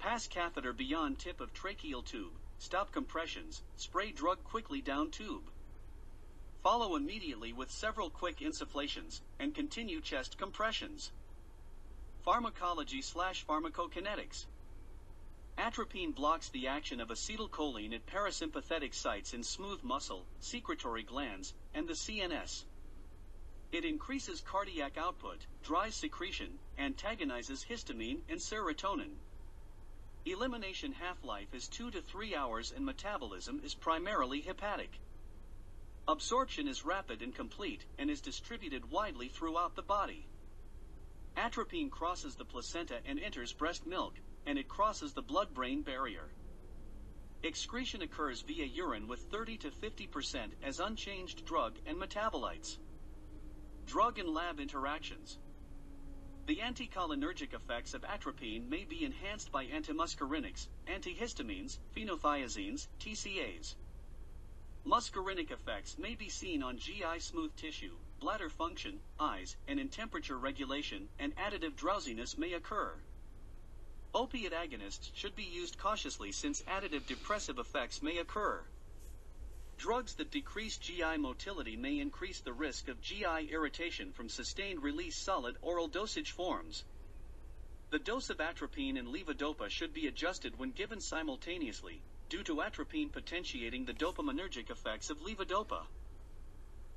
Pass 0.00 0.26
catheter 0.26 0.72
beyond 0.72 1.18
tip 1.18 1.40
of 1.40 1.52
tracheal 1.52 2.04
tube, 2.04 2.32
stop 2.58 2.90
compressions, 2.90 3.62
spray 3.76 4.10
drug 4.10 4.42
quickly 4.42 4.80
down 4.80 5.10
tube. 5.10 5.44
Follow 6.62 6.96
immediately 6.96 7.52
with 7.52 7.70
several 7.70 8.10
quick 8.10 8.38
insufflations, 8.40 9.20
and 9.38 9.54
continue 9.54 10.00
chest 10.00 10.38
compressions. 10.38 11.12
Pharmacology 12.30 13.02
slash 13.02 13.44
pharmacokinetics. 13.44 14.46
Atropine 15.58 16.12
blocks 16.12 16.48
the 16.50 16.68
action 16.68 17.00
of 17.00 17.08
acetylcholine 17.08 17.92
at 17.92 18.06
parasympathetic 18.06 18.94
sites 18.94 19.34
in 19.34 19.42
smooth 19.42 19.82
muscle, 19.82 20.24
secretory 20.38 21.02
glands, 21.02 21.54
and 21.74 21.88
the 21.88 21.94
CNS. 21.94 22.66
It 23.72 23.84
increases 23.84 24.42
cardiac 24.42 24.96
output, 24.96 25.38
dries 25.64 25.96
secretion, 25.96 26.60
antagonizes 26.78 27.66
histamine 27.68 28.20
and 28.28 28.38
serotonin. 28.38 29.16
Elimination 30.24 30.92
half-life 30.92 31.52
is 31.52 31.66
2 31.66 31.90
to 31.90 32.00
3 32.00 32.36
hours 32.36 32.72
and 32.76 32.86
metabolism 32.86 33.60
is 33.64 33.74
primarily 33.74 34.40
hepatic. 34.40 35.00
Absorption 36.06 36.68
is 36.68 36.84
rapid 36.84 37.22
and 37.22 37.34
complete 37.34 37.86
and 37.98 38.08
is 38.08 38.20
distributed 38.20 38.88
widely 38.88 39.26
throughout 39.26 39.74
the 39.74 39.82
body. 39.82 40.28
Atropine 41.36 41.90
crosses 41.90 42.34
the 42.34 42.44
placenta 42.44 43.00
and 43.06 43.18
enters 43.18 43.52
breast 43.52 43.86
milk, 43.86 44.14
and 44.46 44.58
it 44.58 44.68
crosses 44.68 45.12
the 45.12 45.22
blood-brain 45.22 45.82
barrier. 45.82 46.32
Excretion 47.42 48.02
occurs 48.02 48.42
via 48.42 48.66
urine 48.66 49.08
with 49.08 49.20
30 49.30 49.56
to 49.58 49.70
50% 49.70 50.52
as 50.62 50.80
unchanged 50.80 51.44
drug 51.46 51.78
and 51.86 51.96
metabolites. 51.96 52.78
Drug 53.86 54.18
and 54.18 54.28
lab 54.28 54.60
interactions. 54.60 55.38
The 56.46 56.56
anticholinergic 56.56 57.54
effects 57.54 57.94
of 57.94 58.04
atropine 58.04 58.68
may 58.68 58.84
be 58.84 59.04
enhanced 59.04 59.52
by 59.52 59.66
antimuscarinics, 59.66 60.68
antihistamines, 60.86 61.78
phenothiazines, 61.96 62.88
TCAs. 62.98 63.76
Muscarinic 64.84 65.50
effects 65.50 65.96
may 65.98 66.14
be 66.14 66.28
seen 66.28 66.62
on 66.62 66.76
GI 66.76 67.20
smooth 67.20 67.54
tissue, 67.56 67.96
bladder 68.20 68.50
function, 68.50 69.00
eyes, 69.18 69.56
and 69.66 69.80
in 69.80 69.88
temperature 69.88 70.38
regulation, 70.38 71.08
and 71.18 71.34
additive 71.36 71.74
drowsiness 71.74 72.36
may 72.38 72.52
occur. 72.52 72.94
Opiate 74.14 74.52
agonists 74.52 75.10
should 75.14 75.34
be 75.34 75.44
used 75.44 75.78
cautiously 75.78 76.30
since 76.32 76.62
additive 76.62 77.06
depressive 77.06 77.58
effects 77.58 78.02
may 78.02 78.18
occur. 78.18 78.60
Drugs 79.78 80.14
that 80.16 80.30
decrease 80.30 80.76
GI 80.76 81.16
motility 81.16 81.76
may 81.76 81.98
increase 82.00 82.40
the 82.40 82.52
risk 82.52 82.88
of 82.88 83.00
GI 83.00 83.48
irritation 83.50 84.12
from 84.12 84.28
sustained 84.28 84.82
release 84.82 85.16
solid 85.16 85.56
oral 85.62 85.88
dosage 85.88 86.32
forms. 86.32 86.84
The 87.90 87.98
dose 87.98 88.30
of 88.30 88.40
atropine 88.40 88.98
and 88.98 89.08
levodopa 89.08 89.70
should 89.70 89.94
be 89.94 90.06
adjusted 90.06 90.58
when 90.58 90.72
given 90.72 91.00
simultaneously, 91.00 92.02
due 92.28 92.42
to 92.44 92.62
atropine 92.62 93.10
potentiating 93.10 93.84
the 93.84 93.94
dopaminergic 93.94 94.70
effects 94.70 95.08
of 95.08 95.18
levodopa. 95.22 95.86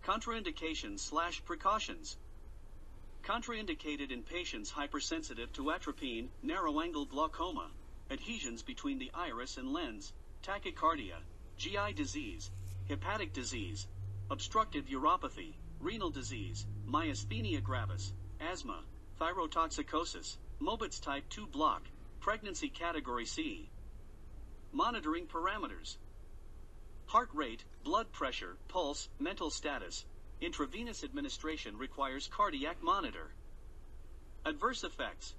Contraindications 0.06 1.00
slash 1.00 1.44
precautions. 1.46 2.18
Contraindicated 3.24 4.12
in 4.12 4.22
patients 4.22 4.70
hypersensitive 4.70 5.54
to 5.54 5.72
atropine, 5.72 6.28
narrow-angle 6.42 7.06
glaucoma, 7.06 7.72
adhesions 8.12 8.62
between 8.62 9.00
the 9.00 9.10
iris 9.14 9.56
and 9.56 9.72
lens, 9.72 10.12
tachycardia, 10.44 11.16
GI 11.58 11.94
disease, 11.96 12.52
hepatic 12.90 13.32
disease, 13.32 13.88
obstructive 14.30 14.88
uropathy, 14.88 15.54
renal 15.80 16.10
disease, 16.10 16.66
myasthenia 16.86 17.64
gravis, 17.64 18.12
asthma, 18.42 18.82
thyrotoxicosis, 19.22 20.36
Mobitz 20.62 21.02
type 21.02 21.24
2 21.30 21.48
block, 21.48 21.84
pregnancy 22.20 22.68
category 22.68 23.26
C, 23.26 23.70
Monitoring 24.74 25.28
parameters. 25.28 25.98
Heart 27.14 27.30
rate, 27.36 27.64
blood 27.84 28.12
pressure, 28.12 28.58
pulse, 28.70 29.08
mental 29.20 29.52
status. 29.52 30.04
Intravenous 30.42 31.04
administration 31.04 31.78
requires 31.78 32.28
cardiac 32.28 32.82
monitor. 32.82 33.36
Adverse 34.48 34.84
effects. 34.84 35.36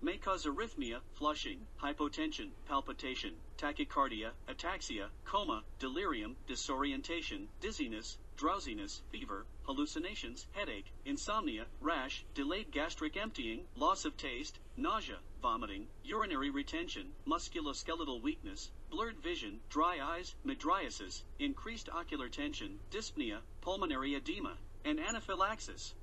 May 0.00 0.16
cause 0.16 0.46
arrhythmia, 0.46 1.00
flushing, 1.14 1.66
hypotension, 1.82 2.50
palpitation, 2.68 3.32
tachycardia, 3.58 4.30
ataxia, 4.48 5.08
coma, 5.24 5.64
delirium, 5.80 6.36
disorientation, 6.46 7.48
dizziness, 7.60 8.18
drowsiness, 8.36 9.02
fever, 9.10 9.46
hallucinations, 9.64 10.46
headache, 10.52 10.92
insomnia, 11.04 11.66
rash, 11.80 12.24
delayed 12.32 12.70
gastric 12.70 13.16
emptying, 13.16 13.62
loss 13.74 14.04
of 14.04 14.16
taste, 14.16 14.60
nausea, 14.80 15.18
vomiting, 15.42 15.86
urinary 16.02 16.48
retention, 16.48 17.12
musculoskeletal 17.26 18.22
weakness, 18.22 18.70
blurred 18.90 19.18
vision, 19.18 19.60
dry 19.68 19.98
eyes, 20.02 20.34
mydriasis, 20.44 21.22
increased 21.38 21.90
ocular 21.90 22.28
tension, 22.28 22.78
dyspnea, 22.90 23.38
pulmonary 23.60 24.14
edema, 24.14 24.56
and 24.84 24.98
anaphylaxis. 24.98 25.94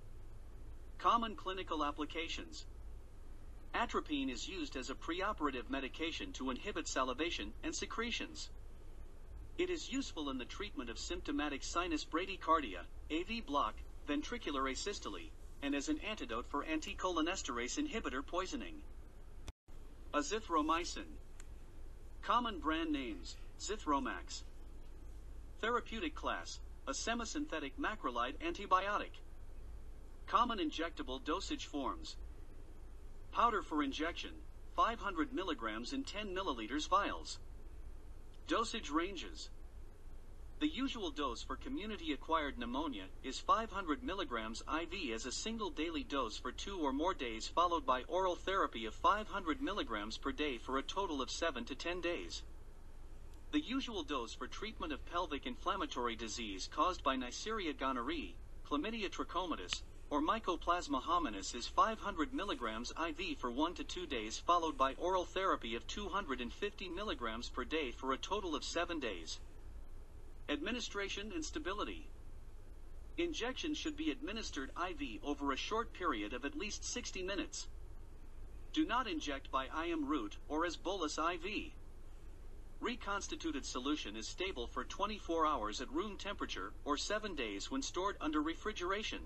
Common 1.00 1.36
clinical 1.36 1.84
applications. 1.84 2.66
Atropine 3.74 4.30
is 4.30 4.48
used 4.48 4.76
as 4.76 4.90
a 4.90 4.96
preoperative 4.96 5.70
medication 5.70 6.32
to 6.34 6.52
inhibit 6.52 6.88
salivation 6.88 7.54
and 7.64 7.76
secretions. 7.76 8.50
It 9.58 9.72
is 9.72 9.92
useful 9.92 10.30
in 10.30 10.38
the 10.38 10.46
treatment 10.46 10.92
of 10.92 11.00
symptomatic 11.00 11.64
sinus 11.64 12.06
bradycardia, 12.06 12.86
AV 13.12 13.44
block, 13.46 13.76
ventricular 14.08 14.72
asystole, 14.72 15.32
and 15.62 15.76
as 15.76 15.90
an 15.90 16.00
antidote 16.08 16.48
for 16.48 16.64
anticholinesterase 16.64 17.80
inhibitor 17.80 18.26
poisoning. 18.26 18.76
Azithromycin. 20.14 21.18
Common 22.22 22.60
brand 22.60 22.92
names, 22.92 23.38
Zithromax. 23.60 24.44
Therapeutic 25.62 26.16
class, 26.16 26.60
a 26.88 26.92
semisynthetic 26.92 27.74
macrolide 27.80 28.38
antibiotic. 28.40 29.22
Common 30.28 30.60
injectable 30.60 31.24
dosage 31.24 31.66
forms. 31.66 32.18
Powder 33.32 33.62
for 33.62 33.82
injection, 33.84 34.32
500 34.76 35.34
milligrams 35.34 35.94
in 35.94 36.04
10 36.04 36.36
milliliters 36.36 36.88
vials. 36.88 37.40
Dosage 38.48 38.90
ranges. 38.90 39.50
The 40.60 40.68
usual 40.68 41.12
dose 41.12 41.44
for 41.44 41.56
community-acquired 41.56 42.58
pneumonia 42.58 43.06
is 43.22 43.38
500 43.38 44.02
milligrams 44.02 44.62
IV 44.62 45.14
as 45.14 45.28
a 45.28 45.32
single 45.32 45.70
daily 45.70 46.04
dose 46.04 46.36
for 46.36 46.52
two 46.52 46.80
or 46.80 46.92
more 46.92 47.14
days 47.14 47.48
followed 47.48 47.86
by 47.86 48.02
oral 48.08 48.36
therapy 48.36 48.86
of 48.86 48.96
500 48.96 49.62
milligrams 49.62 50.18
per 50.18 50.32
day 50.32 50.58
for 50.58 50.80
a 50.80 50.82
total 50.82 51.22
of 51.22 51.30
7 51.30 51.64
to 51.66 51.76
10 51.76 52.02
days. 52.02 52.42
The 53.52 53.60
usual 53.60 54.02
dose 54.02 54.34
for 54.34 54.48
treatment 54.48 54.92
of 54.92 55.06
pelvic 55.06 55.46
inflammatory 55.46 56.16
disease 56.16 56.68
caused 56.74 57.04
by 57.04 57.18
Neisseria 57.18 57.76
gonorrhoeae, 57.76 58.34
Chlamydia 58.68 59.12
trachomatis, 59.12 59.84
or 60.10 60.24
Mycoplasma 60.24 61.04
hominis 61.04 61.54
is 61.54 61.68
500 61.68 62.34
milligrams 62.34 62.92
IV 63.00 63.38
for 63.38 63.52
1 63.52 63.76
to 63.76 63.84
2 63.84 64.08
days 64.08 64.40
followed 64.40 64.76
by 64.76 64.96
oral 64.96 65.26
therapy 65.26 65.76
of 65.76 65.86
250 65.86 66.90
milligrams 66.90 67.48
per 67.48 67.64
day 67.64 67.92
for 67.92 68.12
a 68.12 68.18
total 68.18 68.56
of 68.56 68.64
7 68.64 69.00
days. 69.00 69.40
Administration 70.50 71.34
and 71.36 71.44
stability. 71.44 72.08
Injection 73.18 73.74
should 73.74 73.98
be 73.98 74.12
administered 74.12 74.72
IV 74.78 75.20
over 75.22 75.52
a 75.52 75.58
short 75.58 75.92
period 75.94 76.32
of 76.32 76.46
at 76.46 76.56
least 76.56 76.86
60 76.86 77.22
minutes. 77.22 77.68
Do 78.72 78.86
not 78.86 79.08
inject 79.08 79.52
by 79.52 79.66
IM 79.66 80.08
route 80.08 80.38
or 80.48 80.66
as 80.66 80.78
bolus 80.78 81.18
IV. 81.18 81.74
Reconstituted 82.80 83.66
solution 83.66 84.16
is 84.16 84.28
stable 84.28 84.68
for 84.68 84.86
24 84.86 85.46
hours 85.46 85.82
at 85.82 85.92
room 85.92 86.16
temperature 86.16 86.72
or 86.86 86.96
7 86.96 87.36
days 87.36 87.70
when 87.70 87.82
stored 87.82 88.16
under 88.22 88.42
refrigeration. 88.42 89.20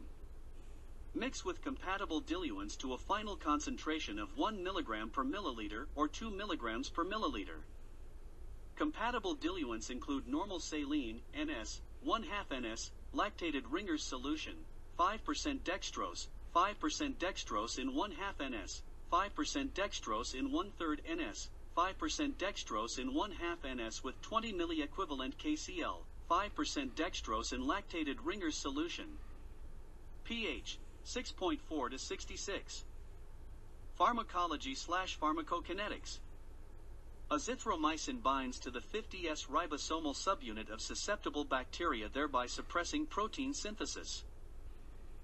Mix 1.13 1.45
with 1.45 1.61
compatible 1.61 2.21
diluents 2.21 2.75
to 2.79 2.93
a 2.93 2.97
final 2.97 3.35
concentration 3.35 4.17
of 4.17 4.37
1 4.37 4.57
mg 4.57 5.11
per 5.13 5.23
milliliter 5.23 5.85
or 5.93 6.07
2 6.07 6.31
mg 6.31 6.93
per 6.93 7.05
milliliter. 7.05 7.61
Compatible 8.81 9.35
diluents 9.35 9.91
include 9.91 10.27
normal 10.27 10.59
saline, 10.59 11.21
NS, 11.37 11.81
1 12.01 12.23
2 12.23 12.61
NS, 12.61 12.89
lactated 13.13 13.61
Ringer's 13.69 14.01
solution, 14.01 14.55
5% 14.97 15.59
dextrose, 15.59 16.25
5% 16.55 17.15
dextrose 17.17 17.77
in 17.77 17.93
1 17.93 18.11
2 18.39 18.49
NS, 18.49 18.81
5% 19.13 19.69
dextrose 19.73 20.33
in 20.33 20.51
1 20.51 20.71
3 20.79 20.97
NS, 21.13 21.49
5% 21.77 22.33
dextrose 22.37 22.97
in 22.97 23.13
1 23.13 23.31
2 23.61 23.75
NS 23.75 24.03
with 24.03 24.19
20 24.23 24.51
milliequivalent 24.53 25.37
KCl, 25.37 25.97
5% 26.27 26.89
dextrose 26.95 27.53
in 27.53 27.61
lactated 27.61 28.17
Ringer's 28.23 28.57
solution. 28.57 29.05
pH 30.23 30.79
6.4 31.05 31.91
to 31.91 31.99
66. 31.99 32.83
Pharmacology 33.95 34.73
slash 34.73 35.19
pharmacokinetics. 35.19 36.17
Azithromycin 37.31 38.21
binds 38.21 38.59
to 38.59 38.69
the 38.69 38.81
50S 38.81 39.47
ribosomal 39.47 40.13
subunit 40.13 40.69
of 40.69 40.81
susceptible 40.81 41.45
bacteria, 41.45 42.09
thereby 42.09 42.45
suppressing 42.45 43.05
protein 43.05 43.53
synthesis. 43.53 44.25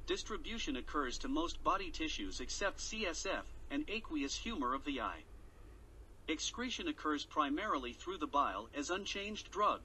Distribution 0.05 0.77
occurs 0.77 1.17
to 1.17 1.27
most 1.27 1.61
body 1.65 1.91
tissues 1.91 2.39
except 2.39 2.79
CSF 2.79 3.43
and 3.69 3.83
aqueous 3.89 4.37
humor 4.37 4.73
of 4.73 4.85
the 4.85 5.01
eye. 5.01 5.25
Excretion 6.29 6.87
occurs 6.87 7.25
primarily 7.25 7.91
through 7.91 8.19
the 8.19 8.25
bile 8.25 8.69
as 8.73 8.89
unchanged 8.89 9.51
drug. 9.51 9.81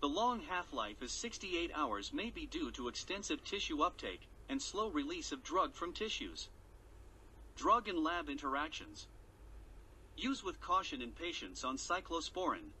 The 0.00 0.08
long 0.08 0.42
half-life 0.48 1.02
is 1.02 1.10
68 1.10 1.72
hours 1.74 2.12
may 2.12 2.30
be 2.30 2.46
due 2.46 2.70
to 2.70 2.86
extensive 2.86 3.42
tissue 3.42 3.82
uptake 3.82 4.28
and 4.48 4.62
slow 4.62 4.88
release 4.88 5.32
of 5.32 5.42
drug 5.42 5.74
from 5.74 5.92
tissues. 5.92 6.50
Drug 7.56 7.88
and 7.88 7.98
lab 7.98 8.28
interactions. 8.28 9.08
Use 10.20 10.44
with 10.44 10.60
caution 10.60 11.00
in 11.00 11.12
patients 11.12 11.64
on 11.64 11.78
cyclosporin. 11.78 12.72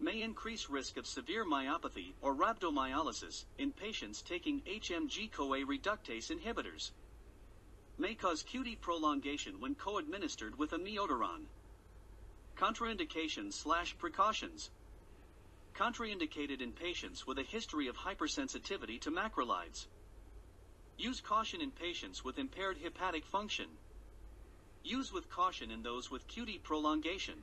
May 0.00 0.22
increase 0.22 0.70
risk 0.70 0.96
of 0.96 1.06
severe 1.06 1.44
myopathy 1.44 2.14
or 2.22 2.34
rhabdomyolysis 2.34 3.44
in 3.58 3.72
patients 3.72 4.22
taking 4.22 4.62
HMG-CoA 4.62 5.66
reductase 5.66 6.30
inhibitors. 6.30 6.92
May 7.98 8.14
cause 8.14 8.42
QT 8.42 8.80
prolongation 8.80 9.60
when 9.60 9.74
co-administered 9.74 10.58
with 10.58 10.70
amiodarone. 10.70 11.44
Contraindications 12.56 13.52
slash 13.52 13.94
precautions. 13.98 14.70
Contraindicated 15.74 16.62
in 16.62 16.72
patients 16.72 17.26
with 17.26 17.38
a 17.38 17.42
history 17.42 17.86
of 17.86 17.98
hypersensitivity 17.98 18.98
to 19.02 19.10
macrolides. 19.10 19.88
Use 20.96 21.20
caution 21.20 21.60
in 21.60 21.70
patients 21.70 22.24
with 22.24 22.38
impaired 22.38 22.78
hepatic 22.82 23.26
function. 23.26 23.66
Use 24.82 25.12
with 25.12 25.30
caution 25.30 25.70
in 25.70 25.82
those 25.82 26.10
with 26.10 26.26
QT 26.28 26.62
prolongation. 26.62 27.34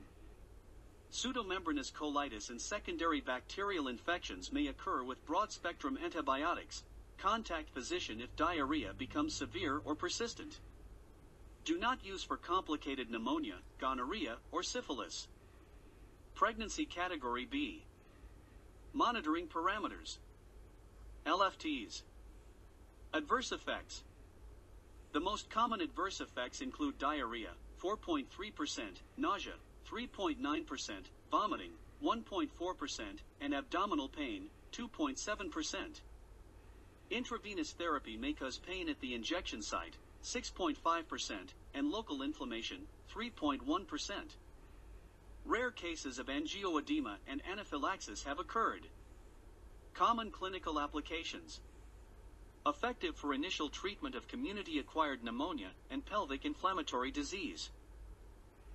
Pseudomembranous 1.12 1.92
colitis 1.92 2.50
and 2.50 2.60
secondary 2.60 3.20
bacterial 3.20 3.88
infections 3.88 4.52
may 4.52 4.66
occur 4.66 5.02
with 5.02 5.24
broad 5.24 5.50
spectrum 5.52 5.98
antibiotics. 6.04 6.82
Contact 7.16 7.70
physician 7.70 8.20
if 8.20 8.34
diarrhea 8.36 8.92
becomes 8.96 9.34
severe 9.34 9.80
or 9.84 9.94
persistent. 9.94 10.60
Do 11.64 11.78
not 11.78 12.04
use 12.04 12.22
for 12.22 12.36
complicated 12.36 13.10
pneumonia, 13.10 13.56
gonorrhea, 13.78 14.36
or 14.52 14.62
syphilis. 14.62 15.28
Pregnancy 16.34 16.86
Category 16.86 17.44
B. 17.44 17.84
Monitoring 18.92 19.48
parameters. 19.48 20.18
LFTs. 21.26 22.02
Adverse 23.12 23.52
effects. 23.52 24.04
The 25.12 25.20
most 25.20 25.48
common 25.48 25.80
adverse 25.80 26.20
effects 26.20 26.60
include 26.60 26.98
diarrhea, 26.98 27.50
4.3%, 27.82 28.26
nausea, 29.16 29.54
3.9%, 29.90 30.92
vomiting, 31.30 31.70
1.4%, 32.02 33.02
and 33.40 33.54
abdominal 33.54 34.08
pain, 34.08 34.48
2.7%. 34.72 36.00
Intravenous 37.10 37.72
therapy 37.72 38.16
may 38.18 38.34
cause 38.34 38.58
pain 38.58 38.88
at 38.90 39.00
the 39.00 39.14
injection 39.14 39.62
site, 39.62 39.96
6.5%, 40.22 41.32
and 41.74 41.90
local 41.90 42.22
inflammation, 42.22 42.86
3.1%. 43.14 44.12
Rare 45.46 45.70
cases 45.70 46.18
of 46.18 46.26
angioedema 46.26 47.16
and 47.26 47.40
anaphylaxis 47.50 48.24
have 48.24 48.38
occurred. 48.38 48.82
Common 49.94 50.30
clinical 50.30 50.78
applications. 50.78 51.60
Effective 52.66 53.16
for 53.16 53.32
initial 53.32 53.68
treatment 53.68 54.14
of 54.14 54.28
community-acquired 54.28 55.24
pneumonia 55.24 55.70
and 55.90 56.04
pelvic 56.04 56.44
inflammatory 56.44 57.10
disease. 57.10 57.70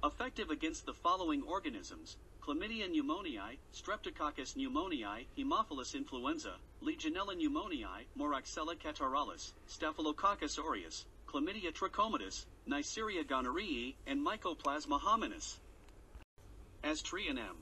Effective 0.04 0.50
against 0.50 0.86
the 0.86 0.94
following 0.94 1.44
organisms, 1.44 2.18
Chlamydia 2.42 2.90
pneumoniae, 2.90 3.58
Streptococcus 3.74 4.56
pneumoniae, 4.56 5.26
Haemophilus 5.38 5.96
influenza, 5.96 6.56
Legionella 6.84 7.36
pneumoniae, 7.36 8.06
Moraxella 8.18 8.76
catarrhalis, 8.76 9.54
Staphylococcus 9.68 10.58
aureus, 10.58 11.06
Chlamydia 11.26 11.72
trachomatis, 11.72 12.46
Neisseria 12.68 13.24
gonorrhoeae, 13.26 13.96
and 14.08 14.26
Mycoplasma 14.26 15.00
hominis. 15.00 15.56
Aztreonam. 16.84 17.56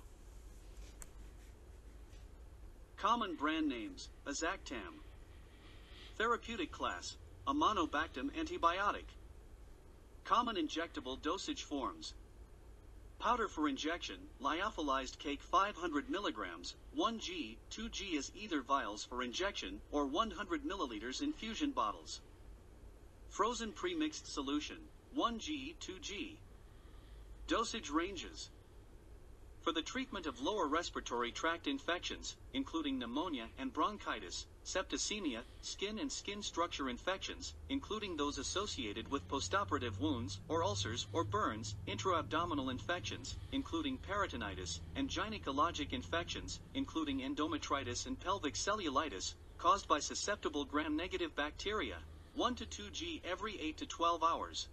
Common 2.98 3.36
brand 3.36 3.68
names, 3.68 4.10
Azactam. 4.26 5.01
Therapeutic 6.22 6.72
class, 6.72 7.18
a 7.48 7.52
monobactam 7.52 8.30
antibiotic. 8.38 9.10
Common 10.24 10.56
injectable 10.56 11.20
dosage 11.20 11.64
forms. 11.64 12.14
Powder 13.18 13.48
for 13.48 13.68
injection, 13.68 14.18
lyophilized 14.40 15.18
cake 15.18 15.42
500 15.42 16.10
mg, 16.10 16.76
1g, 16.96 17.58
2g 17.72 18.14
is 18.14 18.32
either 18.36 18.62
vials 18.62 19.04
for 19.04 19.24
injection 19.24 19.82
or 19.92 20.06
100 20.06 20.62
milliliters 20.64 21.24
infusion 21.24 21.72
bottles. 21.72 22.22
Frozen 23.30 23.72
premixed 23.72 24.28
solution, 24.28 24.78
1g, 25.18 25.76
2g. 25.80 26.36
Dosage 27.48 27.90
ranges. 27.90 28.52
For 29.62 29.74
the 29.74 29.82
treatment 29.82 30.28
of 30.28 30.40
lower 30.40 30.68
respiratory 30.68 31.32
tract 31.32 31.66
infections, 31.66 32.36
including 32.54 33.00
pneumonia 33.00 33.48
and 33.58 33.74
bronchitis, 33.74 34.46
septicemia, 34.66 35.42
skin 35.62 35.98
and 36.00 36.12
skin 36.12 36.42
structure 36.42 36.90
infections, 36.90 37.54
including 37.70 38.16
those 38.16 38.38
associated 38.38 39.12
with 39.12 39.28
postoperative 39.28 40.00
wounds 40.00 40.40
or 40.48 40.64
ulcers 40.64 41.08
or 41.12 41.24
burns, 41.24 41.76
intra-abdominal 41.88 42.70
infections, 42.70 43.38
including 43.52 43.98
peritonitis, 43.98 44.80
and 44.96 45.10
gynecologic 45.10 45.94
infections, 45.94 46.60
including 46.74 47.20
endometritis 47.20 48.06
and 48.06 48.20
pelvic 48.20 48.54
cellulitis, 48.54 49.34
caused 49.58 49.88
by 49.88 50.00
susceptible 50.00 50.66
gram-negative 50.66 51.36
bacteria, 51.36 51.98
1 52.34 52.56
to 52.56 52.66
2 52.66 52.92
G 52.92 53.22
every 53.24 53.60
8 53.60 53.78
to 53.78 53.86
12 53.86 54.24
hours. 54.24 54.68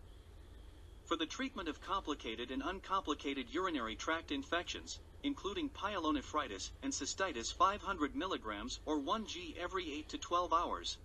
For 1.05 1.17
the 1.17 1.27
treatment 1.27 1.69
of 1.69 1.81
complicated 1.81 2.51
and 2.51 2.63
uncomplicated 2.63 3.47
urinary 3.51 3.97
tract 3.97 4.31
infections, 4.31 5.01
including 5.23 5.69
pyelonephritis 5.69 6.71
and 6.83 6.93
cystitis 6.93 7.53
500 7.53 8.15
mg 8.15 8.79
or 8.87 8.99
1 8.99 9.27
G 9.27 9.57
every 9.61 9.93
8 9.93 10.09
to 10.11 10.19
12 10.19 10.53
hours. 10.53 10.99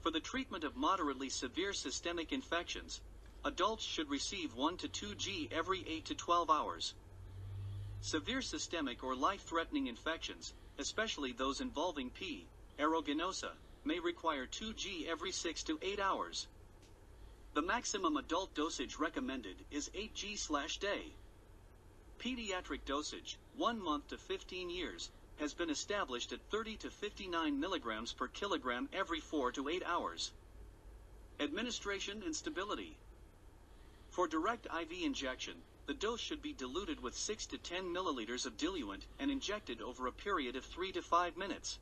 For 0.00 0.10
the 0.10 0.20
treatment 0.20 0.64
of 0.64 0.76
moderately 0.76 1.28
severe 1.28 1.72
systemic 1.72 2.32
infections, 2.32 3.00
adults 3.44 3.84
should 3.84 4.08
receive 4.08 4.54
1 4.54 4.76
to 4.78 4.88
2 4.88 5.14
G 5.14 5.48
every 5.50 5.86
8 5.86 6.04
to 6.06 6.14
12 6.14 6.50
hours. 6.50 6.94
Severe 8.00 8.40
systemic 8.40 9.04
or 9.04 9.14
life-threatening 9.14 9.86
infections, 9.86 10.54
especially 10.78 11.32
those 11.32 11.60
involving 11.60 12.10
P. 12.10 12.46
aeruginosa, 12.78 13.52
may 13.84 13.98
require 13.98 14.46
2 14.46 14.72
G 14.74 15.06
every 15.08 15.32
6 15.32 15.62
to 15.64 15.78
8 15.82 16.00
hours. 16.00 16.46
The 17.52 17.62
maximum 17.62 18.16
adult 18.16 18.54
dosage 18.54 18.96
recommended 18.96 19.56
is 19.70 19.90
8 19.92 20.14
G 20.14 20.36
slash 20.36 20.78
day. 20.78 21.12
Pediatric 22.20 22.84
dosage, 22.84 23.38
1 23.56 23.82
month 23.82 24.08
to 24.08 24.18
15 24.18 24.68
years, 24.68 25.10
has 25.36 25.54
been 25.54 25.70
established 25.70 26.34
at 26.34 26.50
30 26.50 26.76
to 26.76 26.90
59 26.90 27.58
milligrams 27.58 28.12
per 28.12 28.28
kilogram 28.28 28.90
every 28.92 29.20
4 29.20 29.52
to 29.52 29.70
8 29.70 29.82
hours. 29.86 30.30
Administration 31.40 32.22
and 32.22 32.36
stability. 32.36 32.98
For 34.10 34.28
direct 34.28 34.66
IV 34.66 35.02
injection, 35.02 35.54
the 35.86 35.94
dose 35.94 36.20
should 36.20 36.42
be 36.42 36.52
diluted 36.52 37.02
with 37.02 37.16
6 37.16 37.46
to 37.46 37.56
10 37.56 37.84
milliliters 37.84 38.44
of 38.44 38.58
diluent 38.58 39.06
and 39.18 39.30
injected 39.30 39.80
over 39.80 40.06
a 40.06 40.12
period 40.12 40.56
of 40.56 40.64
3 40.66 40.92
to 40.92 41.00
5 41.00 41.38
minutes. 41.38 41.78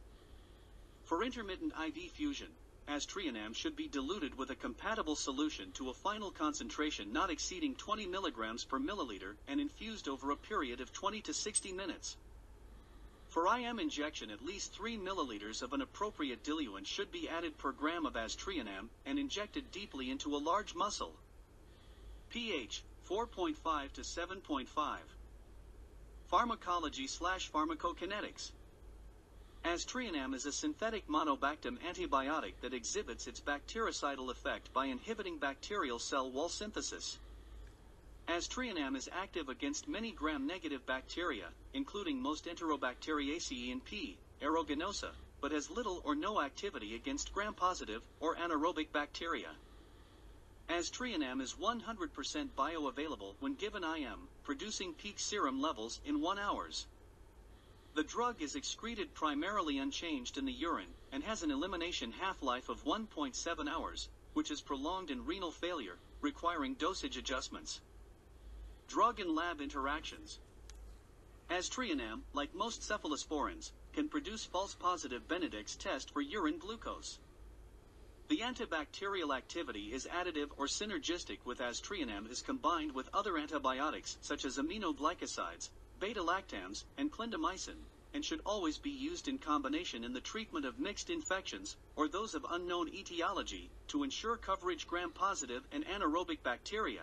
For 1.03 1.24
intermittent 1.24 1.72
IV 1.72 2.12
fusion, 2.12 2.55
aztreonam 2.89 3.55
should 3.55 3.76
be 3.76 3.86
diluted 3.86 4.36
with 4.36 4.51
a 4.51 4.55
compatible 4.55 5.14
solution 5.14 5.70
to 5.72 5.91
a 5.91 5.95
final 5.95 6.30
concentration 6.30 7.12
not 7.12 7.30
exceeding 7.30 7.74
20 7.74 8.07
milligrams 8.07 8.64
per 8.64 8.78
milliliter 8.78 9.36
and 9.47 9.61
infused 9.61 10.09
over 10.09 10.30
a 10.30 10.36
period 10.36 10.80
of 10.80 10.93
20 10.93 11.20
to 11.20 11.34
60 11.34 11.72
minutes. 11.72 12.16
For 13.28 13.47
IM 13.55 13.78
injection 13.78 14.30
at 14.30 14.45
least 14.45 14.72
3 14.72 14.97
milliliters 14.97 15.61
of 15.61 15.74
an 15.74 15.82
appropriate 15.82 16.43
diluent 16.43 16.86
should 16.86 17.12
be 17.12 17.28
added 17.28 17.59
per 17.59 17.72
gram 17.72 18.07
of 18.07 18.14
aztreonam 18.14 18.89
and 19.05 19.18
injected 19.18 19.70
deeply 19.70 20.11
into 20.11 20.34
a 20.34 20.39
large 20.39 20.74
muscle. 20.74 21.14
pH 22.30 22.82
4.5 23.09 23.93
to 23.93 24.01
7.5. 24.01 24.66
Pharmacology 26.26 27.07
slash 27.07 27.51
pharmacokinetics. 27.51 28.53
Aztreonam 29.64 30.34
is 30.34 30.46
a 30.46 30.52
synthetic 30.52 31.09
monobactam 31.09 31.78
antibiotic 31.80 32.54
that 32.62 32.72
exhibits 32.72 33.26
its 33.26 33.40
bactericidal 33.40 34.30
effect 34.30 34.72
by 34.72 34.86
inhibiting 34.86 35.38
bacterial 35.38 35.98
cell 35.98 36.30
wall 36.30 36.48
synthesis. 36.48 37.18
Aztreonam 38.28 38.94
is 38.94 39.09
active 39.12 39.48
against 39.48 39.88
many 39.88 40.12
gram-negative 40.12 40.86
bacteria, 40.86 41.46
including 41.74 42.20
most 42.20 42.44
Enterobacteriaceae 42.44 43.72
and 43.72 43.84
P. 43.84 44.16
aeruginosa, 44.40 45.11
but 45.40 45.52
has 45.52 45.70
little 45.70 46.02
or 46.04 46.14
no 46.14 46.40
activity 46.40 46.94
against 46.94 47.32
gram-positive 47.32 48.02
or 48.20 48.36
anaerobic 48.36 48.92
bacteria. 48.92 49.50
Aztreonam 50.68 51.40
is 51.40 51.54
100% 51.54 52.48
bioavailable 52.56 53.34
when 53.40 53.54
given 53.54 53.82
IM, 53.82 54.28
producing 54.44 54.92
peak 54.92 55.18
serum 55.18 55.61
levels 55.61 56.00
in 56.04 56.20
1 56.20 56.38
hours. 56.38 56.86
The 57.95 58.05
drug 58.05 58.41
is 58.41 58.55
excreted 58.55 59.14
primarily 59.14 59.78
unchanged 59.78 60.39
in 60.39 60.45
the 60.45 60.53
urine 60.53 60.95
and 61.11 61.24
has 61.24 61.43
an 61.43 61.51
elimination 61.51 62.12
half-life 62.12 62.68
of 62.68 62.84
1.7 62.84 63.68
hours, 63.68 64.09
which 64.34 64.51
is 64.51 64.61
prolonged 64.61 65.11
in 65.11 65.24
renal 65.24 65.51
failure, 65.51 65.99
requiring 66.20 66.74
dosage 66.74 67.16
adjustments. 67.16 67.80
Drug 68.86 69.20
and 69.20 69.34
lab 69.34 69.61
interactions. 69.61 70.39
Aztreonam, 71.51 72.22
like 72.34 72.55
most 72.55 72.82
cephalosporins, 72.82 73.72
can 73.93 74.09
produce 74.09 74.45
false 74.45 74.74
positive 74.74 75.26
Benedict's 75.26 75.76
test 75.76 76.11
for 76.11 76.20
urine 76.20 76.59
glucose. 76.59 77.18
The 78.28 78.41
antibacterial 78.41 79.34
activity 79.34 79.93
is 79.95 80.07
additive 80.07 80.51
or 80.59 80.66
synergistic 80.66 81.39
with 81.47 81.61
aztreonam 81.61 82.30
is 82.30 82.43
combined 82.43 82.95
with 82.95 83.09
other 83.14 83.39
antibiotics 83.39 84.18
such 84.20 84.45
as 84.45 84.59
aminoglycosides, 84.59 85.70
beta-lactams, 86.01 86.84
and 86.96 87.12
clindamycin, 87.12 87.76
and 88.14 88.24
should 88.24 88.40
always 88.46 88.78
be 88.78 88.90
used 88.90 89.28
in 89.28 89.38
combination 89.38 90.05
in 90.05 90.12
the 90.12 90.20
treatment 90.20 90.64
of 90.64 90.78
mixed 90.78 91.11
infections 91.11 91.76
or 91.96 92.09
those 92.09 92.34
of 92.34 92.46
unknown 92.51 92.88
etiology 92.88 93.70
to 93.88 94.03
ensure 94.03 94.36
coverage 94.36 94.86
gram-positive 94.86 95.62
and 95.72 95.84
anaerobic 95.86 96.42
bacteria. 96.42 97.03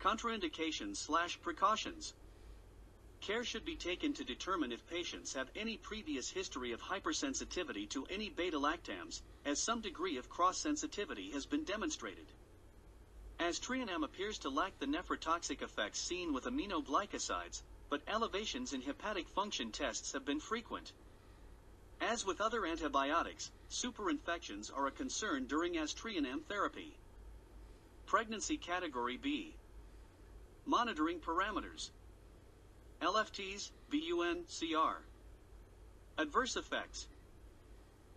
Contraindications 0.00 0.98
slash 0.98 1.40
precautions. 1.40 2.14
Care 3.20 3.42
should 3.42 3.64
be 3.64 3.74
taken 3.74 4.12
to 4.14 4.24
determine 4.24 4.70
if 4.70 4.86
patients 4.86 5.34
have 5.34 5.50
any 5.56 5.76
previous 5.76 6.30
history 6.30 6.72
of 6.72 6.80
hypersensitivity 6.80 7.88
to 7.90 8.06
any 8.06 8.28
beta-lactams, 8.28 9.22
as 9.44 9.60
some 9.60 9.80
degree 9.80 10.18
of 10.18 10.28
cross-sensitivity 10.28 11.30
has 11.32 11.44
been 11.44 11.64
demonstrated. 11.64 12.26
Aztreonam 13.38 14.04
appears 14.04 14.38
to 14.38 14.50
lack 14.50 14.78
the 14.78 14.86
nephrotoxic 14.86 15.62
effects 15.62 16.00
seen 16.00 16.32
with 16.32 16.44
aminoglycosides, 16.44 17.62
but 17.88 18.02
elevations 18.08 18.72
in 18.72 18.82
hepatic 18.82 19.28
function 19.28 19.70
tests 19.70 20.12
have 20.12 20.24
been 20.24 20.40
frequent. 20.40 20.92
As 22.00 22.24
with 22.24 22.40
other 22.40 22.66
antibiotics, 22.66 23.50
superinfections 23.70 24.70
are 24.74 24.86
a 24.86 24.92
concern 24.92 25.46
during 25.46 25.74
aztreonam 25.74 26.44
therapy. 26.44 26.96
Pregnancy 28.06 28.56
Category 28.56 29.16
B. 29.16 29.54
Monitoring 30.64 31.20
parameters. 31.20 31.90
LFTs, 33.00 33.70
BUN, 33.90 34.44
CR. 34.46 35.02
Adverse 36.20 36.56
effects. 36.56 37.06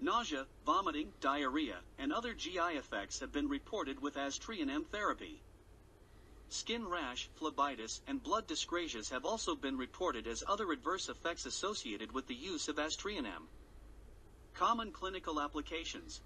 Nausea, 0.04 0.47
vomiting, 0.66 1.14
diarrhea, 1.22 1.78
and 1.99 2.12
other 2.12 2.34
GI 2.34 2.76
effects 2.76 3.20
have 3.20 3.32
been 3.32 3.47
reported 3.47 4.02
with 4.02 4.16
aztreonam 4.16 4.88
therapy. 4.88 5.43
Skin 6.49 6.88
rash, 6.88 7.30
phlebitis, 7.39 8.02
and 8.08 8.22
blood 8.22 8.47
dyscrasias 8.47 9.12
have 9.12 9.26
also 9.26 9.56
been 9.56 9.78
reported 9.78 10.26
as 10.26 10.43
other 10.47 10.72
adverse 10.72 11.08
effects 11.08 11.45
associated 11.45 12.12
with 12.12 12.26
the 12.26 12.34
use 12.34 12.68
of 12.68 12.78
aztreonam. 12.78 13.47
Common 14.56 14.91
clinical 14.91 15.39
applications. 15.39 16.22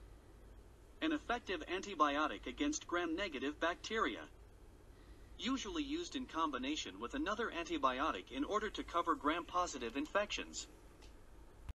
An 1.01 1.11
effective 1.11 1.61
antibiotic 1.67 2.47
against 2.47 2.88
gram-negative 2.88 3.59
bacteria. 3.59 4.21
Usually 5.38 5.84
used 5.84 6.15
in 6.15 6.26
combination 6.28 6.97
with 7.01 7.13
another 7.13 7.51
antibiotic 7.51 8.32
in 8.32 8.45
order 8.45 8.69
to 8.69 8.84
cover 8.84 9.15
gram-positive 9.15 9.97
infections. 9.97 10.65